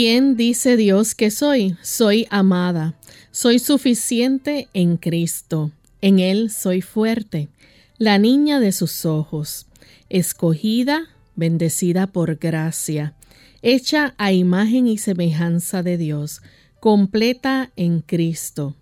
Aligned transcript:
¿Quién 0.00 0.36
dice 0.36 0.76
Dios 0.76 1.16
que 1.16 1.28
soy? 1.32 1.76
Soy 1.82 2.28
amada. 2.30 2.94
Soy 3.32 3.58
suficiente 3.58 4.68
en 4.72 4.96
Cristo. 4.96 5.72
En 6.00 6.20
Él 6.20 6.52
soy 6.52 6.82
fuerte. 6.82 7.48
La 7.96 8.16
niña 8.16 8.60
de 8.60 8.70
sus 8.70 9.04
ojos. 9.04 9.66
Escogida, 10.08 11.08
bendecida 11.34 12.06
por 12.06 12.36
gracia. 12.36 13.16
Hecha 13.60 14.14
a 14.18 14.30
imagen 14.30 14.86
y 14.86 14.98
semejanza 14.98 15.82
de 15.82 15.96
Dios. 15.96 16.42
Completa 16.78 17.72
en 17.74 18.00
Cristo. 18.00 18.76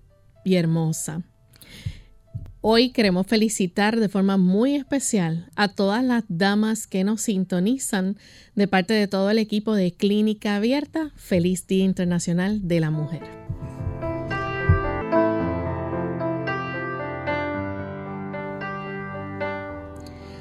Y 0.44 0.56
hermosa. 0.56 1.22
Hoy 2.68 2.90
queremos 2.90 3.28
felicitar 3.28 4.00
de 4.00 4.08
forma 4.08 4.38
muy 4.38 4.74
especial 4.74 5.48
a 5.54 5.68
todas 5.68 6.02
las 6.02 6.24
damas 6.26 6.88
que 6.88 7.04
nos 7.04 7.20
sintonizan 7.20 8.16
de 8.56 8.66
parte 8.66 8.92
de 8.92 9.06
todo 9.06 9.30
el 9.30 9.38
equipo 9.38 9.76
de 9.76 9.92
Clínica 9.92 10.56
Abierta. 10.56 11.12
Feliz 11.14 11.68
Día 11.68 11.84
Internacional 11.84 12.66
de 12.66 12.80
la 12.80 12.90
Mujer. 12.90 13.22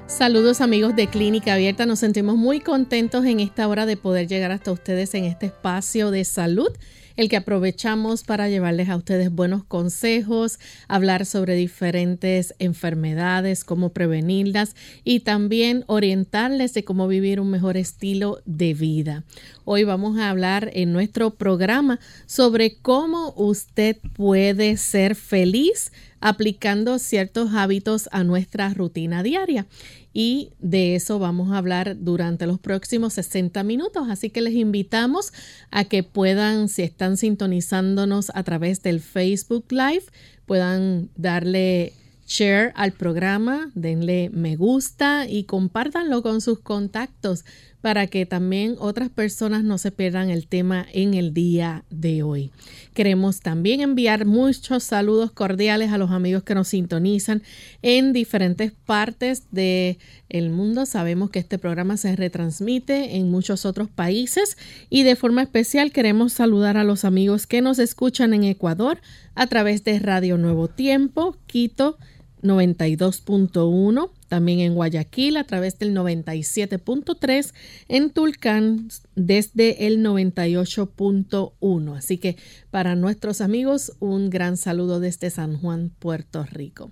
Saludos 0.07 0.61
amigos 0.61 0.95
de 0.95 1.05
Clínica 1.05 1.53
Abierta, 1.53 1.85
nos 1.85 1.99
sentimos 1.99 2.37
muy 2.37 2.59
contentos 2.59 3.23
en 3.25 3.39
esta 3.39 3.67
hora 3.67 3.85
de 3.85 3.97
poder 3.97 4.27
llegar 4.27 4.49
hasta 4.49 4.71
ustedes 4.71 5.13
en 5.13 5.25
este 5.25 5.45
espacio 5.45 6.09
de 6.09 6.25
salud 6.25 6.69
el 7.15 7.29
que 7.29 7.37
aprovechamos 7.37 8.23
para 8.23 8.49
llevarles 8.49 8.89
a 8.89 8.95
ustedes 8.95 9.31
buenos 9.31 9.63
consejos, 9.63 10.59
hablar 10.87 11.25
sobre 11.25 11.55
diferentes 11.55 12.55
enfermedades, 12.59 13.63
cómo 13.63 13.89
prevenirlas 13.89 14.75
y 15.03 15.21
también 15.21 15.83
orientarles 15.87 16.73
de 16.73 16.83
cómo 16.83 17.07
vivir 17.07 17.39
un 17.39 17.49
mejor 17.49 17.77
estilo 17.77 18.41
de 18.45 18.73
vida. 18.73 19.23
Hoy 19.63 19.83
vamos 19.83 20.17
a 20.17 20.29
hablar 20.29 20.69
en 20.73 20.93
nuestro 20.93 21.31
programa 21.31 21.99
sobre 22.25 22.77
cómo 22.77 23.33
usted 23.35 23.97
puede 24.13 24.77
ser 24.77 25.15
feliz 25.15 25.91
aplicando 26.25 26.97
ciertos 26.97 27.53
hábitos 27.53 28.09
a 28.11 28.23
nuestra 28.23 28.73
rutina 28.73 29.21
diaria 29.21 29.67
y 30.11 30.53
de 30.57 30.95
eso 30.95 31.19
vamos 31.19 31.51
a 31.51 31.59
hablar 31.59 31.97
durante 31.99 32.47
los 32.47 32.57
próximos 32.57 33.13
60 33.13 33.61
minutos. 33.63 34.07
Así 34.09 34.31
que 34.31 34.41
les 34.41 34.55
invitamos 34.55 35.33
a 35.69 35.83
que 35.83 36.01
puedan, 36.01 36.67
si 36.67 36.81
están 36.81 37.17
sintonizándonos 37.17 38.31
a 38.33 38.41
través 38.41 38.81
del 38.81 39.01
Facebook 39.01 39.65
Live, 39.69 40.05
puedan 40.47 41.11
darle 41.15 41.93
share 42.25 42.73
al 42.73 42.93
programa, 42.93 43.69
denle 43.75 44.31
me 44.33 44.55
gusta 44.55 45.27
y 45.27 45.43
compártanlo 45.43 46.23
con 46.23 46.41
sus 46.41 46.59
contactos 46.59 47.45
para 47.85 48.07
que 48.07 48.25
también 48.25 48.77
otras 48.79 49.11
personas 49.11 49.63
no 49.63 49.77
se 49.77 49.91
pierdan 49.91 50.31
el 50.31 50.47
tema 50.47 50.87
en 50.91 51.13
el 51.13 51.35
día 51.35 51.85
de 51.91 52.23
hoy. 52.23 52.49
Queremos 52.95 53.41
también 53.41 53.79
enviar 53.79 54.25
muchos 54.25 54.81
saludos 54.81 55.29
cordiales 55.29 55.91
a 55.91 55.99
los 55.99 56.09
amigos 56.09 56.41
que 56.41 56.55
nos 56.55 56.69
sintonizan 56.69 57.43
en 57.83 58.11
diferentes 58.11 58.71
partes 58.71 59.43
del 59.51 59.99
el 60.29 60.49
mundo. 60.49 60.87
Sabemos 60.87 61.29
que 61.29 61.37
este 61.37 61.59
programa 61.59 61.95
se 61.95 62.15
retransmite 62.15 63.17
en 63.17 63.29
muchos 63.29 63.67
otros 63.67 63.87
países 63.87 64.57
y 64.89 65.03
de 65.03 65.15
forma 65.15 65.43
especial 65.43 65.91
queremos 65.91 66.33
saludar 66.33 66.77
a 66.77 66.83
los 66.83 67.05
amigos 67.05 67.45
que 67.45 67.61
nos 67.61 67.77
escuchan 67.77 68.33
en 68.33 68.45
Ecuador 68.45 68.99
a 69.35 69.45
través 69.45 69.83
de 69.83 69.99
Radio 69.99 70.39
Nuevo 70.39 70.69
Tiempo, 70.69 71.37
Quito, 71.45 71.99
92.1, 72.41 74.09
también 74.27 74.59
en 74.59 74.73
Guayaquil 74.75 75.37
a 75.37 75.43
través 75.43 75.79
del 75.79 75.95
97.3, 75.95 77.53
en 77.87 78.09
Tulcán 78.09 78.89
desde 79.15 79.87
el 79.87 80.03
98.1. 80.03 81.97
Así 81.97 82.17
que 82.17 82.37
para 82.71 82.95
nuestros 82.95 83.41
amigos 83.41 83.93
un 83.99 84.29
gran 84.29 84.57
saludo 84.57 84.99
desde 84.99 85.29
San 85.29 85.57
Juan, 85.57 85.91
Puerto 85.99 86.43
Rico. 86.43 86.91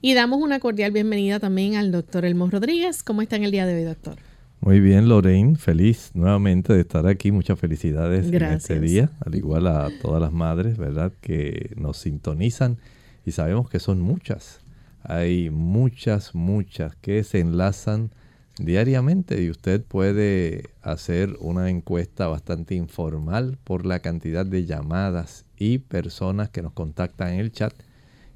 Y 0.00 0.14
damos 0.14 0.40
una 0.40 0.60
cordial 0.60 0.92
bienvenida 0.92 1.40
también 1.40 1.76
al 1.76 1.90
doctor 1.90 2.24
Elmo 2.24 2.48
Rodríguez. 2.48 3.02
¿Cómo 3.02 3.22
está 3.22 3.36
en 3.36 3.44
el 3.44 3.50
día 3.50 3.66
de 3.66 3.74
hoy, 3.74 3.84
doctor? 3.84 4.16
Muy 4.60 4.80
bien, 4.80 5.08
Lorraine, 5.08 5.56
feliz 5.56 6.10
nuevamente 6.14 6.72
de 6.72 6.80
estar 6.80 7.06
aquí. 7.06 7.30
Muchas 7.30 7.58
felicidades 7.58 8.26
en 8.26 8.42
este 8.42 8.80
día, 8.80 9.10
al 9.24 9.34
igual 9.34 9.66
a 9.66 9.90
todas 10.02 10.20
las 10.20 10.32
madres, 10.32 10.76
¿verdad?, 10.76 11.12
que 11.20 11.74
nos 11.76 11.98
sintonizan 11.98 12.78
y 13.24 13.32
sabemos 13.32 13.68
que 13.68 13.80
son 13.80 14.00
muchas 14.00 14.60
hay 15.08 15.50
muchas, 15.50 16.34
muchas 16.34 16.96
que 16.96 17.24
se 17.24 17.40
enlazan 17.40 18.10
diariamente 18.58 19.42
y 19.42 19.50
usted 19.50 19.82
puede 19.82 20.70
hacer 20.82 21.36
una 21.40 21.68
encuesta 21.70 22.26
bastante 22.26 22.74
informal 22.74 23.58
por 23.64 23.84
la 23.84 24.00
cantidad 24.00 24.46
de 24.46 24.64
llamadas 24.64 25.44
y 25.56 25.78
personas 25.78 26.50
que 26.50 26.62
nos 26.62 26.72
contactan 26.72 27.34
en 27.34 27.40
el 27.40 27.52
chat 27.52 27.74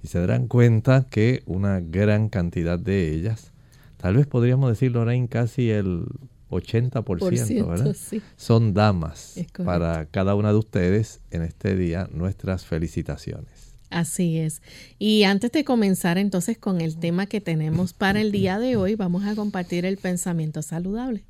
y 0.03 0.09
se 0.09 0.21
darán 0.21 0.47
cuenta 0.47 1.07
que 1.11 1.43
una 1.47 1.81
gran 1.81 2.29
cantidad 2.29 2.79
de 2.79 3.13
ellas, 3.13 3.53
tal 3.97 4.17
vez 4.17 4.27
podríamos 4.27 4.71
decir, 4.71 4.93
Lorraine, 4.93 5.29
casi 5.29 5.71
el 5.71 6.07
80%, 6.51 7.69
¿verdad? 7.69 7.97
Son 8.37 8.75
damas. 8.75 9.37
Para 9.65 10.07
cada 10.07 10.35
una 10.35 10.51
de 10.51 10.59
ustedes 10.59 11.21
en 11.31 11.43
este 11.43 11.77
día, 11.77 12.09
nuestras 12.13 12.65
felicitaciones. 12.65 13.60
Así 13.91 14.39
es. 14.39 14.63
Y 14.99 15.25
antes 15.25 15.51
de 15.51 15.65
comenzar 15.65 16.17
entonces 16.17 16.57
con 16.57 16.81
el 16.81 16.97
tema 16.99 17.27
que 17.27 17.41
tenemos 17.41 17.93
para 17.93 18.21
el 18.21 18.31
día 18.31 18.59
de 18.59 18.77
hoy, 18.77 18.95
vamos 18.95 19.25
a 19.25 19.35
compartir 19.35 19.85
el 19.85 19.99
pensamiento 19.99 20.63
saludable. 20.63 21.25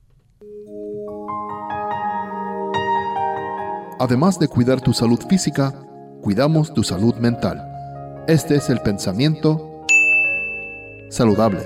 Además 3.99 4.39
de 4.39 4.49
cuidar 4.49 4.81
tu 4.81 4.93
salud 4.93 5.21
física, 5.29 5.73
cuidamos 6.23 6.73
tu 6.73 6.83
salud 6.83 7.15
mental. 7.17 7.67
Este 8.29 8.57
es 8.57 8.71
el 8.71 8.81
pensamiento 8.81 9.85
saludable 11.11 11.61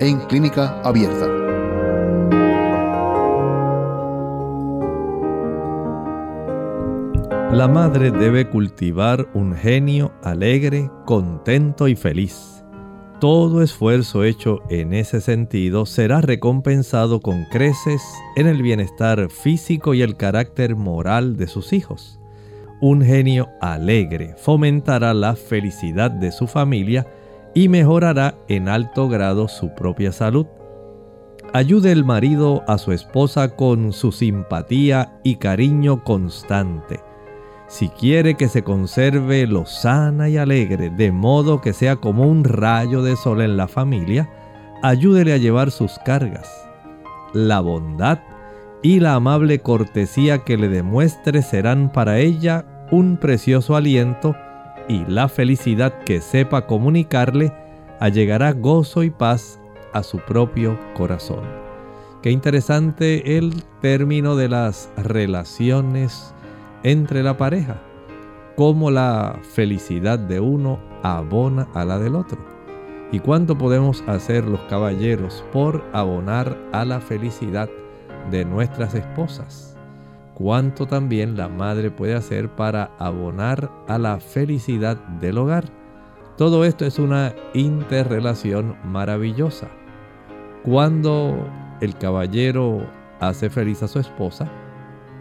en 0.00 0.18
clínica 0.26 0.80
abierta. 0.82 1.39
La 7.52 7.66
madre 7.66 8.12
debe 8.12 8.48
cultivar 8.48 9.28
un 9.34 9.56
genio 9.56 10.12
alegre, 10.22 10.88
contento 11.04 11.88
y 11.88 11.96
feliz. 11.96 12.64
Todo 13.18 13.60
esfuerzo 13.60 14.22
hecho 14.22 14.60
en 14.70 14.94
ese 14.94 15.20
sentido 15.20 15.84
será 15.84 16.20
recompensado 16.20 17.20
con 17.20 17.44
creces 17.46 18.02
en 18.36 18.46
el 18.46 18.62
bienestar 18.62 19.28
físico 19.30 19.94
y 19.94 20.02
el 20.02 20.16
carácter 20.16 20.76
moral 20.76 21.36
de 21.36 21.48
sus 21.48 21.72
hijos. 21.72 22.20
Un 22.80 23.02
genio 23.02 23.48
alegre 23.60 24.36
fomentará 24.38 25.12
la 25.12 25.34
felicidad 25.34 26.12
de 26.12 26.30
su 26.30 26.46
familia 26.46 27.08
y 27.52 27.68
mejorará 27.68 28.36
en 28.46 28.68
alto 28.68 29.08
grado 29.08 29.48
su 29.48 29.74
propia 29.74 30.12
salud. 30.12 30.46
Ayude 31.52 31.90
el 31.90 32.04
marido 32.04 32.62
a 32.68 32.78
su 32.78 32.92
esposa 32.92 33.56
con 33.56 33.92
su 33.92 34.12
simpatía 34.12 35.18
y 35.24 35.34
cariño 35.34 36.04
constante 36.04 37.09
si 37.70 37.88
quiere 37.88 38.34
que 38.34 38.48
se 38.48 38.64
conserve 38.64 39.46
lo 39.46 39.64
sana 39.64 40.28
y 40.28 40.36
alegre, 40.36 40.90
de 40.90 41.12
modo 41.12 41.60
que 41.60 41.72
sea 41.72 41.94
como 41.94 42.26
un 42.26 42.42
rayo 42.42 43.00
de 43.04 43.14
sol 43.14 43.40
en 43.40 43.56
la 43.56 43.68
familia, 43.68 44.28
ayúdele 44.82 45.32
a 45.32 45.36
llevar 45.36 45.70
sus 45.70 45.96
cargas. 46.00 46.50
La 47.32 47.60
bondad 47.60 48.18
y 48.82 48.98
la 48.98 49.14
amable 49.14 49.60
cortesía 49.60 50.38
que 50.38 50.56
le 50.56 50.68
demuestre 50.68 51.42
serán 51.42 51.92
para 51.92 52.18
ella 52.18 52.64
un 52.90 53.16
precioso 53.16 53.76
aliento 53.76 54.34
y 54.88 55.04
la 55.04 55.28
felicidad 55.28 55.96
que 56.00 56.20
sepa 56.20 56.66
comunicarle 56.66 57.52
allegará 58.00 58.52
gozo 58.52 59.04
y 59.04 59.10
paz 59.10 59.60
a 59.92 60.02
su 60.02 60.18
propio 60.18 60.76
corazón. 60.94 61.44
Qué 62.20 62.32
interesante 62.32 63.38
el 63.38 63.62
término 63.80 64.34
de 64.34 64.48
las 64.48 64.90
relaciones 64.96 66.34
entre 66.82 67.22
la 67.22 67.36
pareja, 67.36 67.80
cómo 68.56 68.90
la 68.90 69.38
felicidad 69.54 70.18
de 70.18 70.40
uno 70.40 70.78
abona 71.02 71.68
a 71.74 71.84
la 71.84 71.98
del 71.98 72.16
otro. 72.16 72.38
¿Y 73.12 73.18
cuánto 73.18 73.58
podemos 73.58 74.02
hacer 74.06 74.46
los 74.46 74.60
caballeros 74.62 75.44
por 75.52 75.84
abonar 75.92 76.56
a 76.72 76.84
la 76.84 77.00
felicidad 77.00 77.68
de 78.30 78.44
nuestras 78.44 78.94
esposas? 78.94 79.76
¿Cuánto 80.34 80.86
también 80.86 81.36
la 81.36 81.48
madre 81.48 81.90
puede 81.90 82.14
hacer 82.14 82.48
para 82.48 82.90
abonar 82.98 83.70
a 83.88 83.98
la 83.98 84.20
felicidad 84.20 84.96
del 85.20 85.38
hogar? 85.38 85.64
Todo 86.38 86.64
esto 86.64 86.86
es 86.86 86.98
una 86.98 87.34
interrelación 87.52 88.76
maravillosa. 88.84 89.68
Cuando 90.62 91.46
el 91.80 91.96
caballero 91.98 92.86
hace 93.20 93.50
feliz 93.50 93.82
a 93.82 93.88
su 93.88 93.98
esposa 93.98 94.50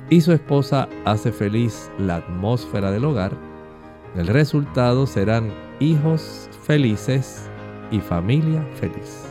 y 0.10 0.22
su 0.22 0.34
esposa 0.34 0.90
hace 1.06 1.32
feliz 1.32 1.92
la 2.00 2.18
atmósfera 2.18 2.92
del 2.92 3.06
hogar, 3.06 3.38
el 4.16 4.28
resultado 4.28 5.06
serán 5.06 5.54
hijos 5.80 6.50
felices 6.66 7.44
y 7.92 8.00
familia 8.00 8.66
feliz. 8.80 9.26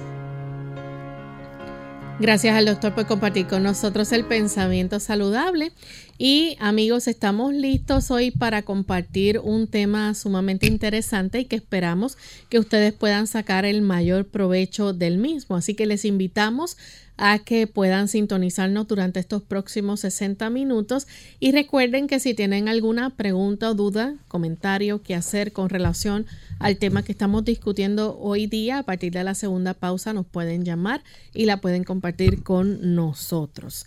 Gracias 2.20 2.56
al 2.56 2.66
doctor 2.66 2.94
por 2.94 3.06
compartir 3.06 3.46
con 3.46 3.62
nosotros 3.62 4.10
el 4.10 4.24
pensamiento 4.24 4.98
saludable. 4.98 5.70
Y 6.20 6.56
amigos, 6.58 7.06
estamos 7.06 7.54
listos 7.54 8.10
hoy 8.10 8.32
para 8.32 8.62
compartir 8.62 9.38
un 9.38 9.68
tema 9.68 10.14
sumamente 10.14 10.66
interesante 10.66 11.38
y 11.38 11.44
que 11.44 11.54
esperamos 11.54 12.18
que 12.48 12.58
ustedes 12.58 12.92
puedan 12.92 13.28
sacar 13.28 13.64
el 13.64 13.82
mayor 13.82 14.26
provecho 14.26 14.92
del 14.92 15.18
mismo. 15.18 15.54
Así 15.54 15.74
que 15.74 15.86
les 15.86 16.04
invitamos 16.04 16.76
a 17.18 17.38
que 17.38 17.68
puedan 17.68 18.08
sintonizarnos 18.08 18.88
durante 18.88 19.20
estos 19.20 19.42
próximos 19.42 20.00
60 20.00 20.50
minutos 20.50 21.06
y 21.38 21.52
recuerden 21.52 22.08
que 22.08 22.18
si 22.18 22.34
tienen 22.34 22.66
alguna 22.66 23.10
pregunta 23.10 23.70
o 23.70 23.74
duda, 23.74 24.16
comentario 24.26 25.02
que 25.02 25.14
hacer 25.14 25.52
con 25.52 25.68
relación 25.68 26.26
al 26.58 26.78
tema 26.78 27.04
que 27.04 27.12
estamos 27.12 27.44
discutiendo 27.44 28.18
hoy 28.18 28.48
día, 28.48 28.78
a 28.78 28.82
partir 28.82 29.12
de 29.12 29.22
la 29.22 29.36
segunda 29.36 29.72
pausa 29.72 30.12
nos 30.12 30.26
pueden 30.26 30.64
llamar 30.64 31.00
y 31.32 31.44
la 31.44 31.60
pueden 31.60 31.84
compartir 31.84 32.42
con 32.42 32.96
nosotros. 32.96 33.86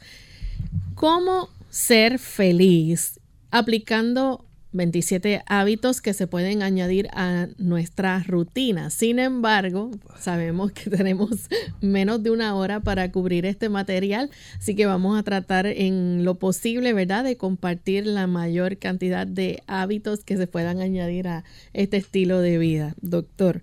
¿Cómo 0.96 1.50
ser 1.72 2.20
feliz? 2.20 3.20
Aplicando 3.50 4.46
27 4.74 5.44
hábitos 5.48 6.02
que 6.02 6.14
se 6.14 6.28
pueden 6.28 6.64
añadir 6.64 7.08
a 7.14 7.48
nuestra 7.58 8.24
rutina. 8.24 8.90
Sin 8.90 9.20
embargo, 9.20 9.92
sabemos 10.20 10.72
que 10.72 10.90
tenemos 10.90 11.50
menos 11.82 12.24
de 12.24 12.32
una 12.32 12.56
hora 12.56 12.80
para 12.80 13.12
cubrir 13.12 13.46
este 13.46 13.70
material, 13.70 14.30
así 14.58 14.76
que 14.76 14.86
vamos 14.86 15.20
a 15.20 15.24
tratar 15.24 15.66
en 15.66 16.24
lo 16.24 16.36
posible, 16.36 16.94
¿verdad?, 16.94 17.24
de 17.24 17.38
compartir 17.38 18.06
la 18.06 18.28
mayor 18.28 18.78
cantidad 18.78 19.28
de 19.28 19.62
hábitos 19.68 20.24
que 20.24 20.38
se 20.38 20.48
puedan 20.48 20.80
añadir 20.80 21.28
a 21.28 21.44
este 21.74 21.98
estilo 21.98 22.40
de 22.40 22.58
vida. 22.58 22.96
Doctor. 23.02 23.62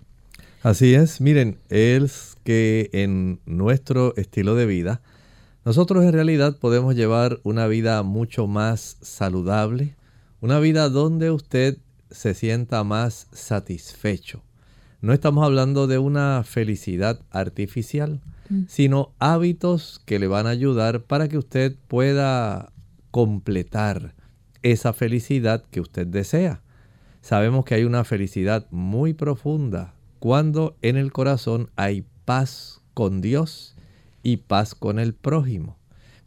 Así 0.61 0.93
es, 0.93 1.21
miren, 1.21 1.57
es 1.69 2.35
que 2.43 2.89
en 2.91 3.39
nuestro 3.45 4.13
estilo 4.17 4.55
de 4.55 4.65
vida, 4.65 5.01
nosotros 5.65 6.03
en 6.03 6.13
realidad 6.13 6.57
podemos 6.57 6.95
llevar 6.95 7.39
una 7.43 7.67
vida 7.67 8.01
mucho 8.03 8.47
más 8.47 8.97
saludable, 9.01 9.95
una 10.41 10.59
vida 10.59 10.89
donde 10.89 11.31
usted 11.31 11.77
se 12.09 12.33
sienta 12.33 12.83
más 12.83 13.27
satisfecho. 13.31 14.41
No 15.01 15.13
estamos 15.13 15.45
hablando 15.45 15.87
de 15.87 15.97
una 15.97 16.43
felicidad 16.43 17.21
artificial, 17.29 18.21
mm. 18.49 18.63
sino 18.67 19.13
hábitos 19.19 20.01
que 20.05 20.19
le 20.19 20.27
van 20.27 20.47
a 20.47 20.51
ayudar 20.51 21.03
para 21.03 21.27
que 21.27 21.37
usted 21.37 21.75
pueda 21.87 22.71
completar 23.11 24.15
esa 24.63 24.93
felicidad 24.93 25.63
que 25.71 25.81
usted 25.81 26.07
desea. 26.07 26.61
Sabemos 27.21 27.65
que 27.65 27.75
hay 27.75 27.83
una 27.83 28.03
felicidad 28.03 28.67
muy 28.71 29.13
profunda 29.13 29.93
cuando 30.19 30.77
en 30.81 30.97
el 30.97 31.11
corazón 31.11 31.69
hay 31.75 32.05
paz 32.25 32.81
con 32.93 33.21
Dios 33.21 33.75
y 34.23 34.37
paz 34.37 34.75
con 34.75 34.99
el 34.99 35.13
prójimo. 35.13 35.77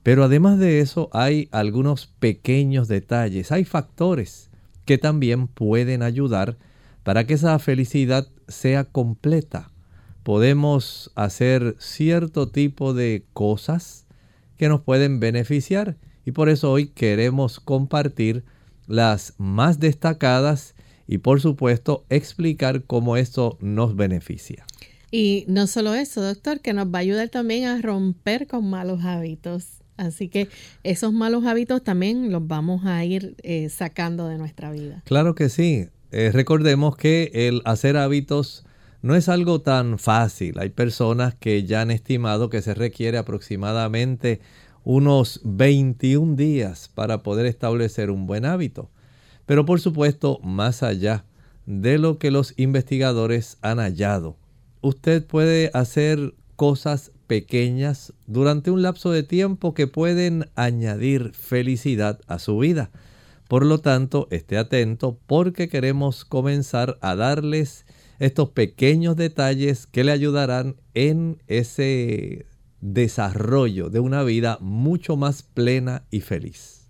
Pero 0.02 0.24
además 0.24 0.58
de 0.58 0.80
eso 0.80 1.08
hay 1.12 1.48
algunos 1.52 2.06
pequeños 2.06 2.88
detalles, 2.88 3.52
hay 3.52 3.64
factores 3.64 4.50
que 4.84 4.98
también 4.98 5.46
pueden 5.46 6.02
ayudar 6.02 6.56
para 7.04 7.26
que 7.26 7.34
esa 7.34 7.58
felicidad 7.58 8.28
sea 8.48 8.84
completa. 8.84 9.70
Podemos 10.22 11.10
hacer 11.14 11.76
cierto 11.78 12.48
tipo 12.48 12.94
de 12.94 13.24
cosas 13.32 14.06
que 14.56 14.68
nos 14.68 14.82
pueden 14.82 15.20
beneficiar 15.20 15.96
y 16.24 16.32
por 16.32 16.48
eso 16.48 16.70
hoy 16.70 16.86
queremos 16.86 17.60
compartir 17.60 18.44
las 18.86 19.34
más 19.38 19.80
destacadas 19.80 20.74
y 21.06 21.18
por 21.18 21.40
supuesto 21.40 22.04
explicar 22.08 22.84
cómo 22.84 23.16
esto 23.16 23.58
nos 23.60 23.96
beneficia. 23.96 24.64
Y 25.12 25.44
no 25.46 25.66
solo 25.66 25.94
eso, 25.94 26.22
doctor, 26.22 26.60
que 26.60 26.72
nos 26.72 26.86
va 26.86 26.98
a 26.98 27.02
ayudar 27.02 27.28
también 27.28 27.66
a 27.66 27.80
romper 27.82 28.46
con 28.46 28.68
malos 28.68 29.04
hábitos. 29.04 29.82
Así 29.98 30.28
que 30.28 30.48
esos 30.84 31.12
malos 31.12 31.44
hábitos 31.44 31.84
también 31.84 32.32
los 32.32 32.48
vamos 32.48 32.86
a 32.86 33.04
ir 33.04 33.36
eh, 33.42 33.68
sacando 33.68 34.26
de 34.26 34.38
nuestra 34.38 34.72
vida. 34.72 35.02
Claro 35.04 35.34
que 35.34 35.50
sí. 35.50 35.88
Eh, 36.12 36.30
recordemos 36.32 36.96
que 36.96 37.30
el 37.34 37.60
hacer 37.66 37.98
hábitos 37.98 38.64
no 39.02 39.14
es 39.14 39.28
algo 39.28 39.60
tan 39.60 39.98
fácil. 39.98 40.58
Hay 40.58 40.70
personas 40.70 41.34
que 41.34 41.64
ya 41.64 41.82
han 41.82 41.90
estimado 41.90 42.48
que 42.48 42.62
se 42.62 42.72
requiere 42.72 43.18
aproximadamente 43.18 44.40
unos 44.82 45.42
21 45.44 46.36
días 46.36 46.90
para 46.94 47.22
poder 47.22 47.44
establecer 47.44 48.10
un 48.10 48.26
buen 48.26 48.46
hábito. 48.46 48.90
Pero 49.44 49.66
por 49.66 49.78
supuesto, 49.78 50.38
más 50.42 50.82
allá 50.82 51.26
de 51.66 51.98
lo 51.98 52.18
que 52.18 52.30
los 52.30 52.54
investigadores 52.56 53.58
han 53.60 53.78
hallado, 53.78 54.36
usted 54.82 55.24
puede 55.26 55.70
hacer 55.72 56.34
cosas 56.56 57.12
pequeñas 57.26 58.12
durante 58.26 58.70
un 58.70 58.82
lapso 58.82 59.10
de 59.10 59.22
tiempo 59.22 59.72
que 59.72 59.86
pueden 59.86 60.50
añadir 60.54 61.32
felicidad 61.32 62.20
a 62.26 62.38
su 62.38 62.58
vida. 62.58 62.90
Por 63.48 63.64
lo 63.64 63.78
tanto, 63.78 64.28
esté 64.30 64.58
atento 64.58 65.18
porque 65.26 65.68
queremos 65.68 66.24
comenzar 66.24 66.98
a 67.00 67.14
darles 67.14 67.86
estos 68.18 68.50
pequeños 68.50 69.16
detalles 69.16 69.86
que 69.86 70.04
le 70.04 70.12
ayudarán 70.12 70.76
en 70.94 71.42
ese 71.48 72.46
desarrollo 72.80 73.88
de 73.88 74.00
una 74.00 74.22
vida 74.22 74.58
mucho 74.60 75.16
más 75.16 75.42
plena 75.42 76.04
y 76.10 76.20
feliz. 76.20 76.81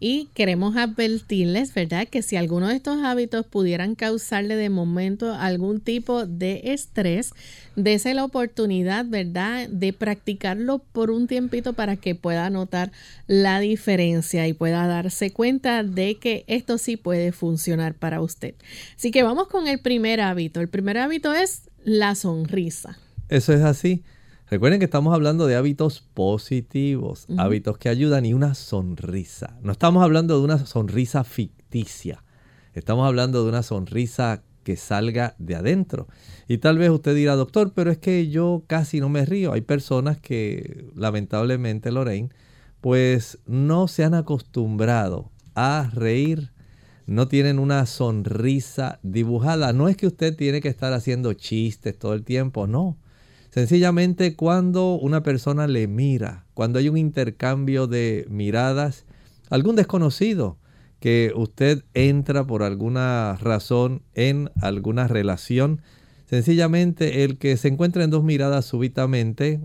Y 0.00 0.28
queremos 0.34 0.76
advertirles, 0.76 1.72
¿verdad?, 1.72 2.08
que 2.08 2.22
si 2.22 2.36
alguno 2.36 2.68
de 2.68 2.76
estos 2.76 3.02
hábitos 3.02 3.46
pudieran 3.46 3.94
causarle 3.94 4.56
de 4.56 4.68
momento 4.68 5.32
algún 5.32 5.80
tipo 5.80 6.26
de 6.26 6.60
estrés, 6.64 7.32
dése 7.76 8.12
la 8.12 8.24
oportunidad, 8.24 9.06
¿verdad?, 9.06 9.68
de 9.68 9.92
practicarlo 9.92 10.80
por 10.80 11.10
un 11.10 11.26
tiempito 11.26 11.72
para 11.72 11.96
que 11.96 12.14
pueda 12.14 12.50
notar 12.50 12.92
la 13.26 13.60
diferencia 13.60 14.46
y 14.46 14.52
pueda 14.52 14.86
darse 14.86 15.32
cuenta 15.32 15.82
de 15.82 16.16
que 16.16 16.44
esto 16.48 16.76
sí 16.76 16.96
puede 16.96 17.32
funcionar 17.32 17.94
para 17.94 18.20
usted. 18.20 18.54
Así 18.96 19.10
que 19.10 19.22
vamos 19.22 19.48
con 19.48 19.68
el 19.68 19.78
primer 19.78 20.20
hábito. 20.20 20.60
El 20.60 20.68
primer 20.68 20.98
hábito 20.98 21.32
es 21.32 21.70
la 21.84 22.14
sonrisa. 22.14 22.98
Eso 23.28 23.52
es 23.52 23.62
así. 23.62 24.02
Recuerden 24.50 24.78
que 24.78 24.84
estamos 24.84 25.14
hablando 25.14 25.46
de 25.46 25.56
hábitos 25.56 26.02
positivos, 26.12 27.26
hábitos 27.38 27.78
que 27.78 27.88
ayudan 27.88 28.26
y 28.26 28.34
una 28.34 28.54
sonrisa. 28.54 29.56
No 29.62 29.72
estamos 29.72 30.04
hablando 30.04 30.38
de 30.38 30.44
una 30.44 30.66
sonrisa 30.66 31.24
ficticia, 31.24 32.22
estamos 32.74 33.06
hablando 33.06 33.42
de 33.42 33.48
una 33.48 33.62
sonrisa 33.62 34.42
que 34.62 34.76
salga 34.76 35.34
de 35.38 35.54
adentro. 35.54 36.08
Y 36.46 36.58
tal 36.58 36.76
vez 36.76 36.90
usted 36.90 37.14
dirá, 37.14 37.36
doctor, 37.36 37.72
pero 37.74 37.90
es 37.90 37.98
que 37.98 38.28
yo 38.28 38.64
casi 38.66 39.00
no 39.00 39.08
me 39.08 39.24
río. 39.24 39.52
Hay 39.52 39.62
personas 39.62 40.20
que, 40.20 40.90
lamentablemente, 40.94 41.90
Lorraine, 41.90 42.30
pues 42.82 43.38
no 43.46 43.88
se 43.88 44.04
han 44.04 44.12
acostumbrado 44.12 45.30
a 45.54 45.90
reír, 45.94 46.52
no 47.06 47.28
tienen 47.28 47.58
una 47.58 47.86
sonrisa 47.86 48.98
dibujada. 49.02 49.72
No 49.72 49.88
es 49.88 49.96
que 49.96 50.06
usted 50.06 50.36
tiene 50.36 50.60
que 50.60 50.68
estar 50.68 50.92
haciendo 50.92 51.32
chistes 51.32 51.98
todo 51.98 52.12
el 52.12 52.24
tiempo, 52.24 52.66
no. 52.66 52.98
Sencillamente 53.54 54.34
cuando 54.34 54.96
una 54.96 55.22
persona 55.22 55.68
le 55.68 55.86
mira, 55.86 56.44
cuando 56.54 56.80
hay 56.80 56.88
un 56.88 56.96
intercambio 56.96 57.86
de 57.86 58.26
miradas, 58.28 59.04
algún 59.48 59.76
desconocido 59.76 60.58
que 60.98 61.32
usted 61.36 61.84
entra 61.94 62.44
por 62.48 62.64
alguna 62.64 63.38
razón 63.40 64.02
en 64.14 64.50
alguna 64.60 65.06
relación, 65.06 65.82
sencillamente 66.28 67.22
el 67.22 67.38
que 67.38 67.56
se 67.56 67.68
encuentra 67.68 68.02
en 68.02 68.10
dos 68.10 68.24
miradas 68.24 68.64
súbitamente 68.64 69.60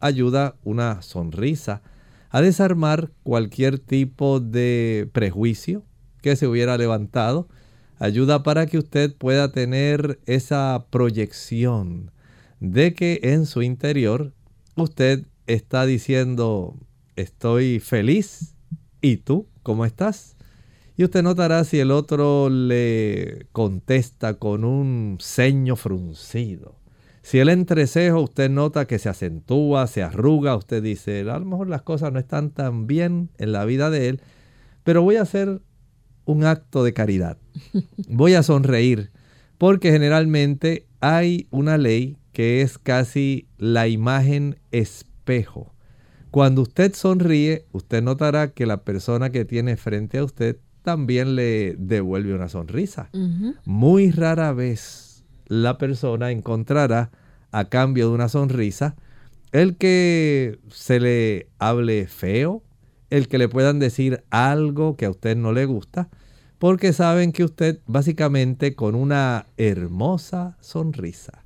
ayuda 0.00 0.56
una 0.64 1.02
sonrisa 1.02 1.82
a 2.30 2.40
desarmar 2.40 3.10
cualquier 3.24 3.78
tipo 3.78 4.40
de 4.40 5.06
prejuicio 5.12 5.84
que 6.22 6.34
se 6.34 6.46
hubiera 6.46 6.78
levantado, 6.78 7.46
ayuda 7.98 8.42
para 8.42 8.64
que 8.64 8.78
usted 8.78 9.14
pueda 9.14 9.52
tener 9.52 10.18
esa 10.24 10.86
proyección 10.88 12.10
de 12.60 12.94
que 12.94 13.20
en 13.22 13.46
su 13.46 13.62
interior 13.62 14.32
usted 14.76 15.26
está 15.46 15.86
diciendo, 15.86 16.76
estoy 17.16 17.80
feliz, 17.80 18.54
¿y 19.00 19.18
tú 19.18 19.46
cómo 19.62 19.84
estás? 19.84 20.36
Y 20.96 21.04
usted 21.04 21.22
notará 21.22 21.62
si 21.62 21.78
el 21.78 21.92
otro 21.92 22.50
le 22.50 23.46
contesta 23.52 24.34
con 24.34 24.64
un 24.64 25.18
ceño 25.20 25.76
fruncido, 25.76 26.76
Si 27.22 27.38
el 27.38 27.50
entrecejo 27.50 28.22
usted 28.22 28.50
nota 28.50 28.86
que 28.86 28.98
se 28.98 29.08
acentúa, 29.08 29.86
se 29.86 30.02
arruga, 30.02 30.56
usted 30.56 30.82
dice, 30.82 31.20
a 31.20 31.38
lo 31.38 31.44
mejor 31.44 31.68
las 31.68 31.82
cosas 31.82 32.12
no 32.12 32.18
están 32.18 32.50
tan 32.50 32.86
bien 32.86 33.28
en 33.38 33.52
la 33.52 33.64
vida 33.64 33.90
de 33.90 34.08
él, 34.08 34.20
pero 34.82 35.02
voy 35.02 35.16
a 35.16 35.22
hacer 35.22 35.60
un 36.24 36.44
acto 36.44 36.82
de 36.84 36.92
caridad. 36.92 37.38
Voy 38.08 38.34
a 38.34 38.42
sonreír, 38.42 39.10
porque 39.56 39.90
generalmente 39.92 40.86
hay 41.00 41.46
una 41.50 41.78
ley 41.78 42.17
que 42.38 42.62
es 42.62 42.78
casi 42.78 43.48
la 43.58 43.88
imagen 43.88 44.60
espejo. 44.70 45.74
Cuando 46.30 46.62
usted 46.62 46.94
sonríe, 46.94 47.66
usted 47.72 48.00
notará 48.00 48.52
que 48.52 48.64
la 48.64 48.84
persona 48.84 49.30
que 49.30 49.44
tiene 49.44 49.76
frente 49.76 50.18
a 50.18 50.24
usted 50.24 50.56
también 50.82 51.34
le 51.34 51.74
devuelve 51.76 52.32
una 52.36 52.48
sonrisa. 52.48 53.10
Muy 53.64 54.12
rara 54.12 54.52
vez 54.52 55.24
la 55.48 55.78
persona 55.78 56.30
encontrará 56.30 57.10
a 57.50 57.64
cambio 57.64 58.08
de 58.08 58.14
una 58.14 58.28
sonrisa 58.28 58.94
el 59.50 59.76
que 59.76 60.60
se 60.70 61.00
le 61.00 61.48
hable 61.58 62.06
feo, 62.06 62.62
el 63.10 63.26
que 63.26 63.38
le 63.38 63.48
puedan 63.48 63.80
decir 63.80 64.22
algo 64.30 64.96
que 64.96 65.06
a 65.06 65.10
usted 65.10 65.36
no 65.36 65.50
le 65.52 65.64
gusta, 65.64 66.08
porque 66.60 66.92
saben 66.92 67.32
que 67.32 67.42
usted 67.42 67.80
básicamente 67.88 68.76
con 68.76 68.94
una 68.94 69.46
hermosa 69.56 70.56
sonrisa 70.60 71.42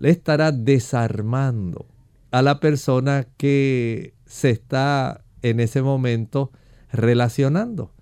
le 0.00 0.10
estará 0.10 0.50
desarmando 0.50 1.86
a 2.32 2.42
la 2.42 2.58
persona 2.58 3.26
que 3.36 4.14
se 4.26 4.50
está 4.50 5.22
en 5.42 5.60
ese 5.60 5.82
momento 5.82 6.50
relacionando. 6.90 7.92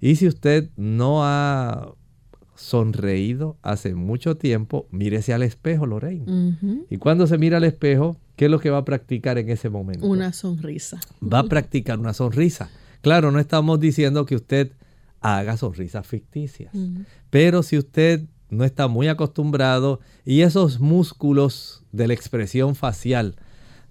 Y 0.00 0.16
si 0.16 0.28
usted 0.28 0.70
no 0.76 1.24
ha 1.24 1.94
sonreído 2.54 3.56
hace 3.62 3.94
mucho 3.94 4.36
tiempo, 4.36 4.86
mírese 4.90 5.32
al 5.32 5.42
espejo, 5.42 5.86
Lorraine. 5.86 6.86
Y 6.90 6.98
cuando 6.98 7.26
se 7.26 7.38
mira 7.38 7.56
al 7.56 7.64
espejo, 7.64 8.16
¿qué 8.36 8.46
es 8.46 8.50
lo 8.50 8.60
que 8.60 8.70
va 8.70 8.78
a 8.78 8.84
practicar 8.84 9.38
en 9.38 9.48
ese 9.48 9.70
momento? 9.70 10.06
Una 10.06 10.32
sonrisa. 10.32 11.00
Va 11.22 11.40
a 11.40 11.44
practicar 11.44 11.98
una 11.98 12.14
sonrisa. 12.14 12.68
Claro, 13.00 13.30
no 13.30 13.38
estamos 13.38 13.80
diciendo 13.80 14.26
que 14.26 14.34
usted 14.34 14.72
haga 15.20 15.56
sonrisas 15.56 16.06
ficticias. 16.06 16.72
Pero 17.30 17.62
si 17.62 17.78
usted 17.78 18.24
no 18.50 18.64
está 18.64 18.88
muy 18.88 19.08
acostumbrado 19.08 20.00
y 20.24 20.42
esos 20.42 20.80
músculos 20.80 21.84
de 21.92 22.08
la 22.08 22.14
expresión 22.14 22.74
facial 22.74 23.36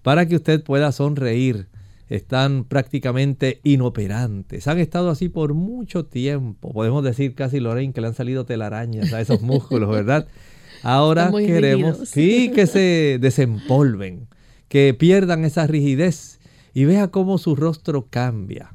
para 0.01 0.25
que 0.25 0.35
usted 0.35 0.63
pueda 0.63 0.91
sonreír 0.91 1.67
están 2.09 2.63
prácticamente 2.63 3.59
inoperantes. 3.63 4.67
Han 4.67 4.79
estado 4.79 5.09
así 5.09 5.27
por 5.27 5.53
mucho 5.53 6.05
tiempo. 6.05 6.71
Podemos 6.71 7.03
decir 7.03 7.35
casi, 7.35 7.59
Lorraine, 7.59 7.93
que 7.93 8.01
le 8.01 8.07
han 8.07 8.13
salido 8.13 8.45
telarañas 8.45 9.11
a 9.11 9.19
esos 9.19 9.41
músculos, 9.41 9.89
¿verdad? 9.89 10.27
Ahora 10.83 11.31
queremos 11.31 12.07
sí, 12.07 12.51
que 12.53 12.67
se 12.67 13.17
desempolven, 13.19 14.27
que 14.69 14.93
pierdan 14.93 15.43
esa 15.43 15.67
rigidez 15.67 16.39
y 16.73 16.85
vea 16.85 17.09
cómo 17.09 17.37
su 17.37 17.55
rostro 17.55 18.07
cambia 18.09 18.73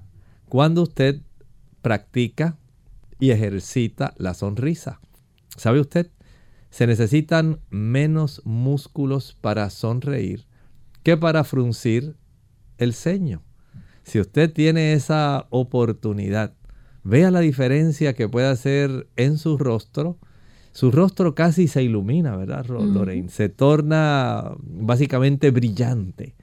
cuando 0.48 0.82
usted 0.82 1.20
practica 1.80 2.56
y 3.18 3.30
ejercita 3.30 4.14
la 4.18 4.34
sonrisa. 4.34 5.00
¿Sabe 5.56 5.80
usted? 5.80 6.11
Se 6.71 6.87
necesitan 6.87 7.61
menos 7.71 8.40
músculos 8.44 9.37
para 9.40 9.68
sonreír 9.71 10.47
que 11.02 11.16
para 11.16 11.44
fruncir 11.44 12.16
el 12.78 12.94
ceño. 12.94 13.42
Si 14.04 14.21
usted 14.21 14.52
tiene 14.52 14.94
esa 14.94 15.47
oportunidad, 15.50 16.54
vea 17.04 17.30
la 17.30 17.40
diferencia 17.40 18.14
que 18.14 18.28
puede 18.28 18.49
hacer 18.49 19.09
en 19.16 19.38
su 19.38 19.59
rostro. 19.59 20.18
Su 20.73 20.90
rostro 20.90 21.35
casi 21.35 21.68
se 21.68 21.82
ilumina, 21.82 22.37
¿verdad, 22.37 22.66
Lorraine? 22.66 23.28
Se 23.28 23.49
torna 23.49 24.52
básicamente 24.59 25.50
brillante 25.50 26.35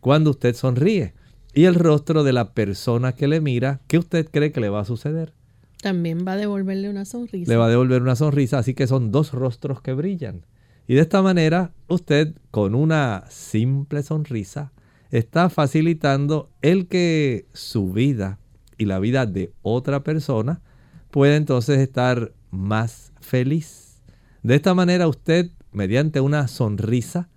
cuando 0.00 0.30
usted 0.30 0.54
sonríe. 0.54 1.14
Y 1.54 1.64
el 1.64 1.74
rostro 1.74 2.24
de 2.24 2.32
la 2.32 2.54
persona 2.54 3.12
que 3.12 3.28
le 3.28 3.40
mira, 3.40 3.80
¿qué 3.88 3.98
usted 3.98 4.28
cree 4.30 4.52
que 4.52 4.60
le 4.60 4.70
va 4.70 4.80
a 4.80 4.84
suceder? 4.84 5.34
También 5.82 6.24
va 6.26 6.32
a 6.32 6.36
devolverle 6.36 6.88
una 6.88 7.04
sonrisa. 7.04 7.50
Le 7.50 7.56
va 7.56 7.66
a 7.66 7.68
devolver 7.68 8.00
una 8.02 8.14
sonrisa, 8.14 8.58
así 8.58 8.72
que 8.72 8.86
son 8.86 9.10
dos 9.10 9.32
rostros 9.32 9.82
que 9.82 9.92
brillan. 9.92 10.46
Y 10.86 10.94
de 10.94 11.00
esta 11.00 11.22
manera, 11.22 11.72
usted 11.88 12.36
con 12.52 12.76
una 12.76 13.24
simple 13.28 14.04
sonrisa 14.04 14.72
está 15.10 15.50
facilitando 15.50 16.50
el 16.62 16.86
que 16.86 17.46
su 17.52 17.92
vida 17.92 18.38
y 18.78 18.84
la 18.84 19.00
vida 19.00 19.26
de 19.26 19.52
otra 19.62 20.04
persona 20.04 20.62
pueda 21.10 21.34
entonces 21.34 21.80
estar 21.80 22.32
más 22.52 23.12
feliz. 23.20 24.00
De 24.44 24.54
esta 24.54 24.74
manera 24.74 25.08
usted, 25.08 25.50
mediante 25.72 26.20
una 26.20 26.46
sonrisa, 26.46 27.28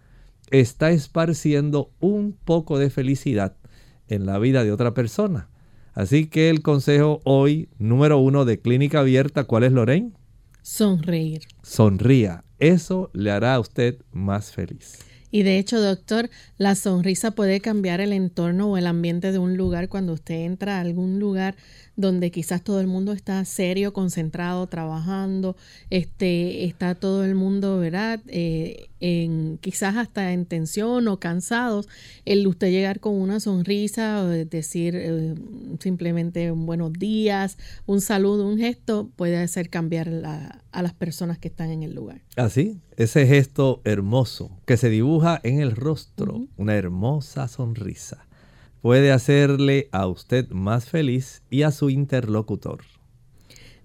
está 0.52 0.92
esparciendo 0.92 1.92
un 2.00 2.38
poco 2.46 2.78
de 2.78 2.92
felicidad 2.92 3.58
en 4.08 4.28
la 4.28 4.38
vida 4.38 4.64
de 4.64 4.72
otra 4.72 4.94
persona. 4.94 5.50
Así 5.96 6.28
que 6.28 6.50
el 6.50 6.62
consejo 6.62 7.22
hoy, 7.24 7.70
número 7.80 8.18
uno 8.18 8.44
de 8.44 8.60
Clínica 8.60 9.00
Abierta, 9.00 9.46
¿cuál 9.46 9.64
es 9.64 9.72
Lorraine? 9.72 10.12
Sonreír. 10.62 11.44
Sonría. 11.64 12.44
Eso 12.60 13.10
le 13.14 13.32
hará 13.32 13.56
a 13.56 13.62
usted 13.62 14.02
más 14.12 14.52
feliz. 14.52 15.00
Y 15.32 15.44
de 15.44 15.58
hecho, 15.58 15.82
doctor, 15.82 16.30
la 16.58 16.76
sonrisa 16.76 17.32
puede 17.32 17.60
cambiar 17.60 18.02
el 18.02 18.14
entorno 18.14 18.72
o 18.72 18.78
el 18.78 18.88
ambiente 18.88 19.32
de 19.32 19.40
un 19.40 19.58
lugar 19.58 19.90
cuando 19.90 20.14
usted 20.14 20.36
entra 20.36 20.78
a 20.78 20.82
algún 20.82 21.20
lugar 21.20 21.56
donde 21.96 22.32
quizás 22.32 22.62
todo 22.62 22.82
el 22.82 22.88
mundo 22.88 23.14
está 23.14 23.44
serio, 23.46 23.94
concentrado, 23.94 24.68
trabajando, 24.68 25.56
este, 25.90 26.66
está 26.66 26.96
todo 26.96 27.24
el 27.24 27.36
mundo, 27.36 27.80
¿verdad? 27.80 28.20
Eh, 28.28 28.90
en, 29.00 29.58
quizás 29.62 29.96
hasta 29.96 30.34
en 30.34 30.46
tensión 30.46 31.08
o 31.08 31.20
cansados, 31.20 31.88
el 32.26 32.46
usted 32.48 32.72
llegar 32.72 33.00
con 33.00 33.14
una 33.14 33.40
sonrisa 33.40 34.24
o 34.24 34.28
decir 34.28 34.96
eh, 34.96 35.36
simplemente 35.80 36.52
buenos 36.52 36.94
días, 36.94 37.58
un 37.86 38.02
saludo, 38.02 38.48
un 38.48 38.58
gesto, 38.58 39.10
puede 39.16 39.38
hacer 39.38 39.70
cambiar 39.70 40.10
a 40.72 40.82
las 40.82 40.94
personas 40.94 41.38
que 41.38 41.48
están 41.48 41.72
en 41.72 41.84
el 41.84 41.94
lugar. 41.94 42.22
Así, 42.36 42.78
ese 42.98 43.28
gesto 43.28 43.82
hermoso 43.84 44.52
que 44.66 44.78
se 44.78 44.90
dibuja 44.90 45.40
en 45.44 45.60
el 45.62 45.76
rostro, 45.76 46.48
una 46.58 46.76
hermosa 46.76 47.48
sonrisa 47.48 48.26
puede 48.86 49.12
hacerle 49.12 49.90
a 49.92 50.06
usted 50.06 50.48
más 50.52 50.86
feliz 50.86 51.42
y 51.50 51.64
a 51.64 51.72
su 51.72 51.90
interlocutor. 51.90 52.84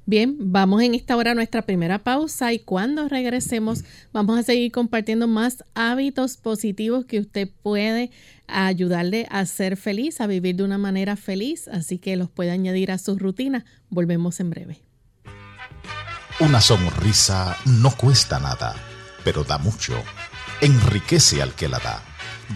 Bien, 0.05 0.37
vamos 0.39 0.83
en 0.83 0.95
esta 0.95 1.17
hora 1.17 1.31
a 1.31 1.35
nuestra 1.35 1.63
primera 1.63 2.01
pausa 2.01 2.53
y 2.53 2.59
cuando 2.59 3.09
regresemos 3.09 3.83
vamos 4.13 4.39
a 4.39 4.43
seguir 4.43 4.71
compartiendo 4.73 5.27
más 5.27 5.65
hábitos 5.73 6.37
positivos 6.37 7.07
que 7.07 7.19
usted 7.19 7.49
puede 7.63 8.11
ayudarle 8.47 9.27
a 9.31 9.47
ser 9.47 9.79
feliz, 9.79 10.21
a 10.21 10.27
vivir 10.27 10.57
de 10.57 10.65
una 10.65 10.77
manera 10.77 11.17
feliz, 11.17 11.67
así 11.69 11.97
que 11.97 12.17
los 12.17 12.29
puede 12.29 12.51
añadir 12.51 12.93
a 12.93 12.99
su 12.99 13.19
rutina. 13.19 13.65
Volvemos 13.89 14.39
en 14.39 14.51
breve. 14.51 14.83
Una 16.41 16.61
sonrisa 16.61 17.57
no 17.65 17.91
cuesta 17.97 18.39
nada, 18.39 18.75
pero 19.25 19.45
da 19.45 19.59
mucho. 19.59 19.95
Enriquece 20.61 21.43
al 21.43 21.55
que 21.55 21.69
la 21.69 21.79
da 21.79 22.03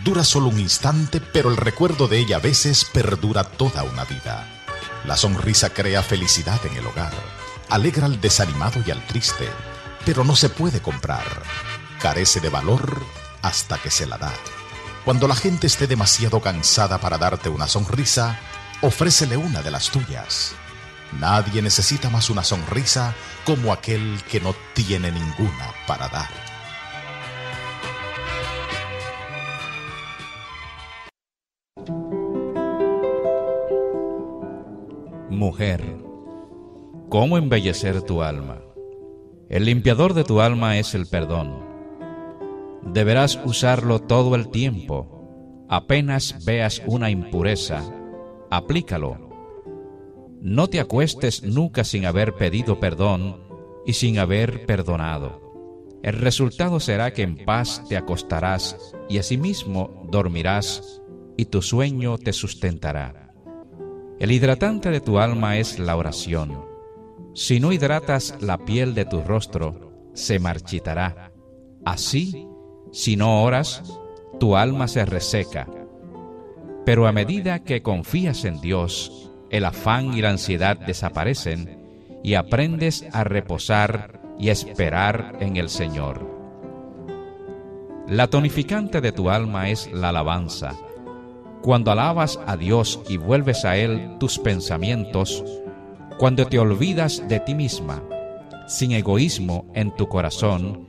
dura 0.03 0.25
solo 0.25 0.49
un 0.49 0.59
instante, 0.59 1.21
pero 1.21 1.51
el 1.51 1.57
recuerdo 1.57 2.09
de 2.09 2.19
ella 2.19 2.37
a 2.37 2.41
veces 2.41 2.85
perdura 2.85 3.45
toda 3.45 3.85
una 3.85 4.05
vida. 4.05 4.49
La 5.05 5.17
sonrisa 5.17 5.71
crea 5.71 6.03
felicidad 6.03 6.65
en 6.67 6.77
el 6.77 6.87
hogar, 6.87 7.13
alegra 7.69 8.07
al 8.07 8.21
desanimado 8.21 8.83
y 8.85 8.91
al 8.91 9.07
triste, 9.07 9.49
pero 10.05 10.25
no 10.25 10.35
se 10.35 10.49
puede 10.49 10.81
comprar. 10.81 11.25
Carece 12.01 12.41
de 12.41 12.49
valor 12.49 13.03
hasta 13.43 13.79
que 13.79 13.91
se 13.91 14.07
la 14.07 14.19
da. 14.19 14.33
Cuando 15.05 15.29
la 15.29 15.37
gente 15.37 15.67
esté 15.67 15.87
demasiado 15.87 16.41
cansada 16.41 16.99
para 16.99 17.19
darte 17.19 17.51
una 17.51 17.69
sonrisa, 17.69 18.39
ofrécele 18.81 19.37
una 19.37 19.61
de 19.63 19.71
las 19.71 19.91
tuyas. 19.91 20.53
Nadie 21.21 21.63
necesita 21.63 22.11
más 22.11 22.31
una 22.31 22.43
sonrisa 22.43 23.15
como 23.45 23.73
aquel 23.73 24.23
que 24.31 24.41
no 24.41 24.55
tiene 24.73 25.13
ninguna 25.13 25.73
para 25.87 26.09
dar. 26.09 26.54
Mujer, 35.35 35.83
¿cómo 37.09 37.37
embellecer 37.37 38.03
tu 38.03 38.23
alma? 38.23 38.63
El 39.49 39.65
limpiador 39.65 40.15
de 40.15 40.23
tu 40.23 40.41
alma 40.41 40.79
es 40.79 40.95
el 40.95 41.07
perdón. 41.07 41.59
Deberás 42.93 43.41
usarlo 43.45 43.99
todo 43.99 44.37
el 44.37 44.49
tiempo. 44.49 45.67
Apenas 45.69 46.45
veas 46.45 46.83
una 46.87 47.11
impureza, 47.11 47.83
aplícalo. 48.49 49.19
No 50.41 50.69
te 50.69 50.79
acuestes 50.79 51.43
nunca 51.43 51.83
sin 51.83 52.07
haber 52.07 52.35
pedido 52.35 52.79
perdón 52.79 53.43
y 53.85 53.95
sin 53.95 54.19
haber 54.19 54.67
perdonado. 54.67 55.43
El 56.05 56.15
resultado 56.15 56.79
será 56.79 57.13
que 57.13 57.23
en 57.23 57.45
paz 57.45 57.83
te 57.89 57.97
acostarás 57.97 58.95
y 59.09 59.19
asimismo 59.19 60.07
dormirás 60.11 61.03
y 61.37 61.47
tu 61.47 61.61
sueño 61.61 62.19
te 62.19 62.33
sustentará. 62.33 63.24
El 64.21 64.31
hidratante 64.31 64.91
de 64.91 65.01
tu 65.01 65.19
alma 65.19 65.59
es 65.59 65.79
la 65.79 65.97
oración. 65.97 66.65
Si 67.35 67.59
no 67.59 67.73
hidratas 67.73 68.37
la 68.41 68.59
piel 68.59 68.95
de 68.95 69.05
tu 69.05 69.23
rostro, 69.23 69.93
se 70.15 70.39
marchitará. 70.39 71.33
Así, 71.85 72.49
Si 72.93 73.17
no 73.17 73.43
oras, 73.43 73.83
tu 74.39 74.57
alma 74.57 74.87
se 74.87 75.05
reseca. 75.05 75.67
Pero 76.85 77.09
a 77.09 77.13
medida 77.13 77.65
que 77.65 77.83
confías 77.83 78.45
en 78.45 78.61
Dios, 78.61 79.33
el 79.51 79.65
afán 79.65 80.15
y 80.15 80.23
la 80.23 80.31
ansiedad 80.31 80.77
desaparecen 80.77 82.21
y 82.23 82.35
aprendes 82.35 83.05
a 83.13 83.25
reposar 83.25 84.21
y 84.39 84.51
esperar 84.51 85.39
en 85.41 85.57
el 85.57 85.69
Señor. 85.69 86.25
La 88.07 88.29
tonificante 88.29 89.01
de 89.01 89.11
tu 89.11 89.29
alma 89.29 89.71
es 89.71 89.91
la 89.93 90.11
alabanza. 90.11 90.75
Cuando 91.65 91.93
alabas 91.93 92.39
a 92.47 92.59
Dios 92.59 93.01
y 93.09 93.17
vuelves 93.17 93.65
a 93.65 93.79
Él 93.79 94.19
tus 94.21 94.39
pensamientos, 94.39 95.43
cuando 96.19 96.47
te 96.47 96.59
olvidas 96.59 97.27
de 97.27 97.41
ti 97.41 97.55
misma, 97.55 98.03
sin 98.67 98.93
egoísmo 98.93 99.65
en 99.73 99.91
tu 99.97 100.07
corazón, 100.07 100.87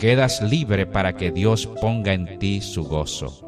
quedas 0.00 0.42
libre 0.42 0.84
para 0.84 1.12
que 1.12 1.30
Dios 1.30 1.68
ponga 1.80 2.12
en 2.12 2.40
ti 2.40 2.60
su 2.60 2.82
gozo. 2.82 3.46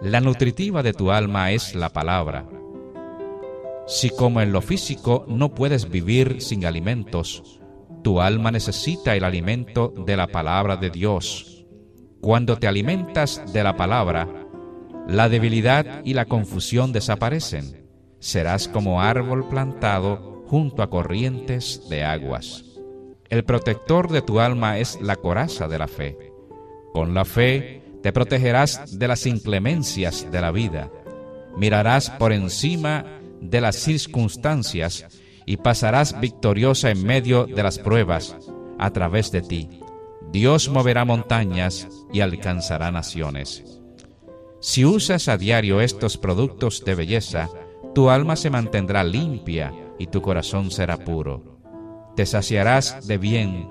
La 0.00 0.20
nutritiva 0.20 0.84
de 0.84 0.92
tu 0.92 1.10
alma 1.10 1.50
es 1.50 1.74
la 1.74 1.88
palabra. 1.88 2.46
Si 3.88 4.10
como 4.10 4.40
en 4.40 4.52
lo 4.52 4.62
físico 4.62 5.24
no 5.26 5.56
puedes 5.56 5.90
vivir 5.90 6.40
sin 6.40 6.66
alimentos, 6.66 7.58
tu 8.04 8.20
alma 8.20 8.52
necesita 8.52 9.16
el 9.16 9.24
alimento 9.24 9.92
de 10.06 10.16
la 10.16 10.28
palabra 10.28 10.76
de 10.76 10.90
Dios. 10.90 11.66
Cuando 12.20 12.60
te 12.60 12.68
alimentas 12.68 13.52
de 13.52 13.64
la 13.64 13.76
palabra, 13.76 14.39
la 15.10 15.28
debilidad 15.28 16.02
y 16.04 16.14
la 16.14 16.24
confusión 16.24 16.92
desaparecen. 16.92 17.88
Serás 18.20 18.68
como 18.68 19.02
árbol 19.02 19.48
plantado 19.48 20.44
junto 20.46 20.82
a 20.82 20.90
corrientes 20.90 21.88
de 21.88 22.04
aguas. 22.04 22.64
El 23.28 23.44
protector 23.44 24.10
de 24.10 24.22
tu 24.22 24.38
alma 24.38 24.78
es 24.78 25.00
la 25.00 25.16
coraza 25.16 25.66
de 25.66 25.78
la 25.78 25.88
fe. 25.88 26.16
Con 26.92 27.12
la 27.12 27.24
fe 27.24 27.82
te 28.02 28.12
protegerás 28.12 28.98
de 28.98 29.08
las 29.08 29.26
inclemencias 29.26 30.30
de 30.30 30.40
la 30.40 30.52
vida. 30.52 30.90
Mirarás 31.56 32.10
por 32.10 32.32
encima 32.32 33.04
de 33.40 33.60
las 33.60 33.76
circunstancias 33.76 35.06
y 35.44 35.56
pasarás 35.56 36.20
victoriosa 36.20 36.90
en 36.90 37.04
medio 37.04 37.46
de 37.46 37.62
las 37.62 37.80
pruebas 37.80 38.36
a 38.78 38.90
través 38.90 39.32
de 39.32 39.42
ti. 39.42 39.80
Dios 40.30 40.68
moverá 40.68 41.04
montañas 41.04 41.88
y 42.12 42.20
alcanzará 42.20 42.92
naciones. 42.92 43.79
Si 44.60 44.84
usas 44.84 45.28
a 45.28 45.38
diario 45.38 45.80
estos 45.80 46.18
productos 46.18 46.84
de 46.84 46.94
belleza, 46.94 47.48
tu 47.94 48.10
alma 48.10 48.36
se 48.36 48.50
mantendrá 48.50 49.02
limpia 49.02 49.72
y 49.98 50.08
tu 50.08 50.20
corazón 50.20 50.70
será 50.70 50.98
puro. 50.98 51.58
Te 52.14 52.26
saciarás 52.26 53.06
de 53.06 53.16
bien, 53.16 53.68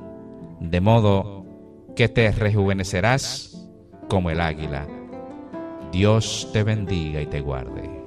de 0.59 0.81
modo 0.81 1.45
que 1.95 2.09
te 2.09 2.31
rejuvenecerás 2.31 3.69
como 4.09 4.31
el 4.31 4.41
águila. 4.41 4.87
Dios 5.91 6.49
te 6.53 6.63
bendiga 6.63 7.21
y 7.21 7.27
te 7.27 7.41
guarde. 7.41 7.98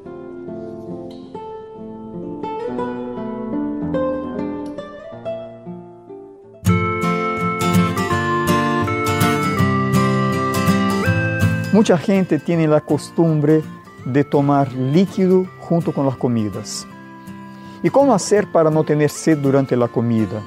Mucha 11.73 11.97
gente 11.97 12.39
tiene 12.39 12.69
la 12.69 12.83
costumbre 12.83 13.63
de 14.05 14.25
tomar 14.25 14.71
líquido 14.73 15.47
junto 15.59 15.91
con 15.91 16.05
las 16.05 16.17
comidas. 16.17 16.87
¿Y 17.83 17.89
cómo 17.89 18.13
hacer 18.13 18.47
para 18.53 18.71
no 18.71 18.85
tener 18.85 19.09
sed 19.09 19.39
durante 19.39 19.75
la 19.75 19.89
comida? 19.89 20.43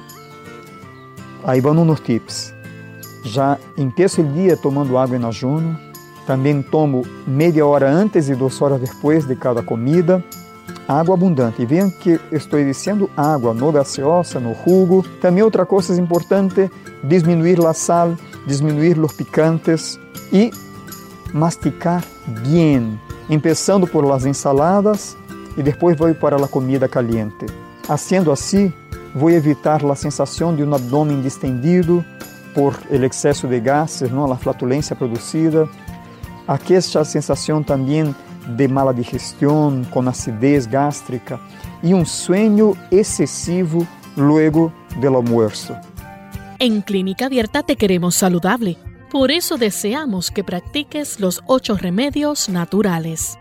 Ahí 1.44 1.60
van 1.60 1.78
unos 1.78 2.00
tips. 2.00 2.54
Já 3.24 3.58
empiezo 3.76 4.20
el 4.20 4.32
día 4.34 4.56
tomando 4.56 5.00
agua 5.00 5.16
en 5.16 5.24
ayuno. 5.24 5.76
Também 6.28 6.62
tomo 6.62 7.02
meia 7.26 7.64
hora 7.66 7.90
antes 7.90 8.28
e 8.28 8.34
duas 8.34 8.60
horas 8.62 8.80
depois 8.80 9.26
de 9.26 9.34
cada 9.34 9.62
comida. 9.62 10.22
Água 10.86 11.14
abundante. 11.14 11.62
E 11.62 11.66
vejam 11.66 11.90
que 11.90 12.20
estou 12.30 12.62
dizendo 12.62 13.10
água, 13.16 13.52
no 13.52 13.72
gaseosa, 13.72 14.38
no 14.38 14.54
jugo. 14.54 15.04
Também 15.20 15.42
outra 15.42 15.66
coisa 15.66 16.00
importante, 16.00 16.70
diminuir 17.02 17.64
a 17.66 17.72
sal, 17.72 18.16
diminuir 18.46 18.98
os 18.98 19.12
picantes 19.12 19.98
e 20.32 20.50
masticar 21.32 22.04
bem, 22.26 22.98
empezando 23.28 23.86
por 23.86 24.04
las 24.04 24.24
ensaladas 24.24 25.16
e 25.56 25.62
depois 25.62 25.96
vou 25.96 26.14
para 26.14 26.36
a 26.36 26.48
comida 26.48 26.88
caliente. 26.88 27.46
Haciendo 27.88 28.30
assim, 28.30 28.72
vou 29.14 29.30
evitar 29.30 29.84
a 29.84 29.94
sensação 29.94 30.54
de 30.54 30.62
um 30.62 30.74
abdômen 30.74 31.20
distendido 31.20 32.04
por 32.54 32.74
el 32.90 33.04
excesso 33.04 33.46
de 33.46 33.60
gases, 33.60 34.10
não, 34.10 34.30
a 34.32 34.36
flatulência 34.36 34.96
produzida. 34.96 35.68
Aquesta 36.48 37.04
sensação 37.04 37.62
também 37.62 38.14
de 38.46 38.68
mala 38.68 38.94
digestão, 38.94 39.82
com 39.90 40.08
acidez 40.08 40.66
gástrica 40.66 41.38
e 41.82 41.92
um 41.92 42.04
sueño 42.04 42.76
excessivo 42.90 43.86
luego 44.16 44.72
del 45.00 45.16
almuerzo. 45.16 45.74
En 46.58 46.80
Clínica 46.80 47.26
Abierta 47.26 47.62
te 47.62 47.76
queremos 47.76 48.14
saludable. 48.14 48.78
Por 49.18 49.30
eso 49.30 49.56
deseamos 49.56 50.30
que 50.30 50.44
practiques 50.44 51.20
los 51.20 51.40
ocho 51.46 51.74
remedios 51.78 52.50
naturales. 52.50 53.38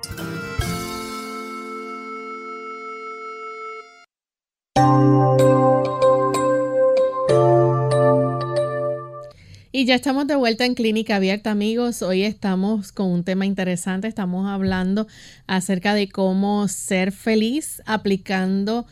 Y 9.73 9.85
ya 9.85 9.95
estamos 9.95 10.27
de 10.27 10.37
vuelta 10.37 10.63
en 10.63 10.75
Clínica 10.75 11.17
Abierta, 11.17 11.51
amigos. 11.51 12.01
Hoy 12.01 12.23
estamos 12.23 12.93
con 12.93 13.07
un 13.07 13.25
tema 13.25 13.45
interesante. 13.45 14.07
Estamos 14.07 14.47
hablando 14.47 15.07
acerca 15.45 15.93
de 15.93 16.07
cómo 16.07 16.69
ser 16.69 17.11
feliz 17.11 17.81
aplicando 17.85 18.85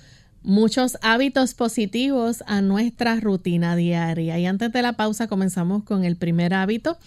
muchos 0.43 0.97
hábitos 1.01 1.53
positivos 1.53 2.43
a 2.47 2.61
nuestra 2.61 3.19
rutina 3.19 3.75
diaria. 3.75 4.37
Y 4.37 4.45
antes 4.45 4.71
de 4.71 4.81
la 4.81 4.93
pausa 4.93 5.27
comenzamos 5.27 5.83
con 5.83 6.03
el 6.03 6.15
primer 6.15 6.53
hábito. 6.53 6.97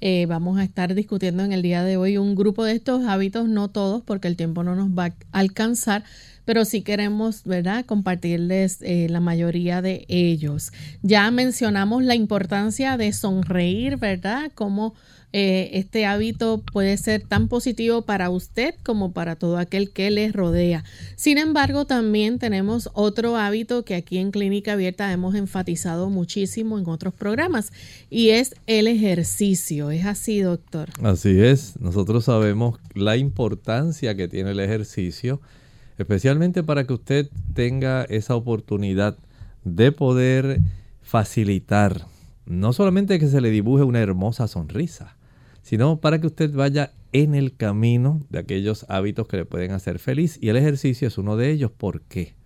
Eh, 0.00 0.26
vamos 0.26 0.58
a 0.58 0.64
estar 0.64 0.94
discutiendo 0.94 1.44
en 1.44 1.52
el 1.52 1.62
día 1.62 1.84
de 1.84 1.96
hoy 1.96 2.16
un 2.16 2.34
grupo 2.34 2.64
de 2.64 2.72
estos 2.72 3.04
hábitos, 3.06 3.48
no 3.48 3.68
todos 3.68 4.02
porque 4.02 4.28
el 4.28 4.36
tiempo 4.36 4.64
no 4.64 4.74
nos 4.74 4.88
va 4.90 5.06
a 5.06 5.14
alcanzar, 5.32 6.04
pero 6.44 6.64
sí 6.64 6.82
queremos, 6.82 7.42
¿verdad?, 7.44 7.84
compartirles 7.84 8.78
eh, 8.82 9.08
la 9.10 9.20
mayoría 9.20 9.82
de 9.82 10.06
ellos. 10.08 10.72
Ya 11.02 11.30
mencionamos 11.30 12.02
la 12.04 12.14
importancia 12.14 12.96
de 12.96 13.12
sonreír, 13.12 13.96
¿verdad? 13.96 14.50
Eh, 15.32 15.70
este 15.74 16.06
hábito 16.06 16.62
puede 16.72 16.96
ser 16.96 17.22
tan 17.22 17.48
positivo 17.48 18.02
para 18.02 18.30
usted 18.30 18.74
como 18.82 19.12
para 19.12 19.36
todo 19.36 19.58
aquel 19.58 19.90
que 19.90 20.10
le 20.10 20.30
rodea. 20.32 20.84
Sin 21.16 21.38
embargo, 21.38 21.84
también 21.84 22.38
tenemos 22.38 22.88
otro 22.94 23.36
hábito 23.36 23.84
que 23.84 23.94
aquí 23.94 24.18
en 24.18 24.30
Clínica 24.30 24.72
Abierta 24.72 25.12
hemos 25.12 25.34
enfatizado 25.34 26.10
muchísimo 26.10 26.78
en 26.78 26.88
otros 26.88 27.12
programas 27.12 27.72
y 28.08 28.30
es 28.30 28.54
el 28.66 28.86
ejercicio. 28.86 29.90
¿Es 29.90 30.06
así, 30.06 30.40
doctor? 30.40 30.88
Así 31.02 31.40
es. 31.40 31.78
Nosotros 31.80 32.24
sabemos 32.24 32.78
la 32.94 33.16
importancia 33.16 34.14
que 34.14 34.28
tiene 34.28 34.52
el 34.52 34.60
ejercicio, 34.60 35.40
especialmente 35.98 36.62
para 36.62 36.84
que 36.84 36.94
usted 36.94 37.28
tenga 37.52 38.04
esa 38.04 38.36
oportunidad 38.36 39.18
de 39.64 39.92
poder 39.92 40.60
facilitar 41.02 42.06
no 42.46 42.72
solamente 42.72 43.18
que 43.18 43.26
se 43.26 43.40
le 43.40 43.50
dibuje 43.50 43.82
una 43.82 44.00
hermosa 44.00 44.46
sonrisa, 44.46 45.15
sino 45.66 46.00
para 46.00 46.20
que 46.20 46.28
usted 46.28 46.54
vaya 46.54 46.92
en 47.10 47.34
el 47.34 47.56
camino 47.56 48.24
de 48.30 48.38
aquellos 48.38 48.86
hábitos 48.88 49.26
que 49.26 49.38
le 49.38 49.46
pueden 49.46 49.72
hacer 49.72 49.98
feliz. 49.98 50.38
Y 50.40 50.48
el 50.48 50.56
ejercicio 50.56 51.08
es 51.08 51.18
uno 51.18 51.36
de 51.36 51.50
ellos. 51.50 51.72
¿Por 51.72 52.02
qué? 52.02 52.36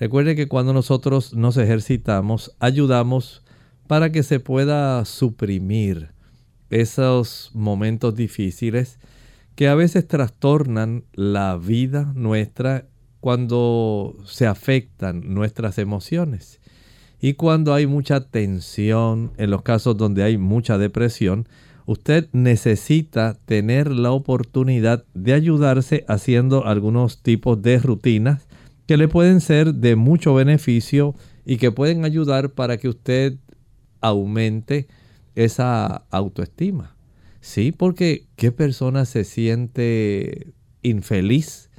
Recuerde 0.00 0.34
que 0.36 0.48
cuando 0.48 0.72
nosotros 0.72 1.34
nos 1.34 1.58
ejercitamos, 1.58 2.56
ayudamos 2.60 3.44
para 3.88 4.10
que 4.10 4.22
se 4.22 4.40
pueda 4.40 5.04
suprimir 5.04 6.12
esos 6.70 7.50
momentos 7.52 8.16
difíciles 8.16 8.98
que 9.54 9.68
a 9.68 9.74
veces 9.74 10.08
trastornan 10.08 11.04
la 11.12 11.58
vida 11.58 12.10
nuestra 12.14 12.86
cuando 13.20 14.16
se 14.24 14.46
afectan 14.46 15.34
nuestras 15.34 15.76
emociones. 15.76 16.58
Y 17.20 17.34
cuando 17.34 17.74
hay 17.74 17.86
mucha 17.86 18.30
tensión, 18.30 19.32
en 19.36 19.50
los 19.50 19.60
casos 19.60 19.98
donde 19.98 20.22
hay 20.22 20.38
mucha 20.38 20.78
depresión, 20.78 21.46
usted 21.86 22.28
necesita 22.32 23.38
tener 23.44 23.90
la 23.90 24.12
oportunidad 24.12 25.04
de 25.14 25.32
ayudarse 25.32 26.04
haciendo 26.08 26.66
algunos 26.66 27.22
tipos 27.22 27.60
de 27.62 27.78
rutinas 27.78 28.46
que 28.86 28.96
le 28.96 29.08
pueden 29.08 29.40
ser 29.40 29.74
de 29.74 29.96
mucho 29.96 30.34
beneficio 30.34 31.14
y 31.44 31.56
que 31.56 31.72
pueden 31.72 32.04
ayudar 32.04 32.50
para 32.50 32.76
que 32.76 32.88
usted 32.88 33.36
aumente 34.00 34.86
esa 35.34 36.04
autoestima. 36.10 36.96
Sí, 37.40 37.72
porque 37.72 38.26
¿qué 38.36 38.52
persona 38.52 39.04
se 39.04 39.24
siente 39.24 40.52
infeliz 40.82 41.70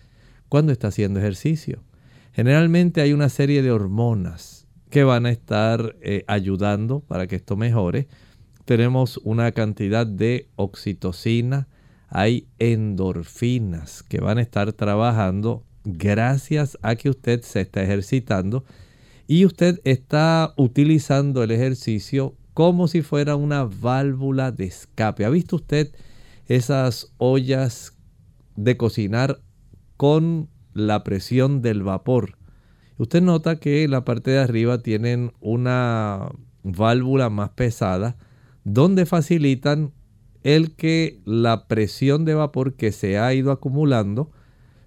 cuando 0.50 0.72
está 0.72 0.88
haciendo 0.90 1.20
ejercicio? 1.20 1.84
Generalmente 2.34 3.02
hay 3.02 3.14
una 3.14 3.30
serie 3.30 3.62
de 3.62 3.72
hormonas 3.72 4.68
que 4.90 5.04
van 5.04 5.26
a 5.26 5.32
estar 5.32 5.96
eh, 6.02 6.24
ayudando 6.28 7.00
para 7.00 7.28
que 7.28 7.36
esto 7.36 7.56
mejore 7.56 8.08
tenemos 8.66 9.20
una 9.24 9.52
cantidad 9.52 10.08
de 10.08 10.50
oxitocina, 10.56 11.68
hay 12.10 12.48
endorfinas 12.60 14.04
que 14.04 14.22
van 14.22 14.38
a 14.38 14.42
estar 14.42 14.72
trabajando 14.74 15.64
gracias 15.84 16.78
a 16.82 16.96
que 16.96 17.10
usted 17.10 17.42
se 17.42 17.62
está 17.62 17.84
ejercitando 17.84 18.64
y 19.28 19.46
usted 19.46 19.82
está 19.84 20.54
utilizando 20.58 21.44
el 21.44 21.52
ejercicio 21.52 22.36
como 22.54 22.88
si 22.88 23.02
fuera 23.02 23.36
una 23.36 23.64
válvula 23.64 24.52
de 24.52 24.66
escape. 24.66 25.26
¿Ha 25.26 25.30
visto 25.30 25.56
usted 25.56 25.92
esas 26.48 27.12
ollas 27.18 27.98
de 28.56 28.78
cocinar 28.78 29.42
con 29.98 30.50
la 30.74 31.04
presión 31.04 31.62
del 31.62 31.82
vapor? 31.82 32.38
Usted 32.98 33.22
nota 33.22 33.56
que 33.56 33.88
la 33.88 34.06
parte 34.06 34.32
de 34.32 34.40
arriba 34.40 34.78
tienen 34.78 35.34
una 35.40 36.30
válvula 36.62 37.30
más 37.30 37.50
pesada 37.50 38.16
donde 38.64 39.06
facilitan 39.06 39.92
el 40.44 40.76
que 40.76 41.22
la 41.26 41.68
presión 41.68 42.26
de 42.26 42.34
vapor 42.34 42.74
que 42.74 42.92
se 42.92 43.18
ha 43.18 43.34
ido 43.34 43.52
acumulando 43.52 44.32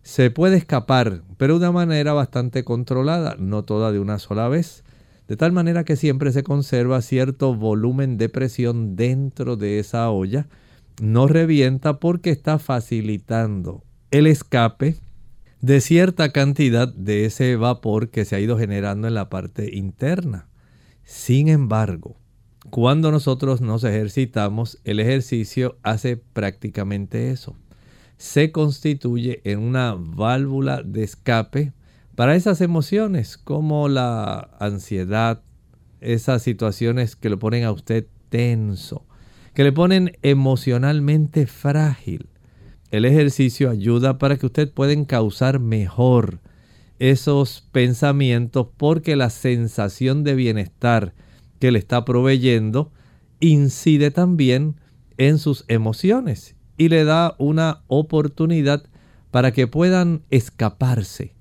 se 0.03 0.31
puede 0.31 0.57
escapar, 0.57 1.23
pero 1.37 1.59
de 1.59 1.67
una 1.67 1.73
manera 1.73 2.13
bastante 2.13 2.63
controlada, 2.63 3.37
no 3.39 3.65
toda 3.65 3.91
de 3.91 3.99
una 3.99 4.19
sola 4.19 4.49
vez, 4.49 4.85
de 5.27 5.37
tal 5.37 5.53
manera 5.53 5.85
que 5.85 5.97
siempre 5.97 6.31
se 6.31 6.45
conserva 6.45 7.03
cierto 7.03 7.55
volumen 7.55 8.17
de 8.17 8.29
presión 8.29 8.95
dentro 8.95 9.57
de 9.57 9.81
esa 9.81 10.09
olla, 10.11 10.47
no 11.03 11.27
revienta 11.27 11.99
porque 11.99 12.31
está 12.31 12.59
facilitando 12.59 13.83
el 14.11 14.27
escape 14.27 14.97
de 15.61 15.81
cierta 15.81 16.31
cantidad 16.31 16.87
de 16.87 17.25
ese 17.25 17.57
vapor 17.57 18.11
que 18.11 18.25
se 18.25 18.37
ha 18.37 18.41
ido 18.41 18.57
generando 18.59 19.09
en 19.09 19.15
la 19.15 19.29
parte 19.29 19.75
interna. 19.75 20.49
Sin 21.03 21.49
embargo, 21.49 22.17
cuando 22.71 23.11
nosotros 23.11 23.61
nos 23.61 23.85
ejercitamos, 23.85 24.79
el 24.85 25.01
ejercicio 25.01 25.79
hace 25.83 26.17
prácticamente 26.17 27.31
eso. 27.31 27.57
Se 28.19 28.53
constituye 28.53 29.41
en 29.45 29.61
una 29.61 29.95
válvula 29.97 30.83
de 30.83 31.03
escape 31.03 31.73
para 32.15 32.35
esas 32.35 32.61
emociones 32.61 33.37
como 33.37 33.89
la 33.89 34.57
ansiedad, 34.59 35.43
esas 36.01 36.43
situaciones 36.43 37.15
que 37.15 37.29
lo 37.29 37.39
ponen 37.39 37.65
a 37.65 37.73
usted 37.73 38.07
tenso, 38.31 39.07
que 39.55 39.65
le 39.65 39.73
ponen 39.73 40.17
emocionalmente 40.23 41.47
frágil. 41.47 42.29
El 42.91 43.05
ejercicio 43.05 43.71
ayuda 43.71 44.19
para 44.19 44.37
que 44.37 44.47
usted 44.47 44.73
pueda 44.73 44.95
causar 45.07 45.59
mejor 45.59 46.41
esos 46.99 47.69
pensamientos 47.73 48.69
porque 48.77 49.17
la 49.17 49.31
sensación 49.31 50.25
de 50.25 50.35
bienestar, 50.35 51.15
que 51.59 51.71
le 51.71 51.79
está 51.79 52.05
proveyendo 52.05 52.93
incide 53.41 54.11
también 54.11 54.77
en 55.19 55.39
sus 55.39 55.65
emociones 55.69 56.55
y 56.77 56.89
le 56.89 57.05
da 57.05 57.35
una 57.39 57.83
oportunidad 57.87 58.83
para 59.31 59.53
que 59.53 59.67
puedan 59.67 60.23
escaparse 60.31 61.35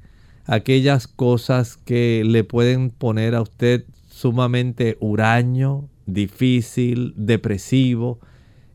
aquellas 0.45 1.08
cosas 1.08 1.78
que 1.78 2.23
le 2.25 2.43
pueden 2.43 2.89
poner 2.89 3.36
a 3.36 3.41
usted 3.41 3.86
sumamente 4.10 4.97
huraño, 4.99 5.89
difícil, 6.06 7.13
depresivo. 7.17 8.19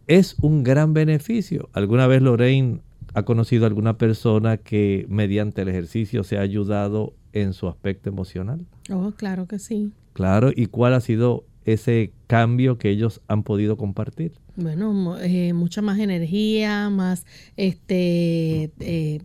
Es 0.06 0.36
un 0.40 0.64
gran 0.64 0.92
beneficio. 0.92 1.68
¿Alguna 1.72 2.06
vez 2.06 2.22
Lorraine 2.22 2.80
ha 3.14 3.24
conocido 3.24 3.64
a 3.64 3.68
alguna 3.68 3.96
persona 3.98 4.56
que 4.56 5.06
mediante 5.08 5.62
el 5.62 5.68
ejercicio 5.68 6.24
se 6.24 6.38
ha 6.38 6.42
ayudado 6.42 7.14
en 7.32 7.52
su 7.52 7.68
aspecto 7.68 8.08
emocional? 8.08 8.66
Oh, 8.90 9.12
claro 9.16 9.46
que 9.46 9.58
sí. 9.58 9.92
Claro, 10.12 10.50
¿y 10.54 10.66
cuál 10.66 10.94
ha 10.94 11.00
sido 11.00 11.44
ese 11.64 12.12
cambio 12.26 12.78
que 12.78 12.90
ellos 12.90 13.20
han 13.28 13.42
podido 13.42 13.76
compartir? 13.76 14.32
Bueno, 14.56 15.16
eh, 15.20 15.52
mucha 15.52 15.82
más 15.82 15.98
energía, 15.98 16.90
más 16.90 17.24
este 17.56 18.72
eh, 18.80 19.20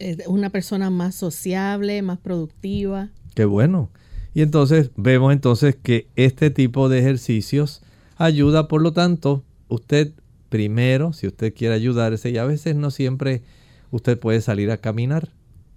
eh, 0.00 0.16
una 0.26 0.50
persona 0.50 0.90
más 0.90 1.14
sociable, 1.14 2.00
más 2.02 2.18
productiva. 2.18 3.10
Qué 3.34 3.44
bueno. 3.44 3.90
Y 4.32 4.42
entonces 4.42 4.90
vemos 4.96 5.32
entonces 5.32 5.76
que 5.76 6.08
este 6.16 6.50
tipo 6.50 6.88
de 6.88 7.00
ejercicios 7.00 7.82
ayuda, 8.16 8.66
por 8.66 8.80
lo 8.80 8.92
tanto, 8.92 9.44
usted 9.68 10.12
primero, 10.48 11.12
si 11.12 11.26
usted 11.26 11.54
quiere 11.54 11.74
ayudarse, 11.74 12.30
y 12.30 12.38
a 12.38 12.44
veces 12.44 12.76
no 12.76 12.90
siempre 12.90 13.42
usted 13.90 14.18
puede 14.18 14.40
salir 14.40 14.70
a 14.70 14.78
caminar, 14.78 15.30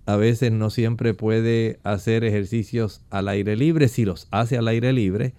a 0.05 0.15
veces 0.15 0.51
no 0.51 0.69
siempre 0.69 1.13
puede 1.13 1.79
hacer 1.83 2.23
ejercicios 2.23 3.01
al 3.09 3.27
aire 3.27 3.55
libre, 3.55 3.87
si 3.87 4.05
los 4.05 4.27
hace 4.31 4.57
al 4.57 4.67
aire 4.67 4.93
libre 4.93 5.33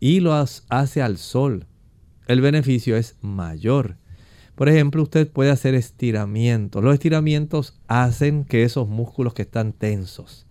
y 0.00 0.20
los 0.20 0.64
hace 0.68 1.02
al 1.02 1.18
sol, 1.18 1.66
el 2.26 2.40
beneficio 2.40 2.96
es 2.96 3.16
mayor. 3.20 3.96
Por 4.54 4.68
ejemplo, 4.68 5.02
usted 5.02 5.28
puede 5.28 5.50
hacer 5.50 5.74
estiramientos. 5.74 6.82
Los 6.82 6.94
estiramientos 6.94 7.80
hacen 7.88 8.44
que 8.44 8.62
esos 8.62 8.88
músculos 8.88 9.34
que 9.34 9.42
están 9.42 9.72
tensos. 9.72 10.46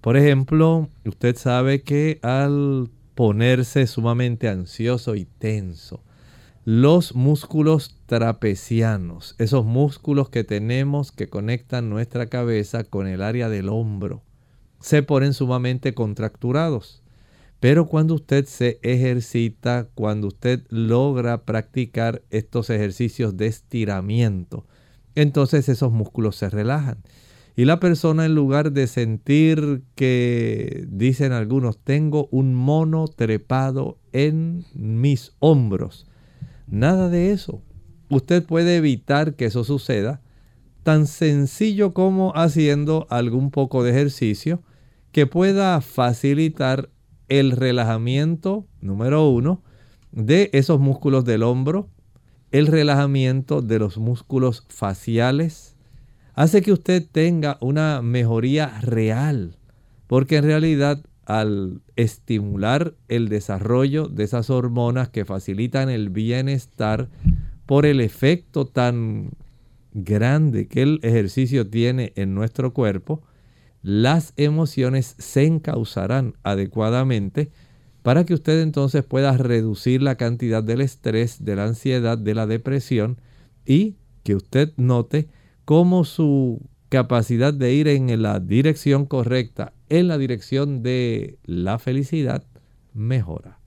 Por 0.00 0.16
ejemplo, 0.16 0.88
usted 1.04 1.36
sabe 1.36 1.82
que 1.82 2.18
al 2.22 2.90
ponerse 3.14 3.86
sumamente 3.86 4.48
ansioso 4.48 5.16
y 5.16 5.24
tenso, 5.24 6.04
los 6.64 7.14
músculos 7.14 7.97
trapecianos, 8.08 9.34
esos 9.38 9.66
músculos 9.66 10.30
que 10.30 10.42
tenemos 10.42 11.12
que 11.12 11.28
conectan 11.28 11.90
nuestra 11.90 12.26
cabeza 12.26 12.82
con 12.84 13.06
el 13.06 13.20
área 13.20 13.50
del 13.50 13.68
hombro, 13.68 14.22
se 14.80 15.02
ponen 15.02 15.34
sumamente 15.34 15.92
contracturados. 15.92 17.02
Pero 17.60 17.86
cuando 17.86 18.14
usted 18.14 18.46
se 18.46 18.78
ejercita, 18.82 19.88
cuando 19.94 20.28
usted 20.28 20.64
logra 20.70 21.44
practicar 21.44 22.22
estos 22.30 22.70
ejercicios 22.70 23.36
de 23.36 23.48
estiramiento, 23.48 24.64
entonces 25.14 25.68
esos 25.68 25.92
músculos 25.92 26.36
se 26.36 26.48
relajan. 26.48 27.02
Y 27.56 27.66
la 27.66 27.78
persona 27.78 28.24
en 28.24 28.34
lugar 28.34 28.72
de 28.72 28.86
sentir 28.86 29.82
que, 29.96 30.86
dicen 30.88 31.32
algunos, 31.32 31.76
tengo 31.76 32.28
un 32.30 32.54
mono 32.54 33.06
trepado 33.06 33.98
en 34.12 34.64
mis 34.72 35.32
hombros, 35.40 36.06
Nada 36.70 37.08
de 37.08 37.32
eso. 37.32 37.62
Usted 38.10 38.44
puede 38.44 38.76
evitar 38.76 39.34
que 39.34 39.46
eso 39.46 39.64
suceda 39.64 40.20
tan 40.82 41.06
sencillo 41.06 41.92
como 41.92 42.32
haciendo 42.34 43.06
algún 43.10 43.50
poco 43.50 43.82
de 43.82 43.90
ejercicio 43.90 44.62
que 45.12 45.26
pueda 45.26 45.80
facilitar 45.80 46.88
el 47.28 47.52
relajamiento, 47.52 48.66
número 48.80 49.28
uno, 49.28 49.62
de 50.12 50.48
esos 50.54 50.80
músculos 50.80 51.24
del 51.24 51.42
hombro, 51.42 51.90
el 52.50 52.66
relajamiento 52.66 53.60
de 53.60 53.78
los 53.78 53.98
músculos 53.98 54.64
faciales, 54.68 55.76
hace 56.34 56.62
que 56.62 56.72
usted 56.72 57.04
tenga 57.10 57.58
una 57.60 58.00
mejoría 58.00 58.80
real, 58.80 59.56
porque 60.06 60.36
en 60.36 60.44
realidad 60.44 61.04
al 61.26 61.82
estimular 61.96 62.94
el 63.08 63.28
desarrollo 63.28 64.08
de 64.08 64.24
esas 64.24 64.48
hormonas 64.48 65.10
que 65.10 65.26
facilitan 65.26 65.90
el 65.90 66.08
bienestar 66.08 67.10
por 67.68 67.84
el 67.84 68.00
efecto 68.00 68.64
tan 68.64 69.32
grande 69.92 70.68
que 70.68 70.80
el 70.80 71.00
ejercicio 71.02 71.68
tiene 71.68 72.14
en 72.16 72.34
nuestro 72.34 72.72
cuerpo, 72.72 73.22
las 73.82 74.32
emociones 74.38 75.14
se 75.18 75.44
encauzarán 75.44 76.32
adecuadamente 76.44 77.50
para 78.02 78.24
que 78.24 78.32
usted 78.32 78.62
entonces 78.62 79.04
pueda 79.04 79.36
reducir 79.36 80.00
la 80.00 80.14
cantidad 80.14 80.64
del 80.64 80.80
estrés, 80.80 81.44
de 81.44 81.56
la 81.56 81.66
ansiedad, 81.66 82.16
de 82.16 82.34
la 82.34 82.46
depresión 82.46 83.20
y 83.66 83.96
que 84.22 84.34
usted 84.34 84.72
note 84.78 85.28
cómo 85.66 86.04
su 86.04 86.62
capacidad 86.88 87.52
de 87.52 87.74
ir 87.74 87.86
en 87.88 88.22
la 88.22 88.40
dirección 88.40 89.04
correcta 89.04 89.74
en 89.90 90.08
la 90.08 90.16
dirección 90.16 90.82
de 90.82 91.36
la 91.44 91.78
felicidad 91.78 92.44
mejora. 92.94 93.57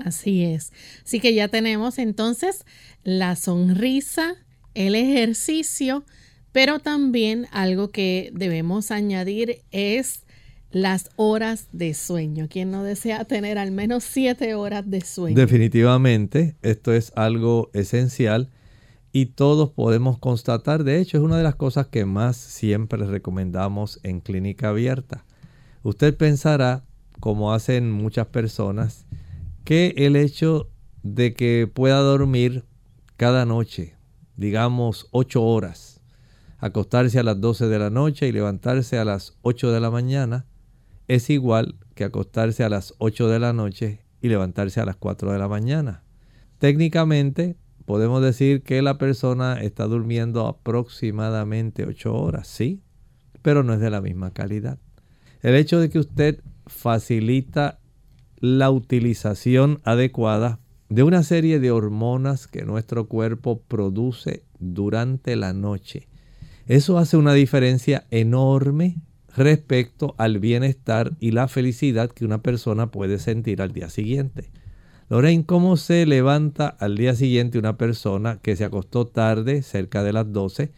Así 0.00 0.44
es. 0.44 0.72
Así 1.04 1.20
que 1.20 1.34
ya 1.34 1.48
tenemos 1.48 1.98
entonces 1.98 2.64
la 3.04 3.36
sonrisa, 3.36 4.34
el 4.74 4.94
ejercicio, 4.94 6.04
pero 6.52 6.78
también 6.78 7.46
algo 7.50 7.90
que 7.90 8.30
debemos 8.34 8.90
añadir 8.90 9.62
es 9.70 10.24
las 10.70 11.10
horas 11.16 11.68
de 11.72 11.94
sueño. 11.94 12.46
¿Quién 12.50 12.70
no 12.70 12.84
desea 12.84 13.24
tener 13.24 13.58
al 13.58 13.70
menos 13.70 14.04
siete 14.04 14.54
horas 14.54 14.88
de 14.90 15.00
sueño? 15.00 15.36
Definitivamente, 15.36 16.56
esto 16.62 16.92
es 16.92 17.12
algo 17.16 17.70
esencial 17.72 18.50
y 19.12 19.26
todos 19.26 19.70
podemos 19.70 20.18
constatar, 20.18 20.84
de 20.84 21.00
hecho 21.00 21.16
es 21.16 21.22
una 21.22 21.38
de 21.38 21.42
las 21.42 21.54
cosas 21.54 21.86
que 21.86 22.04
más 22.04 22.36
siempre 22.36 23.04
recomendamos 23.06 24.00
en 24.02 24.20
clínica 24.20 24.68
abierta. 24.68 25.24
Usted 25.82 26.14
pensará, 26.16 26.84
como 27.18 27.54
hacen 27.54 27.90
muchas 27.90 28.26
personas, 28.26 29.06
que 29.68 29.92
el 29.98 30.16
hecho 30.16 30.70
de 31.02 31.34
que 31.34 31.70
pueda 31.70 31.98
dormir 31.98 32.64
cada 33.18 33.44
noche, 33.44 33.96
digamos 34.34 35.08
8 35.10 35.44
horas, 35.44 36.00
acostarse 36.56 37.18
a 37.18 37.22
las 37.22 37.38
12 37.38 37.68
de 37.68 37.78
la 37.78 37.90
noche 37.90 38.26
y 38.28 38.32
levantarse 38.32 38.96
a 38.96 39.04
las 39.04 39.36
8 39.42 39.70
de 39.70 39.80
la 39.80 39.90
mañana, 39.90 40.46
es 41.06 41.28
igual 41.28 41.76
que 41.94 42.04
acostarse 42.04 42.64
a 42.64 42.70
las 42.70 42.94
8 42.96 43.28
de 43.28 43.40
la 43.40 43.52
noche 43.52 44.00
y 44.22 44.28
levantarse 44.28 44.80
a 44.80 44.86
las 44.86 44.96
4 44.96 45.32
de 45.32 45.38
la 45.38 45.48
mañana. 45.48 46.02
técnicamente 46.56 47.58
podemos 47.84 48.22
decir 48.22 48.62
que 48.62 48.80
la 48.80 48.96
persona 48.96 49.60
está 49.60 49.84
durmiendo 49.84 50.46
aproximadamente 50.46 51.84
8 51.84 52.14
horas, 52.14 52.48
sí, 52.48 52.80
pero 53.42 53.62
no 53.62 53.74
es 53.74 53.80
de 53.80 53.90
la 53.90 54.00
misma 54.00 54.30
calidad. 54.30 54.78
El 55.42 55.54
hecho 55.56 55.78
de 55.78 55.90
que 55.90 55.98
usted 55.98 56.40
facilita 56.66 57.80
la 58.40 58.70
utilización 58.70 59.80
adecuada 59.84 60.60
de 60.88 61.02
una 61.02 61.22
serie 61.22 61.60
de 61.60 61.70
hormonas 61.70 62.46
que 62.46 62.64
nuestro 62.64 63.08
cuerpo 63.08 63.60
produce 63.68 64.42
durante 64.58 65.36
la 65.36 65.52
noche. 65.52 66.08
Eso 66.66 66.98
hace 66.98 67.16
una 67.16 67.34
diferencia 67.34 68.06
enorme 68.10 68.96
respecto 69.36 70.14
al 70.18 70.38
bienestar 70.38 71.12
y 71.20 71.30
la 71.30 71.48
felicidad 71.48 72.10
que 72.10 72.24
una 72.24 72.42
persona 72.42 72.90
puede 72.90 73.18
sentir 73.18 73.62
al 73.62 73.72
día 73.72 73.90
siguiente. 73.90 74.50
Lorraine, 75.08 75.44
¿cómo 75.46 75.76
se 75.76 76.04
levanta 76.04 76.68
al 76.68 76.96
día 76.96 77.14
siguiente 77.14 77.58
una 77.58 77.78
persona 77.78 78.40
que 78.42 78.56
se 78.56 78.64
acostó 78.64 79.06
tarde, 79.06 79.62
cerca 79.62 80.02
de 80.02 80.12
las 80.12 80.30
12, 80.32 80.72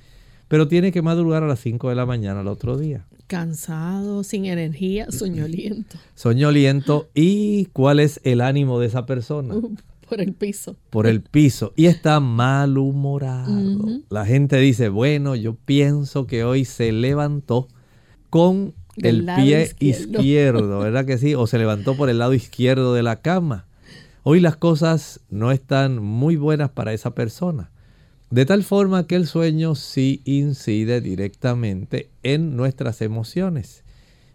pero 0.46 0.68
tiene 0.68 0.92
que 0.92 1.02
madrugar 1.02 1.42
a 1.42 1.48
las 1.48 1.60
5 1.60 1.88
de 1.88 1.94
la 1.96 2.06
mañana 2.06 2.40
al 2.40 2.48
otro 2.48 2.76
día? 2.76 3.06
Cansado, 3.30 4.24
sin 4.24 4.46
energía, 4.46 5.08
soñoliento. 5.12 5.96
Soñoliento. 6.16 7.10
¿Y 7.14 7.66
cuál 7.66 8.00
es 8.00 8.20
el 8.24 8.40
ánimo 8.40 8.80
de 8.80 8.88
esa 8.88 9.06
persona? 9.06 9.54
por 10.08 10.20
el 10.20 10.32
piso. 10.32 10.74
Por 10.90 11.06
el 11.06 11.22
piso. 11.22 11.72
Y 11.76 11.86
está 11.86 12.18
malhumorado. 12.18 13.52
La 14.08 14.26
gente 14.26 14.56
dice, 14.56 14.88
bueno, 14.88 15.36
yo 15.36 15.54
pienso 15.54 16.26
que 16.26 16.42
hoy 16.42 16.64
se 16.64 16.90
levantó 16.90 17.68
con 18.30 18.74
el 18.96 19.24
pie 19.24 19.76
izquierdo. 19.78 20.80
¿verdad 20.80 21.04
que 21.04 21.16
sí? 21.16 21.36
O 21.36 21.46
se 21.46 21.58
levantó 21.58 21.96
por 21.96 22.10
el 22.10 22.18
lado 22.18 22.34
izquierdo 22.34 22.94
de 22.94 23.04
la 23.04 23.22
cama. 23.22 23.68
Hoy 24.24 24.40
las 24.40 24.56
cosas 24.56 25.20
no 25.30 25.52
están 25.52 26.02
muy 26.02 26.34
buenas 26.34 26.70
para 26.70 26.92
esa 26.92 27.14
persona. 27.14 27.70
De 28.30 28.46
tal 28.46 28.62
forma 28.62 29.08
que 29.08 29.16
el 29.16 29.26
sueño 29.26 29.74
sí 29.74 30.22
incide 30.24 31.00
directamente 31.00 32.10
en 32.22 32.56
nuestras 32.56 33.02
emociones. 33.02 33.82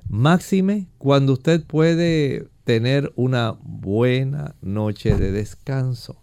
Máxime 0.09 0.87
cuando 0.97 1.31
usted 1.31 1.63
puede 1.63 2.49
tener 2.65 3.13
una 3.15 3.55
buena 3.63 4.55
noche 4.61 5.15
de 5.15 5.31
descanso. 5.31 6.17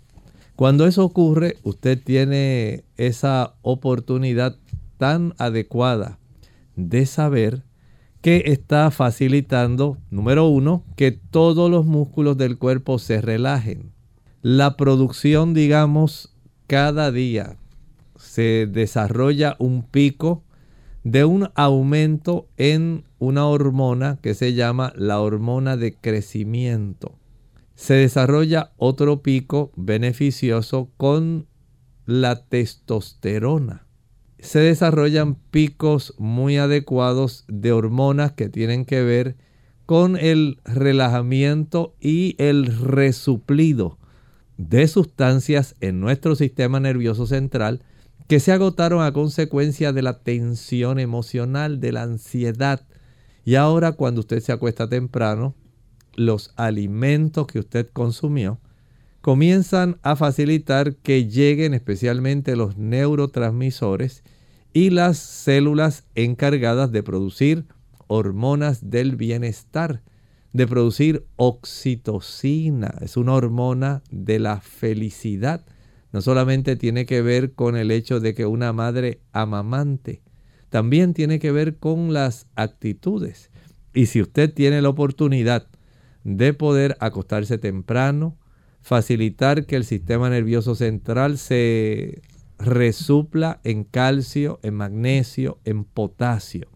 Cuando 0.55 0.87
eso 0.87 1.03
ocurre, 1.03 1.57
usted 1.63 1.99
tiene 1.99 2.85
esa 2.99 3.55
oportunidad 3.63 4.59
tan 4.99 5.33
adecuada 5.39 6.19
de 6.77 7.07
saber 7.07 7.63
que 8.21 8.43
está 8.47 8.91
facilitando, 8.91 9.97
número 10.11 10.47
uno, 10.47 10.85
que 10.95 11.11
todos 11.11 11.71
los 11.71 11.87
músculos 11.87 12.37
del 12.37 12.59
cuerpo 12.59 12.99
se 12.99 13.23
relajen. 13.23 13.93
La 14.43 14.77
producción, 14.77 15.55
digamos, 15.55 16.35
cada 16.67 17.11
día 17.11 17.57
se 18.33 18.66
desarrolla 18.66 19.57
un 19.59 19.83
pico 19.83 20.42
de 21.05 21.27
un 21.27 21.51
aumento 21.55 22.49
en 22.57 23.05
una 23.18 23.47
hormona 23.47 24.18
que 24.23 24.33
se 24.33 24.55
llama 24.55 24.95
la 24.97 25.21
hormona 25.21 25.77
de 25.77 25.95
crecimiento. 25.95 27.18
Se 27.75 27.92
desarrolla 27.92 28.73
otro 28.79 29.21
pico 29.21 29.71
beneficioso 29.77 30.88
con 30.97 31.47
la 32.07 32.45
testosterona 32.47 33.87
se 34.38 34.59
desarrollan 34.59 35.37
picos 35.37 36.14
muy 36.18 36.57
adecuados 36.57 37.45
de 37.47 37.71
hormonas 37.71 38.33
que 38.33 38.49
tienen 38.49 38.85
que 38.85 39.03
ver 39.03 39.37
con 39.87 40.16
el 40.16 40.59
relajamiento 40.64 41.95
y 42.01 42.35
el 42.38 42.66
resuplido 42.66 43.99
de 44.57 44.88
sustancias 44.88 45.77
en 45.81 46.01
nuestro 46.01 46.35
sistema 46.35 46.81
nervioso 46.81 47.27
central 47.27 47.85
que 48.33 48.40
se 48.40 48.51
agotaron 48.51 49.05
a 49.05 49.12
consecuencia 49.12 49.92
de 49.92 50.01
la 50.01 50.21
tensión 50.21 50.99
emocional, 50.99 51.81
de 51.81 51.92
la 51.92 52.05
ansiedad. 52.05 52.81
Y 53.45 53.57
ahora 53.57 53.92
cuando 53.92 54.21
usted 54.21 54.40
se 54.40 54.53
acuesta 54.53 54.88
temprano, 54.88 55.55
los 56.14 56.55
alimentos 56.57 57.47
que 57.47 57.59
usted 57.59 57.90
consumió 57.92 58.59
comienzan 59.21 59.99
a 60.01 60.16
facilitar 60.16 60.95
que 60.95 61.29
lleguen 61.29 61.75
especialmente 61.75 62.57
los 62.57 62.79
neurotransmisores 62.79 64.25
y 64.73 64.88
las 64.88 65.18
células 65.18 66.05
encargadas 66.14 66.90
de 66.90 67.03
producir 67.03 67.66
hormonas 68.07 68.88
del 68.88 69.14
bienestar, 69.14 70.01
de 70.55 70.66
producir 70.66 71.27
oxitocina, 71.37 72.95
es 73.03 73.18
una 73.18 73.35
hormona 73.35 74.03
de 74.11 74.38
la 74.38 74.62
felicidad. 74.62 75.66
No 76.12 76.20
solamente 76.20 76.77
tiene 76.77 77.07
que 77.07 77.22
ver 77.22 77.55
con 77.55 77.77
el 77.77 77.90
hecho 77.90 78.20
de 78.20 78.35
que 78.35 78.46
una 78.46 78.72
madre 78.72 79.20
amamante, 79.33 80.22
también 80.68 81.14
tiene 81.14 81.38
que 81.38 81.53
ver 81.53 81.79
con 81.79 82.12
las 82.12 82.46
actitudes. 82.55 83.51
Y 83.94 84.07
si 84.07 84.22
usted 84.22 84.53
tiene 84.53 84.81
la 84.83 84.88
oportunidad 84.88 85.68
de 86.25 86.55
poder 86.55 86.96
acostarse 87.01 87.59
temprano, 87.59 88.38
facilitar 88.81 89.66
que 89.66 89.77
el 89.77 89.85
sistema 89.85 90.31
nervioso 90.31 90.75
central 90.75 91.38
se 91.38 92.22
resupla 92.59 93.61
en 93.64 93.85
calcio, 93.85 94.61
en 94.62 94.75
magnesio, 94.75 95.59
en 95.64 95.85
potasio, 95.85 96.68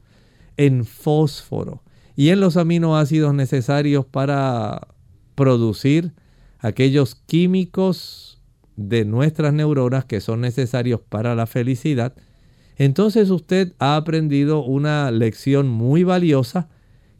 en 0.56 0.84
fósforo 0.84 1.82
y 2.16 2.30
en 2.30 2.40
los 2.40 2.56
aminoácidos 2.56 3.34
necesarios 3.34 4.06
para 4.06 4.88
producir 5.34 6.14
aquellos 6.58 7.14
químicos 7.14 8.35
de 8.76 9.04
nuestras 9.04 9.52
neuronas 9.52 10.04
que 10.04 10.20
son 10.20 10.40
necesarios 10.40 11.00
para 11.00 11.34
la 11.34 11.46
felicidad, 11.46 12.14
entonces 12.76 13.30
usted 13.30 13.72
ha 13.78 13.96
aprendido 13.96 14.62
una 14.62 15.10
lección 15.10 15.68
muy 15.68 16.04
valiosa 16.04 16.68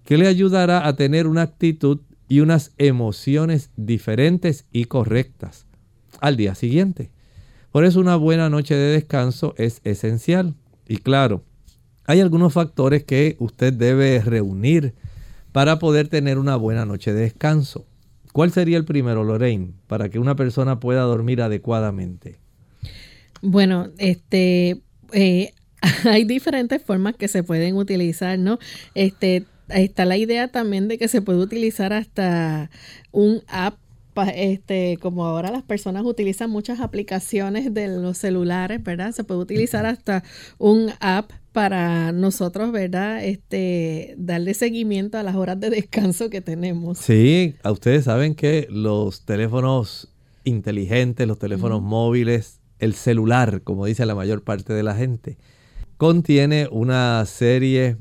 que 0.05 0.19
le 0.19 0.29
ayudará 0.29 0.87
a 0.87 0.97
tener 0.97 1.27
una 1.27 1.43
actitud 1.43 2.01
y 2.29 2.41
unas 2.41 2.73
emociones 2.79 3.71
diferentes 3.77 4.67
y 4.71 4.85
correctas 4.85 5.67
al 6.21 6.37
día 6.37 6.55
siguiente. 6.55 7.11
Por 7.73 7.85
eso 7.85 8.01
una 8.01 8.17
buena 8.17 8.49
noche 8.49 8.75
de 8.75 8.93
descanso 8.93 9.55
es 9.59 9.81
esencial. 9.85 10.55
Y 10.89 10.99
claro, 10.99 11.45
hay 12.07 12.21
algunos 12.21 12.53
factores 12.53 13.05
que 13.05 13.37
usted 13.39 13.73
debe 13.73 14.21
reunir 14.21 14.95
para 15.53 15.79
poder 15.79 16.09
tener 16.09 16.39
una 16.39 16.57
buena 16.57 16.87
noche 16.87 17.13
de 17.13 17.23
descanso. 17.23 17.87
¿Cuál 18.37 18.53
sería 18.53 18.77
el 18.77 18.85
primero, 18.85 19.25
Lorraine, 19.25 19.73
para 19.87 20.11
que 20.11 20.19
una 20.19 20.37
persona 20.37 20.79
pueda 20.79 21.01
dormir 21.01 21.41
adecuadamente? 21.41 22.39
Bueno, 23.41 23.89
este, 23.97 24.83
eh, 25.13 25.55
hay 26.05 26.25
diferentes 26.25 26.83
formas 26.83 27.17
que 27.17 27.29
se 27.29 27.43
pueden 27.43 27.77
utilizar, 27.77 28.39
¿no? 28.39 28.59
Este, 28.95 29.47
está 29.71 30.05
la 30.05 30.19
idea 30.19 30.49
también 30.49 30.87
de 30.87 30.99
que 30.99 31.09
se 31.09 31.23
puede 31.23 31.39
utilizar 31.39 31.95
hasta 31.95 32.69
un 33.11 33.41
app 33.49 33.79
este, 34.35 34.99
como 35.01 35.25
ahora 35.25 35.51
las 35.51 35.63
personas 35.63 36.05
utilizan 36.05 36.51
muchas 36.51 36.81
aplicaciones 36.81 37.73
de 37.73 37.89
los 37.89 38.19
celulares, 38.19 38.83
¿verdad? 38.83 39.13
Se 39.13 39.25
puede 39.25 39.41
utilizar 39.41 39.87
hasta 39.87 40.25
un 40.59 40.91
app 41.01 41.31
para 41.57 42.13
nosotros, 42.13 42.71
¿verdad? 42.71 43.25
Este, 43.25 44.15
darle 44.19 44.53
seguimiento 44.53 45.17
a 45.17 45.23
las 45.23 45.37
horas 45.37 45.59
de 45.59 45.71
descanso 45.71 46.29
que 46.29 46.43
tenemos. 46.43 46.99
Sí, 46.99 47.55
a 47.63 47.73
ustedes 47.73 48.05
saben 48.05 48.35
que 48.35 48.67
los 48.69 49.25
teléfonos 49.25 50.13
inteligentes, 50.45 51.27
los 51.27 51.39
teléfonos 51.39 51.81
móviles, 51.81 52.61
el 52.79 52.93
celular, 52.93 53.63
como 53.63 53.87
dice 53.87 54.05
la 54.05 54.15
mayor 54.15 54.45
parte 54.45 54.75
de 54.75 54.83
la 54.83 54.95
gente, 54.95 55.39
contiene 55.97 56.69
una 56.71 57.25
serie 57.25 57.97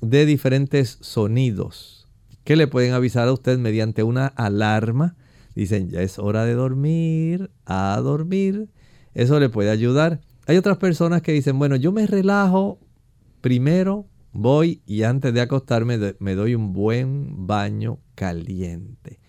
de 0.00 0.24
diferentes 0.24 0.96
sonidos 1.02 2.08
que 2.42 2.56
le 2.56 2.68
pueden 2.68 2.94
avisar 2.94 3.28
a 3.28 3.34
usted 3.34 3.58
mediante 3.58 4.02
una 4.02 4.28
alarma 4.28 5.14
dicen 5.54 5.90
ya 5.90 6.00
es 6.00 6.18
hora 6.18 6.46
de 6.46 6.54
dormir, 6.54 7.50
a 7.66 8.00
dormir. 8.02 8.70
Eso 9.12 9.38
le 9.38 9.50
puede 9.50 9.70
ayudar. 9.70 10.20
Hay 10.46 10.56
otras 10.56 10.78
personas 10.78 11.20
que 11.20 11.32
dicen, 11.32 11.58
bueno, 11.58 11.76
yo 11.76 11.92
me 11.92 12.06
relajo, 12.06 12.78
primero 13.44 14.06
voy 14.32 14.80
y 14.86 15.02
antes 15.02 15.34
de 15.34 15.42
acostarme 15.42 15.98
me 16.18 16.34
doy 16.34 16.54
un 16.54 16.72
buen 16.72 17.46
baño 17.46 17.98
caliente. 18.14 19.20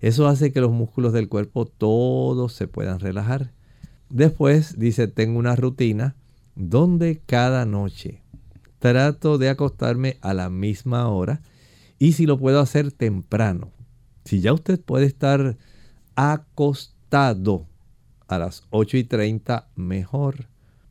Eso 0.00 0.26
hace 0.26 0.54
que 0.54 0.62
los 0.62 0.72
músculos 0.72 1.12
del 1.12 1.28
cuerpo 1.28 1.66
todos 1.66 2.54
se 2.54 2.66
puedan 2.66 2.98
relajar. 2.98 3.52
Después 4.08 4.78
dice, 4.78 5.06
tengo 5.06 5.38
una 5.38 5.54
rutina 5.54 6.16
donde 6.56 7.20
cada 7.26 7.66
noche 7.66 8.22
trato 8.78 9.36
de 9.36 9.50
acostarme 9.50 10.16
a 10.22 10.32
la 10.32 10.48
misma 10.48 11.06
hora 11.10 11.42
y 11.98 12.12
si 12.12 12.24
lo 12.24 12.38
puedo 12.38 12.60
hacer 12.60 12.90
temprano. 12.90 13.70
Si 14.24 14.40
ya 14.40 14.54
usted 14.54 14.80
puede 14.80 15.04
estar 15.04 15.58
acostado 16.16 17.66
a 18.28 18.38
las 18.38 18.62
8 18.70 18.96
y 18.96 19.04
30, 19.04 19.68
mejor. 19.76 20.48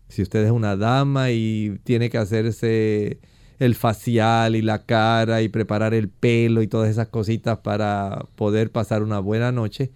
Si 0.07 0.21
usted 0.21 0.45
es 0.45 0.51
una 0.51 0.75
dama 0.75 1.31
y 1.31 1.79
tiene 1.83 2.09
que 2.09 2.17
hacerse 2.17 3.19
el 3.59 3.75
facial 3.75 4.55
y 4.55 4.61
la 4.61 4.85
cara 4.85 5.41
y 5.41 5.49
preparar 5.49 5.93
el 5.93 6.09
pelo 6.09 6.61
y 6.61 6.67
todas 6.67 6.89
esas 6.89 7.07
cositas 7.07 7.59
para 7.59 8.25
poder 8.35 8.71
pasar 8.71 9.03
una 9.03 9.19
buena 9.19 9.51
noche, 9.51 9.91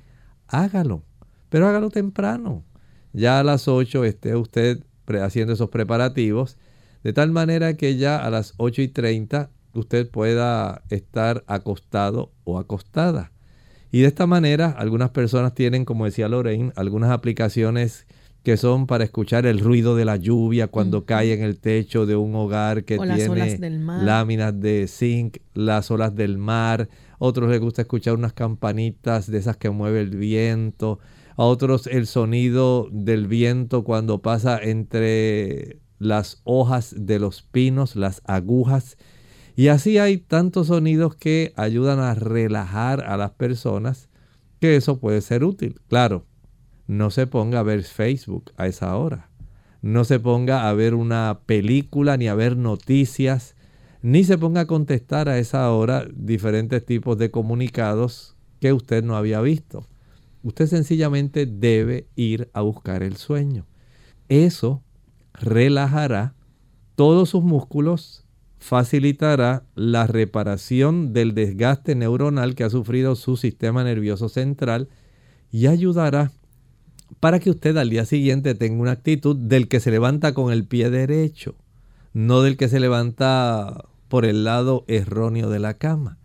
hágalo. 0.48 1.04
pero 1.50 1.68
hágalo 1.68 1.90
temprano. 1.90 2.64
Ya 3.14 3.40
a 3.40 3.44
las 3.44 3.68
8 3.68 4.06
esté 4.06 4.36
usted 4.36 4.84
haciendo 5.22 5.54
esos 5.54 5.70
preparativos, 5.70 6.58
de 7.04 7.14
tal 7.14 7.32
manera 7.32 7.76
que 7.76 7.98
ya 7.98 8.18
a 8.18 8.30
las 8.30 8.54
8 8.58 8.82
y 8.84 8.88
30 8.88 9.50
usted 9.74 10.10
pueda 10.10 10.84
estar 10.90 11.44
acostado 11.48 12.32
o 12.44 12.58
acostada. 12.58 13.32
Y 13.92 14.02
de 14.02 14.08
esta 14.08 14.26
manera, 14.28 14.70
algunas 14.70 15.10
personas 15.10 15.54
tienen, 15.54 15.84
como 15.84 16.06
decía 16.06 16.30
Lorraine, 16.30 16.72
algunas 16.76 17.12
aplicaciones 17.12 18.08
que 18.44 18.58
son 18.58 18.88
para 18.88 19.04
escuchar 19.04 19.46
el 19.46 19.60
ruido 19.60 19.96
de 19.96 20.06
la 20.06 20.16
lluvia 20.16 20.68
cuando 20.68 21.06
cae 21.06 21.34
en 21.34 21.44
el 21.44 21.60
techo 21.60 22.06
de 22.06 22.16
un 22.16 22.34
hogar 22.36 22.86
que 22.86 22.98
tiene 22.98 23.80
láminas 23.86 24.60
de 24.60 24.88
zinc, 24.88 25.38
las 25.54 25.92
olas 25.92 26.16
del 26.16 26.38
mar. 26.38 26.90
Otros 27.20 27.50
les 27.50 27.60
gusta 27.60 27.84
escuchar 27.84 28.16
unas 28.16 28.34
campanitas 28.34 29.30
de 29.30 29.38
esas 29.38 29.58
que 29.58 29.70
mueve 29.70 30.02
el 30.02 30.16
viento. 30.18 31.00
A 31.38 31.44
otros 31.44 31.86
el 31.86 32.08
sonido 32.08 32.88
del 32.92 33.28
viento 33.28 33.84
cuando 33.84 34.22
pasa 34.22 34.60
entre 34.62 35.80
las 36.00 36.42
hojas 36.44 36.96
de 36.98 37.20
los 37.20 37.44
pinos, 37.44 37.96
las 37.96 38.22
agujas. 38.26 38.98
Y 39.56 39.68
así 39.68 40.00
hay 40.00 40.18
tantos 40.18 40.68
sonidos 40.68 41.16
que 41.16 41.54
ayudan 41.56 42.00
a 42.00 42.16
relajar 42.16 43.04
a 43.06 43.18
las 43.18 43.32
personas 43.32 44.10
que 44.60 44.76
eso 44.76 45.00
puede 45.00 45.22
ser 45.22 45.44
útil. 45.44 45.80
Claro, 45.88 46.26
no 46.92 47.10
se 47.10 47.26
ponga 47.26 47.62
a 47.62 47.64
ver 47.64 47.84
Facebook 47.84 48.52
a 48.58 48.68
esa 48.68 48.98
hora. 48.98 49.30
No 49.82 50.04
se 50.04 50.20
ponga 50.20 50.68
a 50.68 50.74
ver 50.74 50.94
una 50.94 51.40
película 51.46 52.18
ni 52.18 52.28
a 52.28 52.36
ver 52.36 52.58
noticias, 52.58 53.56
ni 54.02 54.26
se 54.26 54.38
ponga 54.38 54.62
a 54.62 54.68
contestar 54.68 55.30
a 55.30 55.38
esa 55.38 55.72
hora 55.72 56.06
diferentes 56.14 56.86
tipos 56.86 57.18
de 57.18 57.32
comunicados 57.32 58.36
que 58.60 58.74
usted 58.74 59.06
no 59.06 59.16
había 59.16 59.40
visto. 59.40 59.88
Usted 60.44 60.68
sencillamente 60.68 61.46
debe 61.46 62.08
ir 62.18 62.50
a 62.52 62.60
buscar 62.60 63.04
el 63.04 63.16
sueño. 63.16 63.66
Eso 64.28 64.84
relajará 65.34 66.36
todos 66.96 67.30
sus 67.30 67.42
músculos, 67.42 68.26
facilitará 68.60 69.64
la 69.76 70.08
reparación 70.08 71.14
del 71.14 71.36
desgaste 71.36 71.96
neuronal 71.96 72.54
que 72.54 72.66
ha 72.66 72.70
sufrido 72.70 73.16
su 73.16 73.38
sistema 73.38 73.86
nervioso 73.86 74.28
central 74.28 74.90
y 75.52 75.68
ayudará 75.68 76.32
para 77.22 77.40
que 77.40 77.52
usted 77.52 77.78
al 77.78 77.92
día 77.92 78.04
siguiente 78.06 78.56
tenga 78.56 78.82
una 78.82 78.92
actitud 78.92 79.38
del 79.38 79.68
que 79.68 79.80
se 79.80 79.92
levanta 79.92 80.34
con 80.34 80.52
el 80.52 80.66
pie 80.66 80.90
derecho, 80.90 81.56
no 82.14 82.42
del 82.42 82.58
que 82.58 82.68
se 82.68 82.80
levanta 82.80 83.86
por 84.10 84.26
el 84.26 84.44
lado 84.44 84.84
erróneo 84.88 85.50
de 85.52 85.60
la 85.60 85.76
cama. 85.76 86.18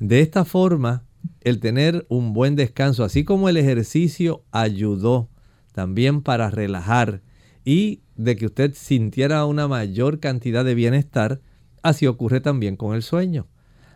De 0.00 0.20
esta 0.20 0.44
forma, 0.44 1.02
el 1.40 1.60
tener 1.60 2.04
un 2.10 2.34
buen 2.34 2.56
descanso, 2.56 3.04
así 3.04 3.24
como 3.24 3.48
el 3.48 3.56
ejercicio 3.56 4.44
ayudó 4.52 5.30
también 5.72 6.20
para 6.20 6.50
relajar 6.50 7.22
y 7.64 8.02
de 8.14 8.36
que 8.36 8.44
usted 8.44 8.74
sintiera 8.74 9.46
una 9.46 9.66
mayor 9.66 10.20
cantidad 10.20 10.62
de 10.62 10.74
bienestar, 10.74 11.40
así 11.82 12.06
ocurre 12.06 12.42
también 12.42 12.76
con 12.76 12.94
el 12.94 13.02
sueño. 13.02 13.46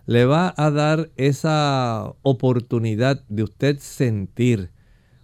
Le 0.06 0.24
va 0.24 0.54
a 0.56 0.70
dar 0.70 1.10
esa 1.16 2.14
oportunidad 2.22 3.22
de 3.28 3.42
usted 3.42 3.78
sentir 3.80 4.70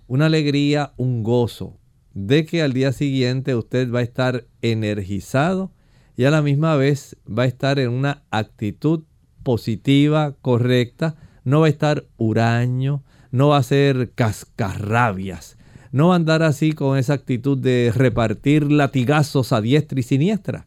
una 0.06 0.26
alegría, 0.26 0.92
un 0.96 1.22
gozo 1.22 1.78
de 2.14 2.46
que 2.46 2.62
al 2.62 2.72
día 2.72 2.92
siguiente 2.92 3.54
usted 3.54 3.92
va 3.92 3.98
a 3.98 4.02
estar 4.02 4.46
energizado 4.62 5.72
y 6.16 6.24
a 6.24 6.30
la 6.30 6.42
misma 6.42 6.76
vez 6.76 7.16
va 7.26 7.42
a 7.42 7.46
estar 7.46 7.78
en 7.78 7.90
una 7.90 8.22
actitud 8.30 9.04
positiva, 9.42 10.36
correcta, 10.40 11.16
no 11.44 11.60
va 11.60 11.66
a 11.66 11.70
estar 11.70 12.06
huraño, 12.16 13.02
no 13.30 13.48
va 13.48 13.58
a 13.58 13.62
ser 13.62 14.12
cascarrabias, 14.14 15.58
no 15.90 16.08
va 16.08 16.14
a 16.14 16.16
andar 16.16 16.42
así 16.42 16.72
con 16.72 16.98
esa 16.98 17.14
actitud 17.14 17.58
de 17.58 17.92
repartir 17.94 18.70
latigazos 18.70 19.52
a 19.52 19.60
diestra 19.60 19.98
y 19.98 20.02
siniestra. 20.02 20.66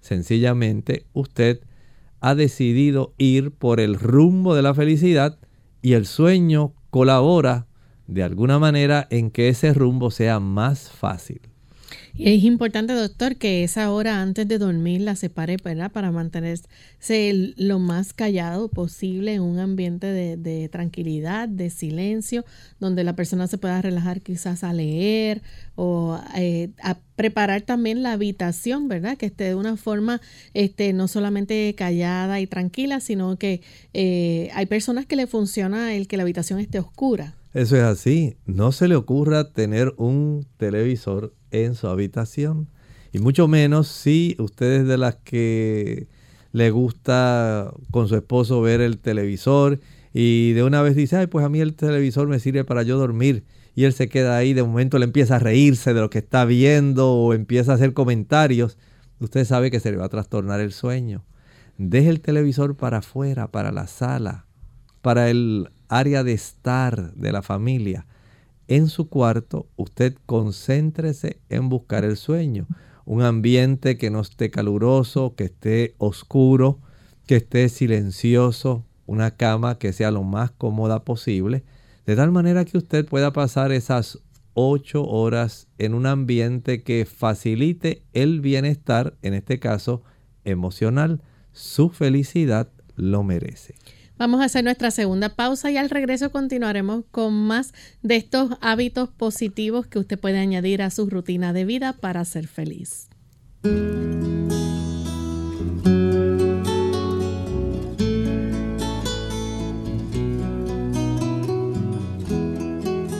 Sencillamente 0.00 1.06
usted 1.12 1.60
ha 2.20 2.34
decidido 2.34 3.14
ir 3.18 3.50
por 3.50 3.80
el 3.80 3.96
rumbo 3.96 4.54
de 4.54 4.62
la 4.62 4.74
felicidad 4.74 5.38
y 5.82 5.92
el 5.92 6.06
sueño 6.06 6.72
colabora 6.90 7.67
de 8.08 8.24
alguna 8.24 8.58
manera 8.58 9.06
en 9.10 9.30
que 9.30 9.48
ese 9.48 9.72
rumbo 9.72 10.10
sea 10.10 10.40
más 10.40 10.90
fácil. 10.90 11.40
Es 12.18 12.42
importante, 12.42 12.94
doctor, 12.94 13.36
que 13.36 13.62
esa 13.62 13.92
hora 13.92 14.20
antes 14.20 14.48
de 14.48 14.58
dormir 14.58 15.02
la 15.02 15.14
separe 15.14 15.56
¿verdad? 15.62 15.92
para 15.92 16.10
mantenerse 16.10 16.66
lo 17.56 17.78
más 17.78 18.12
callado 18.12 18.68
posible 18.68 19.34
en 19.34 19.42
un 19.42 19.60
ambiente 19.60 20.06
de, 20.08 20.68
tranquilidad, 20.68 21.48
de 21.48 21.70
silencio, 21.70 22.44
donde 22.80 23.04
la 23.04 23.14
persona 23.14 23.46
se 23.46 23.56
pueda 23.56 23.80
relajar 23.80 24.20
quizás 24.20 24.64
a 24.64 24.72
leer 24.72 25.42
o 25.76 26.20
eh, 26.36 26.70
a 26.82 26.98
preparar 27.14 27.62
también 27.62 28.02
la 28.02 28.12
habitación, 28.12 28.88
¿verdad? 28.88 29.16
Que 29.16 29.26
esté 29.26 29.44
de 29.44 29.54
una 29.54 29.76
forma 29.76 30.20
este, 30.54 30.92
no 30.92 31.06
solamente 31.06 31.72
callada 31.76 32.40
y 32.40 32.48
tranquila, 32.48 32.98
sino 32.98 33.38
que 33.38 33.60
eh, 33.94 34.50
hay 34.54 34.66
personas 34.66 35.06
que 35.06 35.14
le 35.14 35.28
funciona 35.28 35.94
el 35.94 36.08
que 36.08 36.16
la 36.16 36.24
habitación 36.24 36.58
esté 36.58 36.80
oscura. 36.80 37.37
Eso 37.54 37.76
es 37.76 37.82
así. 37.82 38.36
No 38.46 38.72
se 38.72 38.88
le 38.88 38.96
ocurra 38.96 39.52
tener 39.52 39.94
un 39.96 40.46
televisor 40.58 41.34
en 41.50 41.74
su 41.74 41.88
habitación. 41.88 42.68
Y 43.12 43.20
mucho 43.20 43.48
menos 43.48 43.88
si 43.88 44.36
usted 44.38 44.82
es 44.82 44.86
de 44.86 44.98
las 44.98 45.16
que 45.16 46.08
le 46.52 46.70
gusta 46.70 47.72
con 47.90 48.08
su 48.08 48.16
esposo 48.16 48.60
ver 48.60 48.80
el 48.80 48.98
televisor 48.98 49.80
y 50.12 50.52
de 50.52 50.62
una 50.62 50.82
vez 50.82 50.96
dice, 50.96 51.16
ay, 51.16 51.26
pues 51.26 51.44
a 51.44 51.48
mí 51.48 51.60
el 51.60 51.74
televisor 51.74 52.28
me 52.28 52.38
sirve 52.38 52.64
para 52.64 52.82
yo 52.82 52.98
dormir. 52.98 53.44
Y 53.74 53.84
él 53.84 53.92
se 53.92 54.08
queda 54.08 54.36
ahí, 54.36 54.54
de 54.54 54.62
momento 54.62 54.98
le 54.98 55.04
empieza 55.04 55.36
a 55.36 55.38
reírse 55.38 55.94
de 55.94 56.00
lo 56.00 56.10
que 56.10 56.18
está 56.18 56.44
viendo 56.44 57.12
o 57.12 57.32
empieza 57.32 57.72
a 57.72 57.74
hacer 57.76 57.92
comentarios. 57.92 58.76
Usted 59.20 59.44
sabe 59.44 59.70
que 59.70 59.80
se 59.80 59.90
le 59.90 59.96
va 59.96 60.06
a 60.06 60.10
trastornar 60.10 60.60
el 60.60 60.72
sueño. 60.72 61.24
Deje 61.76 62.08
el 62.08 62.20
televisor 62.20 62.76
para 62.76 62.98
afuera, 62.98 63.52
para 63.52 63.70
la 63.70 63.86
sala, 63.86 64.46
para 65.00 65.30
el 65.30 65.70
área 65.88 66.24
de 66.24 66.32
estar 66.32 67.14
de 67.14 67.32
la 67.32 67.42
familia 67.42 68.06
en 68.68 68.88
su 68.88 69.08
cuarto, 69.08 69.66
usted 69.76 70.14
concéntrese 70.26 71.40
en 71.48 71.70
buscar 71.70 72.04
el 72.04 72.18
sueño. 72.18 72.66
Un 73.06 73.22
ambiente 73.22 73.96
que 73.96 74.10
no 74.10 74.20
esté 74.20 74.50
caluroso, 74.50 75.34
que 75.34 75.44
esté 75.44 75.94
oscuro, 75.96 76.78
que 77.26 77.36
esté 77.36 77.70
silencioso, 77.70 78.84
una 79.06 79.30
cama 79.32 79.78
que 79.78 79.94
sea 79.94 80.10
lo 80.10 80.22
más 80.22 80.50
cómoda 80.50 81.02
posible, 81.04 81.64
de 82.04 82.14
tal 82.14 82.30
manera 82.30 82.66
que 82.66 82.76
usted 82.76 83.06
pueda 83.06 83.32
pasar 83.32 83.72
esas 83.72 84.18
ocho 84.52 85.04
horas 85.04 85.68
en 85.78 85.94
un 85.94 86.04
ambiente 86.04 86.82
que 86.82 87.06
facilite 87.06 88.02
el 88.12 88.42
bienestar, 88.42 89.16
en 89.22 89.32
este 89.32 89.58
caso 89.58 90.02
emocional. 90.44 91.22
Su 91.52 91.88
felicidad 91.88 92.70
lo 92.96 93.22
merece. 93.22 93.74
Vamos 94.18 94.40
a 94.40 94.46
hacer 94.46 94.64
nuestra 94.64 94.90
segunda 94.90 95.28
pausa 95.36 95.70
y 95.70 95.76
al 95.76 95.90
regreso 95.90 96.32
continuaremos 96.32 97.04
con 97.12 97.32
más 97.32 97.72
de 98.02 98.16
estos 98.16 98.50
hábitos 98.60 99.10
positivos 99.10 99.86
que 99.86 100.00
usted 100.00 100.18
puede 100.18 100.40
añadir 100.40 100.82
a 100.82 100.90
su 100.90 101.08
rutina 101.08 101.52
de 101.52 101.64
vida 101.64 101.92
para 101.92 102.24
ser 102.24 102.48
feliz. 102.48 103.08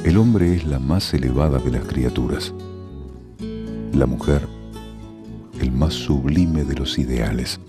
El 0.05 0.17
hombre 0.17 0.57
es 0.57 0.67
la 0.67 0.81
más 0.81 1.15
elevada 1.15 1.61
de 1.61 1.71
las 1.71 1.85
criaturas. 1.85 2.53
La 3.93 4.07
mujer, 4.07 4.49
el 5.61 5.71
más 5.71 5.95
sublime 5.95 6.65
de 6.65 6.75
los 6.75 6.99
ideales. 6.99 7.61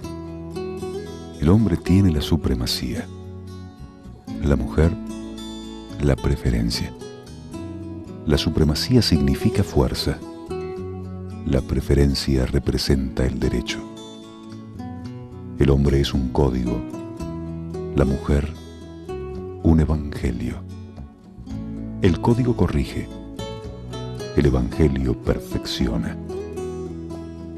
El 1.40 1.50
hombre 1.50 1.78
tiene 1.78 2.12
la 2.12 2.22
supremacía 2.22 3.06
la 4.44 4.56
mujer, 4.56 4.92
la 6.02 6.16
preferencia. 6.16 6.94
La 8.26 8.38
supremacía 8.38 9.02
significa 9.02 9.64
fuerza. 9.64 10.18
La 11.46 11.62
preferencia 11.62 12.46
representa 12.46 13.26
el 13.26 13.40
derecho. 13.40 13.80
El 15.58 15.70
hombre 15.70 16.00
es 16.00 16.14
un 16.14 16.30
código, 16.30 16.80
la 17.96 18.06
mujer 18.06 18.54
un 19.64 19.80
evangelio. 19.80 20.56
El 22.02 22.22
código 22.22 22.56
corrige, 22.56 23.08
el 24.38 24.46
evangelio 24.46 25.22
perfecciona. 25.22 26.18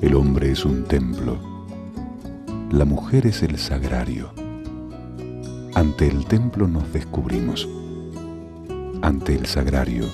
El 0.01 0.15
hombre 0.15 0.51
es 0.51 0.65
un 0.65 0.83
templo, 0.85 1.37
la 2.71 2.85
mujer 2.85 3.27
es 3.27 3.43
el 3.43 3.57
sagrario. 3.59 4.40
Ante 5.73 6.07
el 6.07 6.25
templo 6.25 6.67
nos 6.67 6.91
descubrimos. 6.91 7.67
Ante 9.01 9.35
el 9.35 9.45
sagrario 9.45 10.05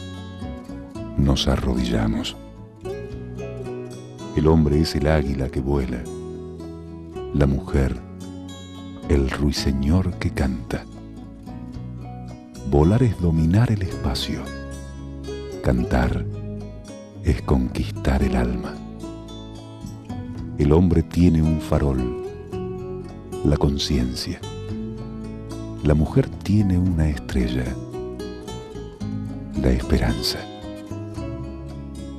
nos 1.18 1.48
arrodillamos. 1.48 2.38
El 4.36 4.48
hombre 4.48 4.82
es 4.82 4.96
el 4.96 5.08
águila 5.08 5.50
que 5.50 5.60
vuela. 5.60 6.04
La 7.34 7.48
mujer, 7.48 7.98
el 9.10 9.30
ruiseñor 9.32 10.14
que 10.20 10.30
canta. 10.30 10.86
Volar 12.70 13.02
es 13.02 13.20
dominar 13.20 13.72
el 13.72 13.82
espacio. 13.82 14.44
cantar 15.64 16.26
es 17.24 17.42
conquistar 17.42 18.24
el 18.24 18.36
alma. 18.36 18.74
El 20.58 20.72
hombre 20.72 21.04
tiene 21.04 21.42
un 21.42 21.60
farol, 21.60 22.24
la 23.44 23.58
conciencia. 23.58 24.40
La 25.88 25.94
mujer 25.94 26.28
tiene 26.44 26.78
una 26.78 27.08
estrella, 27.08 27.64
la 29.56 29.70
esperanza. 29.70 30.38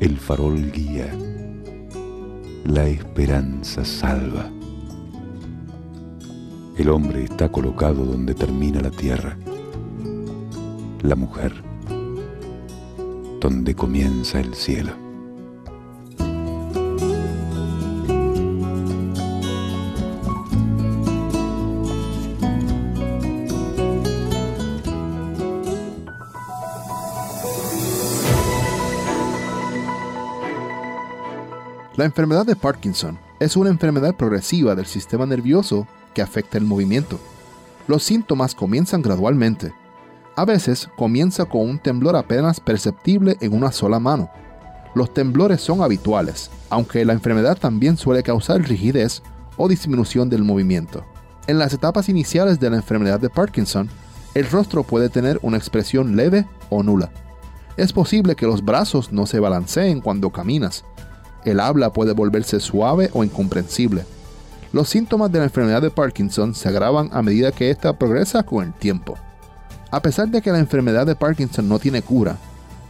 El 0.00 0.16
farol 0.16 0.72
guía, 0.72 1.14
la 2.64 2.86
esperanza 2.86 3.84
salva. 3.84 4.50
El 6.78 6.88
hombre 6.88 7.24
está 7.24 7.52
colocado 7.52 8.06
donde 8.06 8.34
termina 8.34 8.80
la 8.80 8.90
tierra. 8.90 9.36
La 11.02 11.14
mujer, 11.14 11.52
donde 13.38 13.74
comienza 13.74 14.40
el 14.40 14.54
cielo. 14.54 15.07
La 31.98 32.04
enfermedad 32.04 32.46
de 32.46 32.54
Parkinson 32.54 33.18
es 33.40 33.56
una 33.56 33.70
enfermedad 33.70 34.14
progresiva 34.14 34.76
del 34.76 34.86
sistema 34.86 35.26
nervioso 35.26 35.84
que 36.14 36.22
afecta 36.22 36.56
el 36.56 36.64
movimiento. 36.64 37.18
Los 37.88 38.04
síntomas 38.04 38.54
comienzan 38.54 39.02
gradualmente. 39.02 39.72
A 40.36 40.44
veces 40.44 40.88
comienza 40.96 41.46
con 41.46 41.62
un 41.62 41.80
temblor 41.80 42.14
apenas 42.14 42.60
perceptible 42.60 43.36
en 43.40 43.52
una 43.52 43.72
sola 43.72 43.98
mano. 43.98 44.30
Los 44.94 45.12
temblores 45.12 45.60
son 45.60 45.82
habituales, 45.82 46.52
aunque 46.70 47.04
la 47.04 47.14
enfermedad 47.14 47.58
también 47.58 47.96
suele 47.96 48.22
causar 48.22 48.60
rigidez 48.60 49.20
o 49.56 49.66
disminución 49.66 50.30
del 50.30 50.44
movimiento. 50.44 51.04
En 51.48 51.58
las 51.58 51.74
etapas 51.74 52.08
iniciales 52.08 52.60
de 52.60 52.70
la 52.70 52.76
enfermedad 52.76 53.18
de 53.18 53.28
Parkinson, 53.28 53.88
el 54.34 54.48
rostro 54.48 54.84
puede 54.84 55.08
tener 55.08 55.40
una 55.42 55.56
expresión 55.56 56.14
leve 56.14 56.46
o 56.70 56.84
nula. 56.84 57.10
Es 57.76 57.92
posible 57.92 58.36
que 58.36 58.46
los 58.46 58.64
brazos 58.64 59.10
no 59.10 59.26
se 59.26 59.40
balanceen 59.40 60.00
cuando 60.00 60.30
caminas, 60.30 60.84
el 61.50 61.60
habla 61.60 61.92
puede 61.92 62.12
volverse 62.12 62.60
suave 62.60 63.10
o 63.12 63.24
incomprensible. 63.24 64.04
Los 64.72 64.88
síntomas 64.88 65.32
de 65.32 65.38
la 65.38 65.44
enfermedad 65.46 65.80
de 65.80 65.90
Parkinson 65.90 66.54
se 66.54 66.68
agravan 66.68 67.08
a 67.12 67.22
medida 67.22 67.52
que 67.52 67.70
ésta 67.70 67.98
progresa 67.98 68.42
con 68.42 68.64
el 68.64 68.74
tiempo. 68.74 69.16
A 69.90 70.02
pesar 70.02 70.28
de 70.28 70.42
que 70.42 70.52
la 70.52 70.58
enfermedad 70.58 71.06
de 71.06 71.16
Parkinson 71.16 71.68
no 71.68 71.78
tiene 71.78 72.02
cura, 72.02 72.36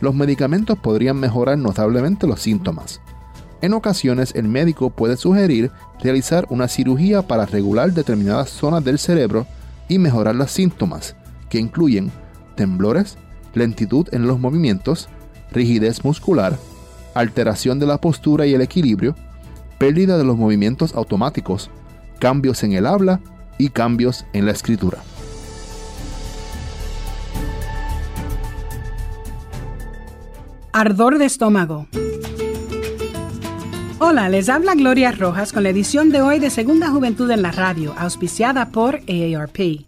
los 0.00 0.14
medicamentos 0.14 0.78
podrían 0.78 1.16
mejorar 1.18 1.58
notablemente 1.58 2.26
los 2.26 2.40
síntomas. 2.40 3.00
En 3.60 3.72
ocasiones 3.74 4.34
el 4.34 4.48
médico 4.48 4.90
puede 4.90 5.16
sugerir 5.16 5.70
realizar 6.00 6.46
una 6.50 6.68
cirugía 6.68 7.22
para 7.22 7.46
regular 7.46 7.92
determinadas 7.92 8.50
zonas 8.50 8.84
del 8.84 8.98
cerebro 8.98 9.46
y 9.88 9.98
mejorar 9.98 10.34
los 10.34 10.50
síntomas, 10.50 11.16
que 11.48 11.58
incluyen 11.58 12.12
temblores, 12.56 13.18
lentitud 13.54 14.08
en 14.12 14.26
los 14.26 14.38
movimientos, 14.38 15.08
rigidez 15.50 16.04
muscular, 16.04 16.56
alteración 17.18 17.80
de 17.80 17.86
la 17.86 17.98
postura 17.98 18.46
y 18.46 18.54
el 18.54 18.60
equilibrio, 18.60 19.16
pérdida 19.78 20.16
de 20.18 20.24
los 20.24 20.36
movimientos 20.36 20.94
automáticos, 20.94 21.70
cambios 22.20 22.62
en 22.62 22.72
el 22.72 22.86
habla 22.86 23.20
y 23.58 23.70
cambios 23.70 24.24
en 24.32 24.46
la 24.46 24.52
escritura. 24.52 24.98
Ardor 30.72 31.18
de 31.18 31.24
estómago. 31.24 31.88
Hola, 33.98 34.28
les 34.28 34.48
habla 34.48 34.76
Gloria 34.76 35.10
Rojas 35.10 35.52
con 35.52 35.64
la 35.64 35.70
edición 35.70 36.10
de 36.10 36.22
hoy 36.22 36.38
de 36.38 36.50
Segunda 36.50 36.88
Juventud 36.90 37.28
en 37.32 37.42
la 37.42 37.50
Radio, 37.50 37.94
auspiciada 37.98 38.68
por 38.68 39.00
AARP. 39.08 39.87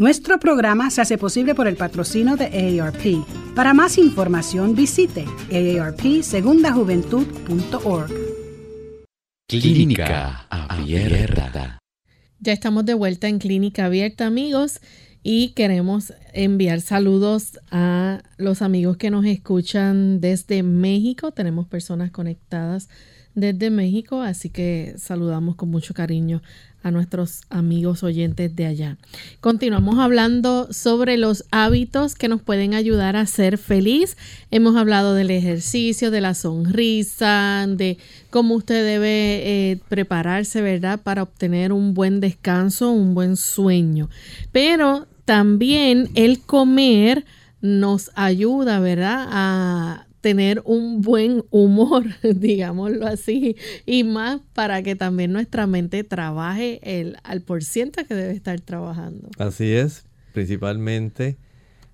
Nuestro 0.00 0.40
programa 0.40 0.88
se 0.88 1.02
hace 1.02 1.18
posible 1.18 1.54
por 1.54 1.68
el 1.68 1.76
patrocino 1.76 2.38
de 2.38 2.80
AARP. 2.80 3.22
Para 3.54 3.74
más 3.74 3.98
información 3.98 4.74
visite 4.74 5.26
aarpsegundajuventud.org. 5.52 8.10
Clínica 9.46 10.46
Abierta. 10.48 11.78
Ya 12.38 12.54
estamos 12.54 12.86
de 12.86 12.94
vuelta 12.94 13.28
en 13.28 13.38
Clínica 13.38 13.84
Abierta, 13.84 14.26
amigos, 14.26 14.80
y 15.22 15.50
queremos 15.50 16.14
enviar 16.32 16.80
saludos 16.80 17.60
a 17.70 18.22
los 18.38 18.62
amigos 18.62 18.96
que 18.96 19.10
nos 19.10 19.26
escuchan 19.26 20.22
desde 20.22 20.62
México. 20.62 21.32
Tenemos 21.32 21.68
personas 21.68 22.10
conectadas 22.10 22.88
desde 23.34 23.70
México, 23.70 24.22
así 24.22 24.50
que 24.50 24.94
saludamos 24.96 25.56
con 25.56 25.70
mucho 25.70 25.94
cariño 25.94 26.42
a 26.82 26.90
nuestros 26.90 27.42
amigos 27.50 28.02
oyentes 28.02 28.54
de 28.56 28.66
allá. 28.66 28.96
Continuamos 29.40 29.98
hablando 29.98 30.72
sobre 30.72 31.16
los 31.16 31.44
hábitos 31.50 32.14
que 32.14 32.28
nos 32.28 32.40
pueden 32.42 32.74
ayudar 32.74 33.16
a 33.16 33.26
ser 33.26 33.58
feliz. 33.58 34.16
Hemos 34.50 34.76
hablado 34.76 35.14
del 35.14 35.30
ejercicio, 35.30 36.10
de 36.10 36.20
la 36.20 36.34
sonrisa, 36.34 37.66
de 37.68 37.98
cómo 38.30 38.54
usted 38.54 38.84
debe 38.84 39.42
eh, 39.72 39.78
prepararse, 39.88 40.62
¿verdad?, 40.62 41.00
para 41.02 41.22
obtener 41.22 41.72
un 41.72 41.92
buen 41.92 42.20
descanso, 42.20 42.90
un 42.90 43.14
buen 43.14 43.36
sueño. 43.36 44.08
Pero 44.52 45.06
también 45.26 46.08
el 46.14 46.40
comer 46.40 47.26
nos 47.60 48.10
ayuda, 48.14 48.80
¿verdad?, 48.80 49.26
a 49.30 50.06
tener 50.20 50.62
un 50.64 51.00
buen 51.00 51.44
humor, 51.50 52.04
digámoslo 52.22 53.06
así, 53.06 53.56
y 53.86 54.04
más 54.04 54.40
para 54.52 54.82
que 54.82 54.96
también 54.96 55.32
nuestra 55.32 55.66
mente 55.66 56.04
trabaje 56.04 56.80
el, 56.82 57.16
al 57.24 57.42
por 57.42 57.64
ciento 57.64 58.04
que 58.06 58.14
debe 58.14 58.32
estar 58.32 58.60
trabajando. 58.60 59.28
Así 59.38 59.72
es, 59.72 60.04
principalmente 60.32 61.36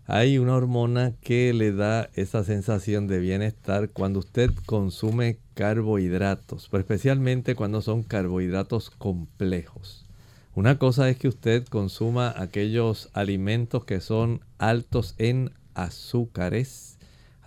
hay 0.09 0.39
una 0.39 0.55
hormona 0.55 1.15
que 1.21 1.53
le 1.53 1.73
da 1.73 2.11
esa 2.15 2.45
sensación 2.45 3.09
de 3.09 3.19
bienestar 3.19 3.91
cuando 3.91 4.21
usted 4.21 4.51
consume 4.65 5.39
carbohidratos, 5.55 6.69
pero 6.71 6.83
especialmente 6.83 7.57
cuando 7.57 7.83
son 7.83 8.05
carbohidratos 8.05 8.91
complejos. 8.91 10.07
Una 10.55 10.79
cosa 10.79 11.11
es 11.11 11.19
que 11.19 11.29
usted 11.29 11.67
consuma 11.67 12.33
aquellos 12.37 13.11
alimentos 13.15 13.85
que 13.85 14.01
son 14.01 14.41
altos 14.59 15.17
en 15.19 15.51
azúcares, 15.75 16.96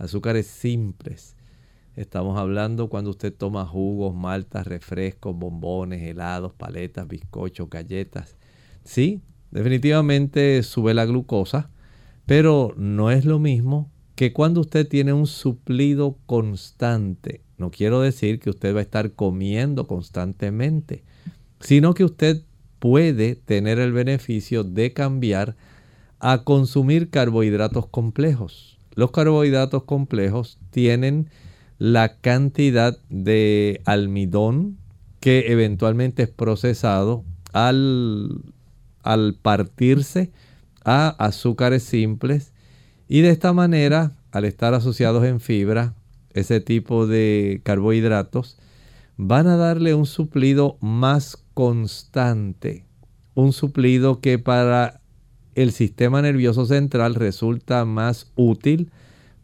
azúcares 0.00 0.46
simples. 0.46 1.36
Estamos 1.94 2.38
hablando 2.38 2.88
cuando 2.88 3.10
usted 3.10 3.34
toma 3.34 3.66
jugos, 3.66 4.14
maltas, 4.14 4.66
refrescos, 4.66 5.36
bombones, 5.36 6.02
helados, 6.02 6.54
paletas, 6.54 7.06
bizcochos, 7.06 7.68
galletas. 7.68 8.36
Sí, 8.82 9.20
definitivamente 9.50 10.62
sube 10.62 10.94
la 10.94 11.04
glucosa, 11.04 11.70
pero 12.24 12.72
no 12.78 13.10
es 13.10 13.26
lo 13.26 13.38
mismo 13.38 13.90
que 14.14 14.32
cuando 14.32 14.62
usted 14.62 14.88
tiene 14.88 15.12
un 15.12 15.26
suplido 15.26 16.18
constante 16.26 17.42
No 17.58 17.70
quiero 17.70 18.00
decir 18.00 18.38
que 18.38 18.50
usted 18.50 18.74
va 18.74 18.78
a 18.78 18.82
estar 18.82 19.12
comiendo 19.12 19.86
constantemente, 19.86 21.04
sino 21.60 21.92
que 21.92 22.04
usted 22.04 22.42
puede 22.78 23.34
tener 23.34 23.78
el 23.78 23.92
beneficio 23.92 24.64
de 24.64 24.94
cambiar 24.94 25.56
a 26.20 26.42
consumir 26.44 27.10
carbohidratos 27.10 27.86
complejos. 27.86 28.79
Los 28.94 29.10
carbohidratos 29.10 29.84
complejos 29.84 30.58
tienen 30.70 31.30
la 31.78 32.16
cantidad 32.16 32.98
de 33.08 33.80
almidón 33.84 34.78
que 35.20 35.52
eventualmente 35.52 36.24
es 36.24 36.28
procesado 36.28 37.24
al, 37.52 38.42
al 39.02 39.34
partirse 39.34 40.30
a 40.84 41.08
azúcares 41.08 41.82
simples 41.82 42.52
y 43.08 43.22
de 43.22 43.30
esta 43.30 43.52
manera, 43.52 44.12
al 44.30 44.44
estar 44.44 44.72
asociados 44.72 45.24
en 45.24 45.40
fibra, 45.40 45.94
ese 46.32 46.60
tipo 46.60 47.06
de 47.06 47.60
carbohidratos 47.64 48.56
van 49.16 49.48
a 49.48 49.56
darle 49.56 49.94
un 49.94 50.06
suplido 50.06 50.78
más 50.80 51.36
constante, 51.54 52.84
un 53.34 53.52
suplido 53.52 54.20
que 54.20 54.38
para 54.38 54.99
el 55.62 55.72
sistema 55.72 56.22
nervioso 56.22 56.66
central 56.66 57.14
resulta 57.14 57.84
más 57.84 58.32
útil 58.36 58.90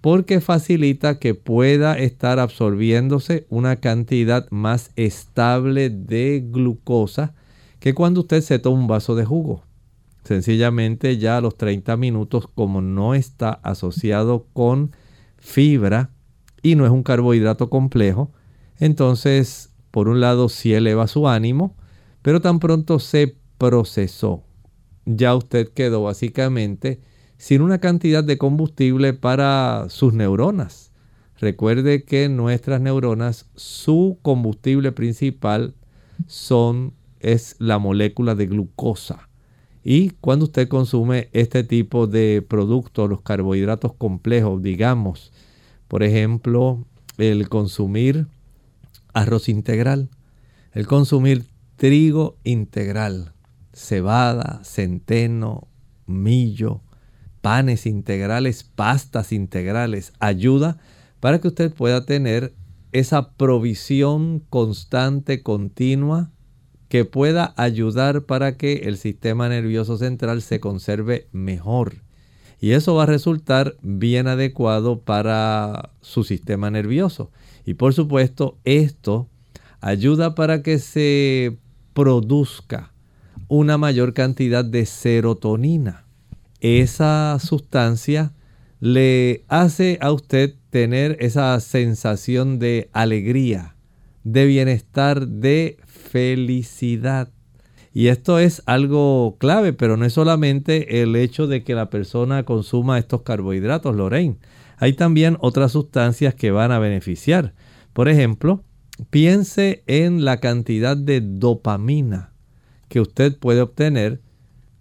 porque 0.00 0.40
facilita 0.40 1.18
que 1.18 1.34
pueda 1.34 1.98
estar 1.98 2.38
absorbiéndose 2.38 3.46
una 3.48 3.76
cantidad 3.76 4.48
más 4.50 4.92
estable 4.96 5.90
de 5.90 6.44
glucosa 6.46 7.34
que 7.80 7.94
cuando 7.94 8.20
usted 8.20 8.40
se 8.40 8.58
toma 8.58 8.80
un 8.80 8.86
vaso 8.86 9.14
de 9.14 9.24
jugo. 9.24 9.64
Sencillamente 10.24 11.18
ya 11.18 11.36
a 11.36 11.40
los 11.40 11.56
30 11.56 11.96
minutos, 11.96 12.48
como 12.54 12.80
no 12.80 13.14
está 13.14 13.50
asociado 13.62 14.46
con 14.52 14.92
fibra 15.38 16.10
y 16.62 16.74
no 16.74 16.84
es 16.84 16.90
un 16.90 17.02
carbohidrato 17.02 17.70
complejo, 17.70 18.32
entonces 18.78 19.72
por 19.90 20.08
un 20.08 20.20
lado 20.20 20.48
sí 20.48 20.74
eleva 20.74 21.06
su 21.06 21.28
ánimo, 21.28 21.76
pero 22.22 22.40
tan 22.40 22.58
pronto 22.58 22.98
se 22.98 23.36
procesó, 23.56 24.45
ya 25.06 25.34
usted 25.34 25.68
quedó 25.68 26.02
básicamente 26.02 27.00
sin 27.38 27.62
una 27.62 27.78
cantidad 27.78 28.24
de 28.24 28.38
combustible 28.38 29.14
para 29.14 29.86
sus 29.88 30.12
neuronas. 30.12 30.92
Recuerde 31.38 32.04
que 32.04 32.28
nuestras 32.28 32.80
neuronas, 32.80 33.46
su 33.54 34.18
combustible 34.22 34.92
principal 34.92 35.74
son, 36.26 36.94
es 37.20 37.56
la 37.58 37.78
molécula 37.78 38.34
de 38.34 38.46
glucosa. 38.46 39.28
Y 39.84 40.10
cuando 40.20 40.46
usted 40.46 40.66
consume 40.66 41.28
este 41.32 41.62
tipo 41.62 42.06
de 42.06 42.44
productos, 42.46 43.08
los 43.08 43.20
carbohidratos 43.20 43.94
complejos, 43.94 44.62
digamos, 44.62 45.32
por 45.88 46.02
ejemplo, 46.02 46.84
el 47.18 47.48
consumir 47.48 48.26
arroz 49.12 49.48
integral, 49.48 50.10
el 50.72 50.86
consumir 50.86 51.44
trigo 51.76 52.36
integral, 52.44 53.32
cebada, 53.76 54.60
centeno, 54.64 55.68
millo, 56.06 56.80
panes 57.42 57.84
integrales, 57.84 58.64
pastas 58.64 59.32
integrales, 59.32 60.14
ayuda 60.18 60.78
para 61.20 61.40
que 61.40 61.48
usted 61.48 61.72
pueda 61.72 62.06
tener 62.06 62.54
esa 62.92 63.32
provisión 63.32 64.42
constante, 64.48 65.42
continua 65.42 66.32
que 66.88 67.04
pueda 67.04 67.52
ayudar 67.58 68.22
para 68.22 68.56
que 68.56 68.74
el 68.84 68.96
sistema 68.96 69.48
nervioso 69.50 69.98
central 69.98 70.40
se 70.40 70.58
conserve 70.58 71.28
mejor. 71.32 71.96
Y 72.58 72.70
eso 72.70 72.94
va 72.94 73.02
a 73.02 73.06
resultar 73.06 73.76
bien 73.82 74.26
adecuado 74.26 75.00
para 75.00 75.90
su 76.00 76.24
sistema 76.24 76.70
nervioso. 76.70 77.30
Y 77.66 77.74
por 77.74 77.92
supuesto, 77.92 78.56
esto 78.64 79.28
ayuda 79.80 80.34
para 80.34 80.62
que 80.62 80.78
se 80.78 81.58
produzca 81.92 82.95
una 83.48 83.78
mayor 83.78 84.12
cantidad 84.12 84.64
de 84.64 84.86
serotonina. 84.86 86.04
Esa 86.60 87.38
sustancia 87.38 88.32
le 88.80 89.44
hace 89.48 89.98
a 90.00 90.12
usted 90.12 90.54
tener 90.70 91.16
esa 91.20 91.58
sensación 91.60 92.58
de 92.58 92.90
alegría, 92.92 93.76
de 94.24 94.46
bienestar, 94.46 95.26
de 95.28 95.78
felicidad. 95.86 97.30
Y 97.92 98.08
esto 98.08 98.38
es 98.38 98.62
algo 98.66 99.36
clave, 99.38 99.72
pero 99.72 99.96
no 99.96 100.04
es 100.04 100.12
solamente 100.12 101.02
el 101.02 101.16
hecho 101.16 101.46
de 101.46 101.64
que 101.64 101.74
la 101.74 101.88
persona 101.88 102.42
consuma 102.44 102.98
estos 102.98 103.22
carbohidratos, 103.22 103.96
Lorraine. 103.96 104.36
Hay 104.76 104.92
también 104.92 105.38
otras 105.40 105.72
sustancias 105.72 106.34
que 106.34 106.50
van 106.50 106.72
a 106.72 106.78
beneficiar. 106.78 107.54
Por 107.94 108.10
ejemplo, 108.10 108.62
piense 109.08 109.82
en 109.86 110.26
la 110.26 110.38
cantidad 110.38 110.96
de 110.96 111.22
dopamina 111.22 112.35
que 112.88 113.00
usted 113.00 113.36
puede 113.38 113.60
obtener, 113.60 114.20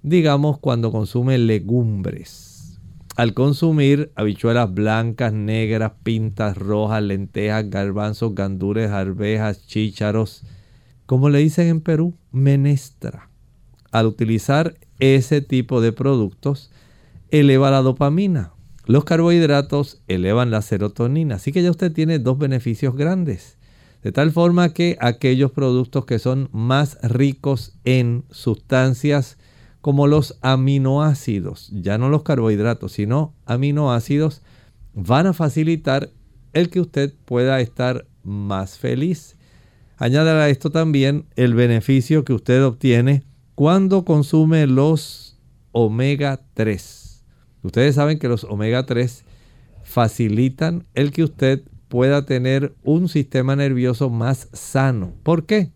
digamos, 0.01 0.59
cuando 0.59 0.91
consume 0.91 1.37
legumbres. 1.37 2.79
Al 3.15 3.33
consumir 3.33 4.11
habichuelas 4.15 4.73
blancas, 4.73 5.31
negras, 5.31 5.93
pintas 6.03 6.57
rojas, 6.57 7.01
lentejas, 7.01 7.69
garbanzos, 7.69 8.35
gandures, 8.35 8.91
arvejas, 8.91 9.65
chícharos, 9.65 10.43
como 11.05 11.29
le 11.29 11.39
dicen 11.39 11.67
en 11.67 11.81
Perú, 11.81 12.17
menestra. 12.31 13.29
Al 13.91 14.07
utilizar 14.07 14.75
ese 14.99 15.41
tipo 15.41 15.79
de 15.79 15.93
productos, 15.93 16.71
eleva 17.29 17.71
la 17.71 17.81
dopamina. 17.81 18.51
Los 18.85 19.05
carbohidratos 19.05 20.01
elevan 20.07 20.51
la 20.51 20.61
serotonina. 20.61 21.35
Así 21.35 21.51
que 21.51 21.63
ya 21.63 21.71
usted 21.71 21.91
tiene 21.91 22.19
dos 22.19 22.37
beneficios 22.37 22.95
grandes. 22.95 23.57
De 24.05 24.11
tal 24.11 24.31
forma 24.31 24.71
que 24.71 24.97
aquellos 25.01 25.51
productos 25.51 26.05
que 26.05 26.19
son 26.19 26.47
más 26.51 26.99
ricos 27.01 27.73
en 27.85 28.23
sustancias 28.29 29.39
como 29.81 30.05
los 30.05 30.37
aminoácidos, 30.41 31.71
ya 31.73 31.97
no 31.97 32.09
los 32.09 32.21
carbohidratos, 32.21 32.91
sino 32.91 33.33
aminoácidos, 33.47 34.43
van 34.93 35.25
a 35.25 35.33
facilitar 35.33 36.11
el 36.53 36.69
que 36.69 36.81
usted 36.81 37.15
pueda 37.25 37.59
estar 37.61 38.05
más 38.21 38.77
feliz. 38.77 39.37
Añádale 39.97 40.39
a 40.39 40.49
esto 40.49 40.69
también 40.69 41.25
el 41.35 41.55
beneficio 41.55 42.23
que 42.23 42.33
usted 42.33 42.63
obtiene 42.63 43.23
cuando 43.55 44.05
consume 44.05 44.67
los 44.67 45.39
omega 45.71 46.41
3. 46.53 47.23
Ustedes 47.63 47.95
saben 47.95 48.19
que 48.19 48.27
los 48.27 48.43
omega 48.43 48.85
3 48.85 49.25
facilitan 49.81 50.85
el 50.93 51.09
que 51.09 51.23
usted 51.23 51.63
pueda 51.95 52.25
tener 52.25 52.75
un 52.83 53.07
sistema 53.07 53.55
nervioso 53.55 54.09
más 54.09 54.49
sano. 54.51 55.13
¿Por 55.23 55.45
qué? 55.45 55.71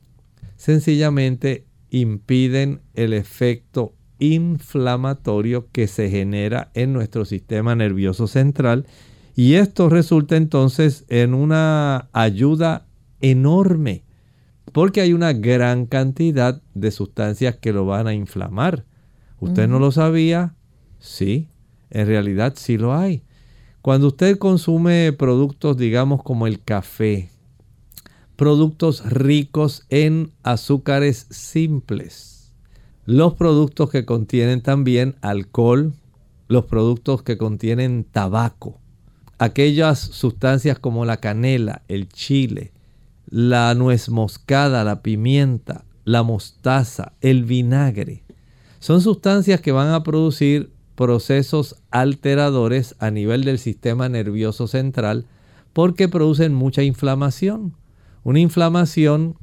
Sencillamente 0.57 1.65
impiden 1.91 2.81
el 2.93 3.13
efecto 3.13 3.93
inflamatorio 4.19 5.69
que 5.71 5.87
se 5.87 6.09
genera 6.09 6.71
en 6.73 6.91
nuestro 6.91 7.23
sistema 7.23 7.73
nervioso 7.73 8.27
central 8.27 8.85
y 9.33 9.53
esto 9.53 9.87
resulta 9.87 10.35
entonces 10.35 11.05
en 11.07 11.33
una 11.33 12.09
ayuda 12.11 12.85
enorme 13.21 14.03
porque 14.73 14.99
hay 14.99 15.13
una 15.13 15.31
gran 15.31 15.85
cantidad 15.85 16.61
de 16.73 16.91
sustancias 16.91 17.55
que 17.55 17.71
lo 17.71 17.85
van 17.85 18.07
a 18.07 18.13
inflamar. 18.13 18.83
¿Usted 19.39 19.69
no 19.69 19.79
lo 19.79 19.93
sabía? 19.93 20.53
Sí, 20.99 21.47
en 21.89 22.07
realidad 22.07 22.55
sí 22.57 22.77
lo 22.77 22.93
hay. 22.93 23.23
Cuando 23.81 24.07
usted 24.07 24.37
consume 24.37 25.13
productos, 25.13 25.77
digamos, 25.77 26.21
como 26.21 26.47
el 26.47 26.61
café, 26.61 27.29
productos 28.35 29.09
ricos 29.09 29.85
en 29.89 30.33
azúcares 30.43 31.27
simples, 31.29 32.53
los 33.05 33.35
productos 33.35 33.89
que 33.89 34.05
contienen 34.05 34.61
también 34.61 35.15
alcohol, 35.21 35.93
los 36.49 36.65
productos 36.65 37.23
que 37.23 37.37
contienen 37.37 38.03
tabaco, 38.03 38.81
aquellas 39.37 39.99
sustancias 39.99 40.77
como 40.77 41.05
la 41.05 41.17
canela, 41.17 41.83
el 41.87 42.09
chile, 42.09 42.73
la 43.29 43.73
nuez 43.75 44.09
moscada, 44.09 44.83
la 44.83 45.01
pimienta, 45.01 45.85
la 46.03 46.23
mostaza, 46.23 47.13
el 47.21 47.45
vinagre. 47.45 48.23
Son 48.79 48.99
sustancias 48.99 49.61
que 49.61 49.71
van 49.71 49.93
a 49.93 50.03
producir 50.03 50.71
procesos 50.99 51.77
alteradores 51.91 52.93
a 52.99 53.09
nivel 53.09 53.45
del 53.45 53.57
sistema 53.57 54.09
nervioso 54.09 54.67
central 54.67 55.23
porque 55.71 56.09
producen 56.09 56.53
mucha 56.53 56.83
inflamación. 56.83 57.73
Una 58.25 58.41
inflamación 58.41 59.37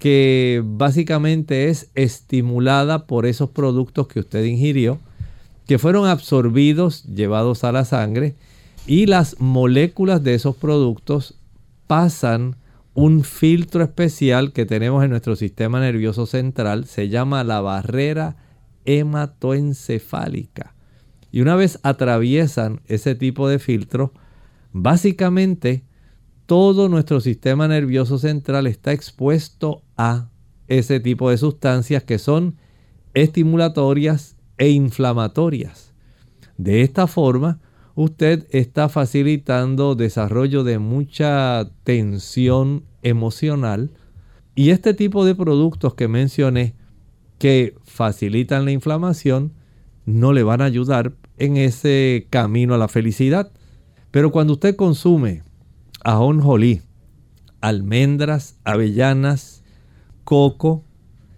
que 0.00 0.64
básicamente 0.64 1.68
es 1.68 1.90
estimulada 1.94 3.06
por 3.06 3.24
esos 3.24 3.50
productos 3.50 4.08
que 4.08 4.18
usted 4.18 4.44
ingirió, 4.46 4.98
que 5.68 5.78
fueron 5.78 6.08
absorbidos, 6.08 7.04
llevados 7.04 7.62
a 7.62 7.70
la 7.70 7.84
sangre, 7.84 8.34
y 8.88 9.06
las 9.06 9.38
moléculas 9.38 10.24
de 10.24 10.34
esos 10.34 10.56
productos 10.56 11.38
pasan 11.86 12.56
un 12.94 13.22
filtro 13.22 13.84
especial 13.84 14.52
que 14.52 14.66
tenemos 14.66 15.04
en 15.04 15.10
nuestro 15.10 15.36
sistema 15.36 15.78
nervioso 15.78 16.26
central, 16.26 16.86
se 16.86 17.08
llama 17.08 17.44
la 17.44 17.60
barrera 17.60 18.34
hematoencefálica. 18.86 20.74
Y 21.30 21.40
una 21.40 21.56
vez 21.56 21.78
atraviesan 21.82 22.80
ese 22.86 23.14
tipo 23.14 23.48
de 23.48 23.58
filtro, 23.58 24.12
básicamente 24.72 25.84
todo 26.46 26.88
nuestro 26.88 27.20
sistema 27.20 27.66
nervioso 27.66 28.18
central 28.18 28.66
está 28.66 28.92
expuesto 28.92 29.82
a 29.96 30.30
ese 30.68 31.00
tipo 31.00 31.30
de 31.30 31.38
sustancias 31.38 32.04
que 32.04 32.18
son 32.18 32.56
estimulatorias 33.14 34.36
e 34.58 34.70
inflamatorias. 34.70 35.92
De 36.56 36.82
esta 36.82 37.06
forma, 37.06 37.60
usted 37.94 38.46
está 38.50 38.88
facilitando 38.88 39.94
desarrollo 39.94 40.64
de 40.64 40.78
mucha 40.78 41.70
tensión 41.82 42.84
emocional 43.02 43.90
y 44.54 44.70
este 44.70 44.94
tipo 44.94 45.24
de 45.24 45.34
productos 45.34 45.94
que 45.94 46.08
mencioné 46.08 46.74
que 47.38 47.74
facilitan 47.84 48.64
la 48.64 48.72
inflamación 48.72 49.52
no 50.06 50.32
le 50.32 50.42
van 50.42 50.62
a 50.62 50.64
ayudar 50.64 51.12
en 51.36 51.56
ese 51.56 52.26
camino 52.30 52.74
a 52.74 52.78
la 52.78 52.88
felicidad. 52.88 53.50
Pero 54.10 54.32
cuando 54.32 54.54
usted 54.54 54.76
consume 54.76 55.42
ajonjolí, 56.02 56.80
almendras, 57.60 58.56
avellanas, 58.64 59.62
coco, 60.24 60.84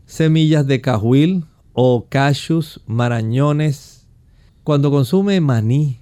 semillas 0.07 0.67
de 0.67 0.81
cajuil 0.81 1.45
o 1.73 2.07
cashews, 2.09 2.81
marañones, 2.87 4.07
cuando 4.63 4.91
consume 4.91 5.41
maní, 5.41 6.01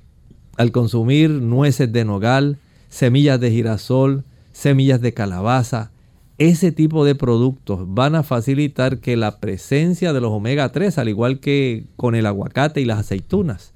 al 0.57 0.73
consumir 0.73 1.31
nueces 1.31 1.93
de 1.93 2.05
nogal, 2.05 2.59
semillas 2.89 3.39
de 3.41 3.51
girasol, 3.51 4.25
semillas 4.53 5.01
de 5.01 5.14
calabaza, 5.14 5.93
ese 6.39 6.70
tipo 6.70 7.05
de 7.05 7.14
productos 7.14 7.80
van 7.87 8.14
a 8.14 8.22
facilitar 8.22 8.99
que 8.99 9.16
la 9.16 9.41
presencia 9.41 10.12
de 10.12 10.20
los 10.20 10.32
omega 10.32 10.70
3, 10.70 10.99
al 10.99 11.09
igual 11.09 11.41
que 11.41 11.87
con 11.97 12.14
el 12.14 12.26
aguacate 12.26 12.80
y 12.80 12.84
las 12.84 12.99
aceitunas, 12.99 13.72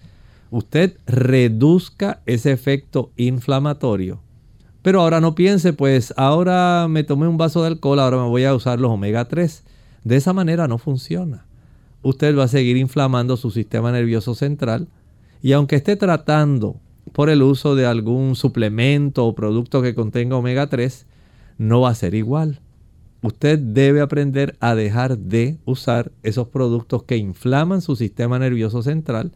usted 0.51 0.97
reduzca 1.07 2.21
ese 2.27 2.53
efecto 2.53 3.13
inflamatorio. 3.17 4.21
Pero 4.83 5.01
ahora 5.01 5.21
no 5.21 5.35
piense, 5.35 5.73
pues 5.73 6.13
ahora 6.17 6.87
me 6.89 7.05
tomé 7.05 7.29
un 7.29 7.37
vaso 7.37 7.63
de 7.63 7.69
alcohol, 7.69 8.01
ahora 8.01 8.19
me 8.19 8.29
voy 8.29 8.45
a 8.45 8.55
usar 8.55 8.81
los 8.81 8.91
omega 8.91 9.27
3. 9.27 9.65
De 10.05 10.17
esa 10.17 10.33
manera 10.33 10.69
no 10.69 10.79
funciona. 10.79 11.47
Usted 12.03 12.37
va 12.37 12.45
a 12.45 12.49
seguir 12.49 12.77
inflamando 12.77 13.37
su 13.37 13.51
sistema 13.51 13.93
nervioso 13.93 14.35
central 14.35 14.89
y 15.43 15.53
aunque 15.53 15.77
esté 15.77 15.97
tratando 15.97 16.77
por 17.13 17.29
el 17.29 17.43
uso 17.43 17.75
de 17.75 17.87
algún 17.87 18.37
suplemento 18.37 19.27
o 19.27 19.35
producto 19.35 19.83
que 19.83 19.95
contenga 19.95 20.37
omega 20.37 20.69
3, 20.69 21.07
no 21.61 21.83
va 21.83 21.91
a 21.91 21.95
ser 21.95 22.15
igual. 22.15 22.63
Usted 23.21 23.59
debe 23.59 24.01
aprender 24.01 24.57
a 24.61 24.75
dejar 24.75 25.19
de 25.19 25.59
usar 25.67 26.11
esos 26.23 26.49
productos 26.49 27.03
que 27.03 27.19
inflaman 27.19 27.83
su 27.83 27.97
sistema 27.97 28.39
nervioso 28.39 28.83
central 28.83 29.33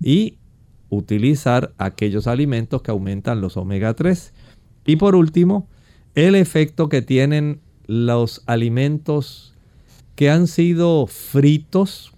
y 0.00 0.38
utilizar 0.88 1.74
aquellos 1.76 2.28
alimentos 2.28 2.80
que 2.80 2.92
aumentan 2.92 3.40
los 3.40 3.56
omega 3.56 3.92
3. 3.94 4.32
Y 4.86 4.94
por 4.96 5.16
último, 5.16 5.66
el 6.14 6.36
efecto 6.36 6.88
que 6.88 7.02
tienen 7.02 7.60
los 7.88 8.44
alimentos 8.46 9.52
que 10.14 10.30
han 10.30 10.46
sido 10.46 11.08
fritos 11.08 12.12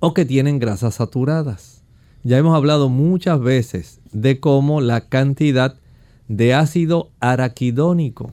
o 0.00 0.12
que 0.12 0.24
tienen 0.24 0.58
grasas 0.58 0.96
saturadas. 0.96 1.84
Ya 2.24 2.36
hemos 2.36 2.56
hablado 2.56 2.88
muchas 2.88 3.38
veces 3.38 4.00
de 4.10 4.40
cómo 4.40 4.80
la 4.80 5.02
cantidad 5.02 5.78
de 6.26 6.54
ácido 6.54 7.12
araquidónico, 7.20 8.32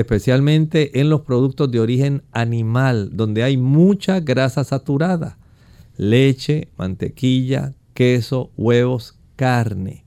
especialmente 0.00 1.00
en 1.00 1.08
los 1.08 1.22
productos 1.22 1.70
de 1.70 1.80
origen 1.80 2.22
animal, 2.32 3.10
donde 3.12 3.42
hay 3.42 3.56
mucha 3.56 4.20
grasa 4.20 4.64
saturada, 4.64 5.38
leche, 5.96 6.68
mantequilla, 6.76 7.74
queso, 7.94 8.50
huevos, 8.56 9.18
carne. 9.36 10.04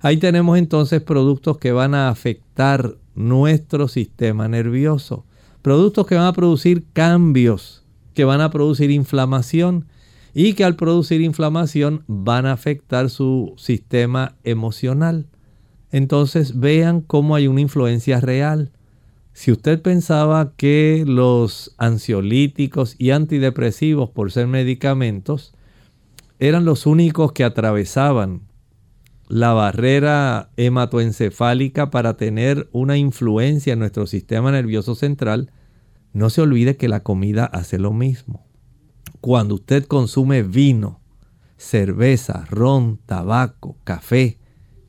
Ahí 0.00 0.16
tenemos 0.16 0.58
entonces 0.58 1.02
productos 1.02 1.58
que 1.58 1.72
van 1.72 1.94
a 1.94 2.08
afectar 2.08 2.96
nuestro 3.14 3.88
sistema 3.88 4.46
nervioso, 4.46 5.24
productos 5.62 6.06
que 6.06 6.14
van 6.14 6.26
a 6.26 6.32
producir 6.32 6.84
cambios, 6.92 7.84
que 8.14 8.24
van 8.24 8.40
a 8.40 8.50
producir 8.50 8.90
inflamación 8.90 9.86
y 10.34 10.52
que 10.52 10.64
al 10.64 10.76
producir 10.76 11.20
inflamación 11.20 12.04
van 12.06 12.46
a 12.46 12.52
afectar 12.52 13.10
su 13.10 13.54
sistema 13.56 14.36
emocional. 14.44 15.26
Entonces 15.90 16.60
vean 16.60 17.00
cómo 17.00 17.34
hay 17.34 17.48
una 17.48 17.60
influencia 17.60 18.20
real. 18.20 18.70
Si 19.38 19.52
usted 19.52 19.80
pensaba 19.80 20.54
que 20.56 21.04
los 21.06 21.72
ansiolíticos 21.78 22.96
y 22.98 23.12
antidepresivos, 23.12 24.10
por 24.10 24.32
ser 24.32 24.48
medicamentos, 24.48 25.54
eran 26.40 26.64
los 26.64 26.86
únicos 26.86 27.30
que 27.30 27.44
atravesaban 27.44 28.40
la 29.28 29.52
barrera 29.52 30.50
hematoencefálica 30.56 31.88
para 31.88 32.16
tener 32.16 32.68
una 32.72 32.96
influencia 32.96 33.74
en 33.74 33.78
nuestro 33.78 34.08
sistema 34.08 34.50
nervioso 34.50 34.96
central, 34.96 35.52
no 36.12 36.30
se 36.30 36.40
olvide 36.40 36.76
que 36.76 36.88
la 36.88 37.04
comida 37.04 37.44
hace 37.44 37.78
lo 37.78 37.92
mismo. 37.92 38.44
Cuando 39.20 39.54
usted 39.54 39.84
consume 39.84 40.42
vino, 40.42 40.98
cerveza, 41.56 42.44
ron, 42.50 42.98
tabaco, 43.06 43.76
café, 43.84 44.36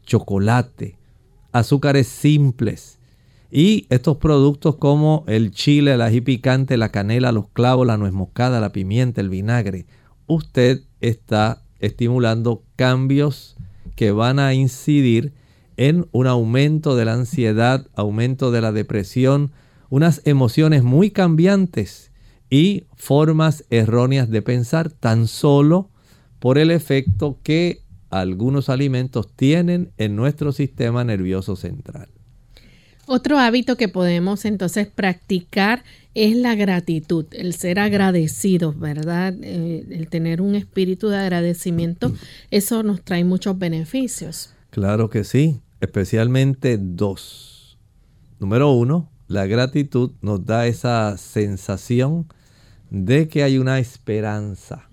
chocolate, 0.08 0.98
azúcares 1.52 2.08
simples 2.08 2.99
y 3.52 3.88
estos 3.90 4.18
productos 4.18 4.76
como 4.76 5.24
el 5.28 5.52
chile, 5.52 5.94
el 5.94 6.02
ají 6.02 6.22
picante, 6.22 6.78
la 6.78 6.90
canela, 6.90 7.32
los 7.32 7.50
clavos, 7.50 7.88
la 7.88 7.98
nuez 7.98 8.14
moscada, 8.14 8.60
la 8.60 8.72
pimienta, 8.72 9.22
el 9.22 9.30
vinagre, 9.30 9.86
usted 10.28 10.82
está 11.02 11.64
estimulando 11.80 12.64
cambios 12.76 13.58
que 13.96 14.12
van 14.12 14.40
a 14.40 14.54
incidir 14.54 15.34
en 15.78 16.08
un 16.12 16.28
aumento 16.28 16.96
de 16.96 17.06
la 17.06 17.14
ansiedad, 17.14 17.88
aumento 17.96 18.52
de 18.52 18.62
la 18.62 18.72
depresión, 18.72 19.52
unas 19.90 20.22
emociones 20.26 20.84
muy 20.84 21.10
cambiantes 21.10 22.12
y 22.50 22.86
formas 22.96 23.66
erróneas 23.70 24.30
de 24.30 24.42
pensar 24.42 24.92
tan 24.92 25.28
solo 25.28 25.90
por 26.40 26.58
el 26.58 26.70
efecto 26.70 27.40
que 27.44 27.82
algunos 28.10 28.70
alimentos 28.70 29.34
tienen 29.36 29.92
en 29.98 30.16
nuestro 30.16 30.52
sistema 30.52 31.04
nervioso 31.04 31.56
central. 31.56 32.10
Otro 33.12 33.40
hábito 33.40 33.76
que 33.76 33.88
podemos 33.88 34.46
entonces 34.46 34.86
practicar 34.86 35.84
es 36.14 36.36
la 36.36 36.54
gratitud, 36.54 37.26
el 37.32 37.56
ser 37.56 37.80
agradecidos, 37.80 38.80
¿verdad? 38.80 39.34
Eh, 39.42 39.84
el 39.90 40.08
tener 40.10 40.42
un 40.42 40.54
espíritu 40.54 41.08
de 41.08 41.18
agradecimiento, 41.18 42.14
eso 42.52 42.84
nos 42.84 43.02
trae 43.02 43.24
muchos 43.24 43.58
beneficios. 43.58 44.54
Claro 44.70 45.10
que 45.10 45.24
sí, 45.24 45.60
especialmente 45.82 46.78
dos. 46.80 47.80
Número 48.40 48.72
uno, 48.74 49.10
la 49.28 49.48
gratitud 49.48 50.12
nos 50.22 50.46
da 50.46 50.68
esa 50.68 51.18
sensación 51.18 52.28
de 52.92 53.28
que 53.28 53.42
hay 53.42 53.58
una 53.58 53.80
esperanza 53.80 54.88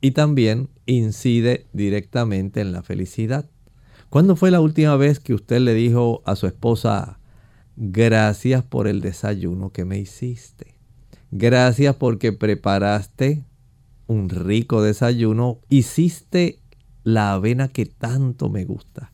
y 0.00 0.12
también 0.12 0.68
incide 0.86 1.66
directamente 1.72 2.60
en 2.60 2.70
la 2.70 2.84
felicidad. 2.84 3.50
¿Cuándo 4.08 4.36
fue 4.36 4.52
la 4.52 4.60
última 4.60 4.94
vez 4.94 5.18
que 5.18 5.34
usted 5.34 5.58
le 5.58 5.74
dijo 5.74 6.22
a 6.24 6.36
su 6.36 6.46
esposa, 6.46 7.19
gracias 7.82 8.62
por 8.62 8.86
el 8.86 9.00
desayuno 9.00 9.70
que 9.70 9.86
me 9.86 9.98
hiciste? 9.98 10.74
Gracias 11.30 11.96
porque 11.96 12.32
preparaste 12.32 13.42
un 14.06 14.28
rico 14.28 14.82
desayuno, 14.82 15.60
hiciste 15.70 16.60
la 17.04 17.32
avena 17.32 17.68
que 17.68 17.86
tanto 17.86 18.50
me 18.50 18.64
gusta. 18.64 19.12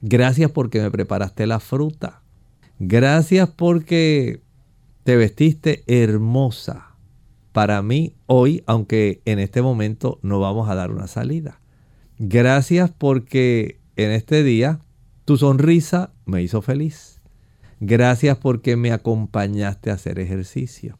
Gracias 0.00 0.50
porque 0.50 0.80
me 0.80 0.90
preparaste 0.90 1.46
la 1.46 1.60
fruta. 1.60 2.22
Gracias 2.80 3.48
porque 3.50 4.42
te 5.04 5.16
vestiste 5.16 5.84
hermosa 5.86 6.96
para 7.52 7.82
mí 7.82 8.14
hoy, 8.26 8.62
aunque 8.66 9.22
en 9.26 9.38
este 9.38 9.62
momento 9.62 10.18
no 10.22 10.40
vamos 10.40 10.68
a 10.68 10.74
dar 10.74 10.90
una 10.90 11.06
salida. 11.06 11.60
Gracias 12.18 12.90
porque 12.90 13.80
en 13.96 14.10
este 14.10 14.42
día 14.42 14.80
tu 15.24 15.36
sonrisa 15.36 16.10
me 16.24 16.42
hizo 16.42 16.62
feliz. 16.62 17.17
Gracias 17.80 18.38
porque 18.38 18.76
me 18.76 18.92
acompañaste 18.92 19.90
a 19.90 19.94
hacer 19.94 20.18
ejercicio. 20.18 20.98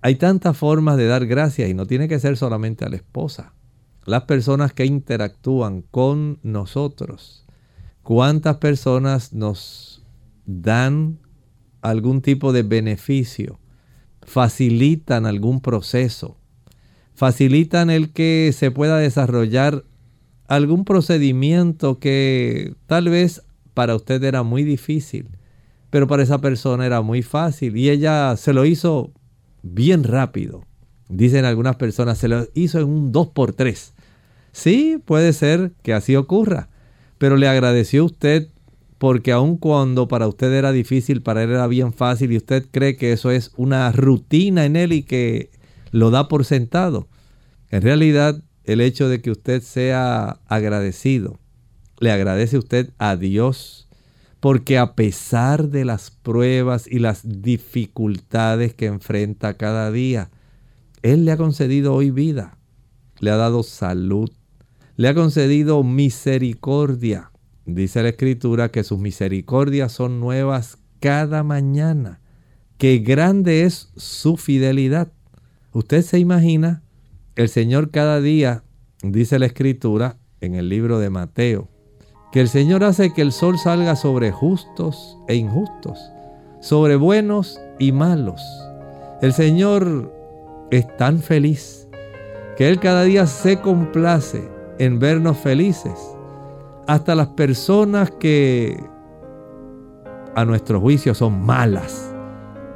Hay 0.00 0.16
tantas 0.16 0.56
formas 0.56 0.96
de 0.96 1.06
dar 1.06 1.26
gracias 1.26 1.68
y 1.68 1.74
no 1.74 1.86
tiene 1.86 2.08
que 2.08 2.18
ser 2.18 2.36
solamente 2.36 2.84
a 2.84 2.88
la 2.88 2.96
esposa. 2.96 3.54
Las 4.04 4.22
personas 4.22 4.72
que 4.72 4.84
interactúan 4.84 5.82
con 5.82 6.38
nosotros. 6.42 7.46
¿Cuántas 8.02 8.56
personas 8.56 9.32
nos 9.32 10.04
dan 10.44 11.18
algún 11.82 12.20
tipo 12.20 12.52
de 12.52 12.62
beneficio? 12.62 13.60
facilitan 14.24 15.26
algún 15.26 15.60
proceso, 15.60 16.38
facilitan 17.14 17.90
el 17.90 18.12
que 18.12 18.52
se 18.54 18.70
pueda 18.70 18.98
desarrollar 18.98 19.84
algún 20.46 20.84
procedimiento 20.84 21.98
que 21.98 22.74
tal 22.86 23.08
vez 23.08 23.42
para 23.74 23.96
usted 23.96 24.22
era 24.22 24.42
muy 24.42 24.64
difícil, 24.64 25.28
pero 25.92 26.06
para 26.06 26.22
esa 26.22 26.40
persona 26.40 26.86
era 26.86 27.02
muy 27.02 27.20
fácil 27.20 27.76
y 27.76 27.90
ella 27.90 28.34
se 28.38 28.54
lo 28.54 28.64
hizo 28.64 29.12
bien 29.62 30.04
rápido. 30.04 30.64
Dicen 31.10 31.44
algunas 31.44 31.76
personas, 31.76 32.16
se 32.16 32.28
lo 32.28 32.48
hizo 32.54 32.78
en 32.78 32.88
un 32.88 33.12
2x3. 33.12 33.92
Sí, 34.52 34.98
puede 35.04 35.34
ser 35.34 35.72
que 35.82 35.92
así 35.92 36.16
ocurra, 36.16 36.70
pero 37.18 37.36
le 37.36 37.46
agradeció 37.46 38.06
usted 38.06 38.48
porque 38.96 39.32
aun 39.32 39.58
cuando 39.58 40.08
para 40.08 40.28
usted 40.28 40.54
era 40.54 40.72
difícil, 40.72 41.20
para 41.20 41.42
él 41.42 41.50
era 41.50 41.66
bien 41.66 41.92
fácil 41.92 42.32
y 42.32 42.38
usted 42.38 42.64
cree 42.70 42.96
que 42.96 43.12
eso 43.12 43.30
es 43.30 43.52
una 43.58 43.92
rutina 43.92 44.64
en 44.64 44.76
él 44.76 44.94
y 44.94 45.02
que 45.02 45.50
lo 45.90 46.10
da 46.10 46.26
por 46.26 46.46
sentado. 46.46 47.06
En 47.68 47.82
realidad, 47.82 48.42
el 48.64 48.80
hecho 48.80 49.10
de 49.10 49.20
que 49.20 49.30
usted 49.30 49.60
sea 49.60 50.40
agradecido, 50.46 51.38
le 51.98 52.10
agradece 52.12 52.56
usted 52.56 52.88
a 52.96 53.16
Dios, 53.16 53.90
porque 54.42 54.76
a 54.76 54.94
pesar 54.94 55.70
de 55.70 55.86
las 55.86 56.10
pruebas 56.10 56.86
y 56.86 56.98
las 56.98 57.22
dificultades 57.24 58.74
que 58.74 58.84
enfrenta 58.84 59.54
cada 59.54 59.90
día, 59.90 60.30
Él 61.00 61.24
le 61.24 61.32
ha 61.32 61.38
concedido 61.38 61.94
hoy 61.94 62.10
vida, 62.10 62.58
le 63.20 63.30
ha 63.30 63.36
dado 63.36 63.62
salud, 63.62 64.30
le 64.96 65.08
ha 65.08 65.14
concedido 65.14 65.82
misericordia 65.82 67.32
Dice 67.64 68.02
la 68.02 68.08
escritura 68.08 68.70
que 68.70 68.82
sus 68.82 68.98
misericordias 68.98 69.92
son 69.92 70.18
nuevas 70.18 70.78
cada 70.98 71.44
mañana, 71.44 72.20
que 72.76 72.98
grande 72.98 73.62
es 73.62 73.92
su 73.96 74.36
fidelidad. 74.36 75.12
Usted 75.72 76.02
se 76.02 76.18
imagina, 76.18 76.82
el 77.36 77.48
Señor 77.48 77.90
cada 77.90 78.20
día, 78.20 78.64
dice 79.02 79.38
la 79.38 79.46
escritura 79.46 80.18
en 80.40 80.56
el 80.56 80.68
libro 80.68 80.98
de 80.98 81.10
Mateo, 81.10 81.68
que 82.32 82.40
el 82.40 82.48
Señor 82.48 82.82
hace 82.82 83.12
que 83.12 83.20
el 83.20 83.30
sol 83.30 83.58
salga 83.58 83.94
sobre 83.94 84.32
justos 84.32 85.18
e 85.28 85.36
injustos, 85.36 86.00
sobre 86.60 86.96
buenos 86.96 87.60
y 87.78 87.92
malos. 87.92 88.42
El 89.20 89.34
Señor 89.34 90.10
es 90.70 90.96
tan 90.96 91.18
feliz 91.18 91.86
que 92.56 92.68
Él 92.68 92.80
cada 92.80 93.04
día 93.04 93.26
se 93.26 93.60
complace 93.60 94.48
en 94.78 94.98
vernos 94.98 95.36
felices 95.36 95.92
hasta 96.86 97.14
las 97.14 97.28
personas 97.28 98.10
que 98.10 98.82
a 100.34 100.44
nuestro 100.46 100.80
juicio 100.80 101.14
son 101.14 101.44
malas, 101.44 102.14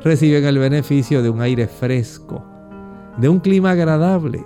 reciben 0.05 0.45
el 0.45 0.59
beneficio 0.59 1.23
de 1.23 1.31
un 1.31 1.41
aire 1.41 1.67
fresco, 1.67 2.45
de 3.17 3.31
un 3.31 3.41
clima 3.41 3.71
agradable, 3.71 4.45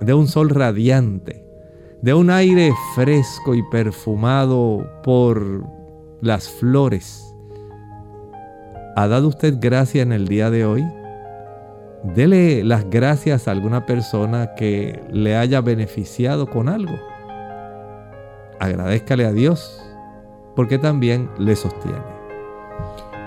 de 0.00 0.14
un 0.14 0.26
sol 0.26 0.50
radiante, 0.50 1.47
de 2.02 2.14
un 2.14 2.30
aire 2.30 2.72
fresco 2.94 3.54
y 3.54 3.62
perfumado 3.70 4.86
por 5.02 5.64
las 6.20 6.48
flores. 6.48 7.24
¿Ha 8.96 9.06
dado 9.08 9.28
usted 9.28 9.56
gracia 9.60 10.02
en 10.02 10.12
el 10.12 10.26
día 10.28 10.50
de 10.50 10.64
hoy? 10.64 10.84
Dele 12.02 12.64
las 12.64 12.88
gracias 12.88 13.48
a 13.48 13.52
alguna 13.52 13.86
persona 13.86 14.54
que 14.54 15.02
le 15.10 15.36
haya 15.36 15.60
beneficiado 15.60 16.46
con 16.48 16.68
algo 16.68 16.94
agradezcale 18.58 19.24
a 19.24 19.32
Dios 19.32 19.82
porque 20.54 20.78
también 20.78 21.30
le 21.38 21.54
sostiene. 21.54 22.17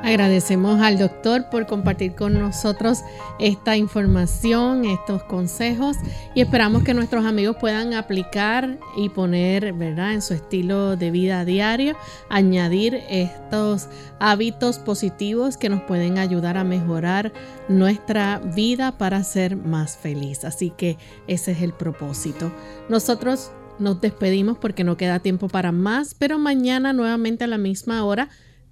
Agradecemos 0.04 0.82
al 0.82 0.97
doctor 0.97 1.49
por 1.52 1.68
compartir 1.68 2.16
con 2.16 2.34
nosotros 2.34 3.02
esta 3.39 3.78
información, 3.78 4.84
estos 4.84 5.24
consejos 5.24 5.95
y 6.34 6.41
esperamos 6.41 6.84
que 6.84 6.95
nuestros 6.95 7.24
amigos 7.24 7.58
puedan 7.60 7.93
aplicar 7.93 8.80
y 8.97 9.10
poner, 9.10 9.74
¿verdad?, 9.74 10.14
en 10.14 10.24
su 10.24 10.34
estilo 10.34 10.95
de 10.95 11.12
vida 11.12 11.45
diario, 11.45 11.95
añadir 12.30 12.99
estos 13.10 13.89
hábitos 14.20 14.80
positivos 14.80 15.56
que 15.58 15.70
nos 15.70 15.84
pueden 15.84 16.18
ayudar 16.18 16.58
a 16.58 16.64
mejorar 16.64 17.32
nuestra 17.70 18.39
vida 18.39 18.97
para 18.97 19.24
ser 19.24 19.56
más 19.56 19.97
feliz. 19.97 20.45
Así 20.45 20.72
que 20.72 20.97
ese 21.28 21.52
es 21.52 21.62
el 21.62 21.74
propósito. 21.74 22.52
Nosotros 22.89 23.52
nos 23.78 24.02
despedimos 24.02 24.58
porque 24.58 24.84
no 24.84 24.97
queda 24.97 25.20
tiempo 25.20 25.47
para 25.47 25.72
más, 25.72 26.16
pero 26.16 26.39
mañana 26.39 26.91
nuevamente 26.91 27.43
a 27.43 27.47
la 27.47 27.58
misma 27.58 28.04
hora 28.04 28.30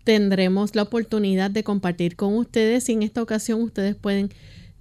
tendremos 0.10 0.74
la 0.74 0.82
oportunidad 0.82 1.51
de 1.51 1.64
compartir 1.64 2.16
con 2.16 2.36
ustedes 2.36 2.89
y 2.89 2.93
en 2.93 3.03
esta 3.03 3.22
ocasión 3.22 3.62
ustedes 3.62 3.95
pueden 3.95 4.32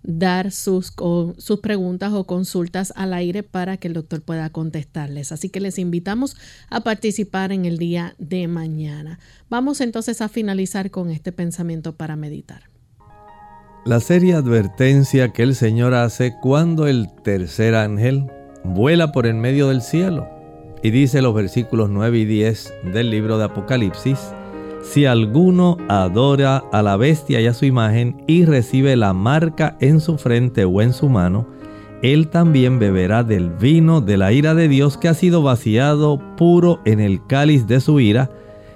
dar 0.03 0.53
sus, 0.53 0.95
sus 1.37 1.61
preguntas 1.61 2.14
o 2.14 2.24
consultas 2.24 2.95
al 2.97 3.12
aire 3.12 3.43
para 3.43 3.76
que 3.76 3.89
el 3.89 3.93
doctor 3.93 4.22
pueda 4.22 4.49
contestarles. 4.49 5.31
Así 5.31 5.51
que 5.51 5.61
les 5.61 5.79
invitamos 5.79 6.35
a 6.70 6.81
participar 6.81 7.53
en 7.53 7.66
el 7.66 7.76
día 7.76 8.14
de 8.16 8.49
mañana. 8.49 9.18
Vamos 9.51 9.83
entonces 9.83 10.22
a 10.22 10.31
finalizar 10.31 10.91
con 10.91 11.11
este 11.11 11.31
pensamiento 11.31 11.95
para 11.95 12.16
meditar. 12.16 12.62
La 13.85 14.01
seria 14.01 14.39
advertencia 14.39 15.35
que 15.35 15.43
el 15.43 15.55
Señor 15.55 15.93
hace 15.93 16.37
cuando 16.41 16.87
el 16.87 17.07
tercer 17.22 17.74
ángel 17.74 18.24
vuela 18.64 19.12
por 19.12 19.26
en 19.26 19.41
medio 19.41 19.68
del 19.68 19.83
cielo. 19.83 20.26
Y 20.83 20.89
dice 20.89 21.20
los 21.20 21.35
versículos 21.35 21.91
9 21.91 22.18
y 22.18 22.24
10 22.24 22.72
del 22.95 23.11
libro 23.11 23.37
de 23.37 23.45
Apocalipsis, 23.45 24.18
si 24.83 25.07
alguno 25.07 25.76
adora 25.89 26.64
a 26.72 26.83
la 26.83 26.97
bestia 26.97 27.41
y 27.41 27.47
a 27.47 27.55
su 27.55 27.64
imagen 27.64 28.22
y 28.26 28.45
recibe 28.45 28.97
la 28.97 29.12
marca 29.12 29.76
en 29.81 30.01
su 30.01 30.18
frente 30.18 30.64
o 30.64 30.81
en 30.81 30.93
su 30.93 31.09
mano, 31.09 31.47
él 32.03 32.29
también 32.29 32.79
beberá 32.79 33.24
del 33.24 33.51
vino 33.51 34.01
de 34.01 34.16
la 34.16 34.33
ira 34.33 34.55
de 34.55 34.68
Dios 34.68 34.97
que 34.97 35.09
ha 35.09 35.14
sido 35.14 35.43
vaciado 35.43 36.20
puro 36.37 36.81
en 36.85 37.01
el 37.01 37.26
cáliz 37.26 37.66
de 37.66 37.81
su 37.81 38.01
ira, 38.01 38.31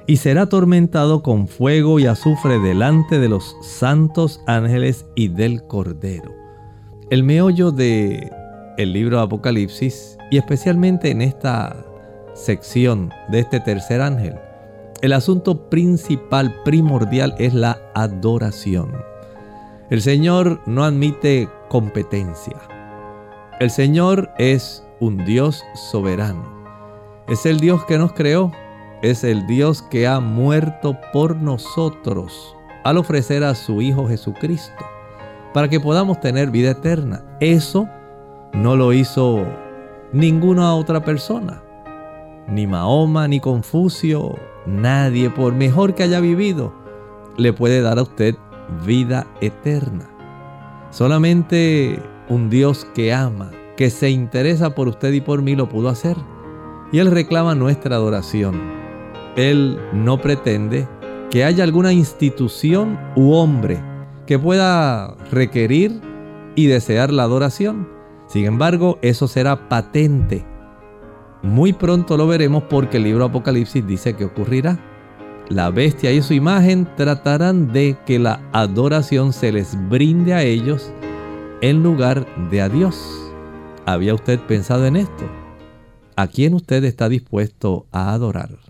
y 0.07 0.17
será 0.17 0.43
atormentado 0.43 1.23
con 1.23 1.47
fuego 1.47 2.01
y 2.01 2.07
azufre 2.07 2.59
delante 2.59 3.21
de 3.21 3.29
los 3.29 3.57
santos 3.63 4.41
ángeles 4.49 5.07
y 5.15 5.29
del 5.29 5.63
Cordero. 5.63 6.33
El 7.11 7.23
meollo 7.23 7.71
de 7.71 8.31
el 8.79 8.93
libro 8.93 9.19
de 9.19 9.25
Apocalipsis 9.25 10.19
y 10.31 10.39
especialmente 10.39 11.11
en 11.11 11.23
esta 11.23 11.77
sección 12.35 13.11
de 13.31 13.41
este 13.41 13.61
tercer 13.61 14.01
ángel, 14.01 14.35
el 15.03 15.13
asunto 15.13 15.69
principal, 15.69 16.63
primordial 16.65 17.35
es 17.39 17.53
la 17.55 17.79
adoración. 17.95 18.93
El 19.91 20.01
Señor 20.01 20.61
no 20.65 20.85
admite 20.85 21.49
competencia. 21.69 22.57
El 23.59 23.71
Señor 23.71 24.31
es 24.39 24.87
un 25.01 25.25
Dios 25.25 25.65
soberano. 25.91 26.45
Es 27.29 27.45
el 27.47 27.59
Dios 27.59 27.85
que 27.85 27.99
nos 27.99 28.13
creó. 28.13 28.53
Es 29.03 29.25
el 29.25 29.45
Dios 29.49 29.83
que 29.83 30.07
ha 30.07 30.21
muerto 30.21 30.97
por 31.13 31.35
nosotros 31.35 32.57
al 32.85 32.97
ofrecer 32.97 33.43
a 33.43 33.57
su 33.57 33.83
Hijo 33.83 34.07
Jesucristo 34.07 34.85
para 35.53 35.69
que 35.69 35.81
podamos 35.81 36.21
tener 36.21 36.53
vida 36.53 36.71
eterna. 36.71 37.25
Eso 37.41 37.89
no 38.53 38.77
lo 38.77 38.93
hizo 38.93 39.45
ninguna 40.13 40.77
otra 40.77 41.05
persona. 41.05 41.61
Ni 42.47 42.69
Mahoma, 42.69 43.27
ni 43.27 43.41
Confucio, 43.41 44.37
nadie, 44.67 45.31
por 45.31 45.55
mejor 45.55 45.95
que 45.95 46.03
haya 46.03 46.21
vivido, 46.21 46.73
le 47.37 47.53
puede 47.53 47.81
dar 47.81 47.99
a 47.99 48.03
usted 48.03 48.37
vida 48.87 49.27
eterna. 49.41 50.09
Solamente 50.91 52.01
un 52.29 52.51
Dios 52.51 52.87
que 52.95 53.13
ama, 53.13 53.51
que 53.77 53.91
se 53.91 54.11
interesa 54.11 54.75
por 54.75 54.89
usted 54.89 55.13
y 55.13 55.21
por 55.21 55.43
mí 55.43 55.57
lo 55.57 55.69
pudo 55.69 55.89
hacer. 55.89 56.17
Y 56.93 56.99
Él 56.99 57.11
reclama 57.11 57.55
nuestra 57.55 57.97
adoración. 57.97 58.61
Él 59.37 59.81
no 59.93 60.21
pretende 60.21 60.87
que 61.31 61.45
haya 61.45 61.65
alguna 61.65 61.93
institución 61.93 62.99
u 63.17 63.33
hombre 63.33 63.83
que 64.27 64.39
pueda 64.39 65.15
requerir 65.31 66.01
y 66.55 66.67
desear 66.67 67.13
la 67.13 67.23
adoración. 67.23 67.89
Sin 68.27 68.45
embargo, 68.45 68.99
eso 69.01 69.27
será 69.29 69.69
patente. 69.69 70.45
Muy 71.43 71.73
pronto 71.73 72.17
lo 72.17 72.27
veremos 72.27 72.63
porque 72.65 72.99
el 72.99 73.05
libro 73.05 73.25
Apocalipsis 73.25 73.87
dice 73.87 74.15
que 74.15 74.25
ocurrirá. 74.25 74.79
La 75.49 75.71
bestia 75.71 76.13
y 76.13 76.23
su 76.23 76.35
imagen 76.35 76.89
tratarán 76.97 77.73
de 77.73 77.97
que 78.07 78.19
la 78.19 78.41
adoración 78.53 79.33
se 79.33 79.51
les 79.51 79.77
brinde 79.89 80.35
a 80.35 80.43
ellos 80.43 80.93
en 81.61 81.83
lugar 81.83 82.27
de 82.51 82.63
a 82.63 82.69
Dios. 82.69 82.97
¿Había 83.85 84.15
usted 84.15 84.39
pensado 84.41 84.87
en 84.87 84.97
esto? 84.97 85.25
¿A 86.15 86.29
quién 86.29 86.55
usted 86.55 86.85
está 86.85 87.09
dispuesto 87.09 87.87
a 87.91 88.13
adorar? 88.13 88.62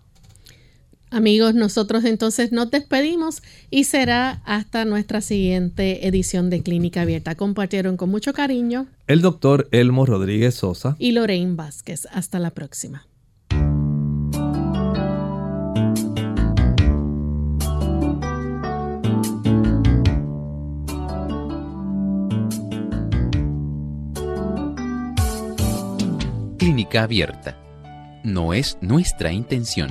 Amigos, 1.12 1.54
nosotros 1.54 2.06
entonces 2.06 2.52
nos 2.52 2.70
despedimos 2.70 3.42
y 3.68 3.84
será 3.84 4.40
hasta 4.46 4.86
nuestra 4.86 5.20
siguiente 5.20 6.08
edición 6.08 6.48
de 6.48 6.62
Clínica 6.62 7.02
Abierta. 7.02 7.34
Compartieron 7.34 7.98
con 7.98 8.08
mucho 8.08 8.32
cariño 8.32 8.86
el 9.06 9.20
doctor 9.20 9.68
Elmo 9.72 10.06
Rodríguez 10.06 10.54
Sosa 10.54 10.96
y 10.98 11.12
Lorraine 11.12 11.54
Vázquez. 11.54 12.08
Hasta 12.10 12.38
la 12.38 12.50
próxima. 12.50 13.06
Clínica 26.56 27.02
Abierta. 27.02 27.58
No 28.24 28.54
es 28.54 28.78
nuestra 28.80 29.30
intención 29.30 29.90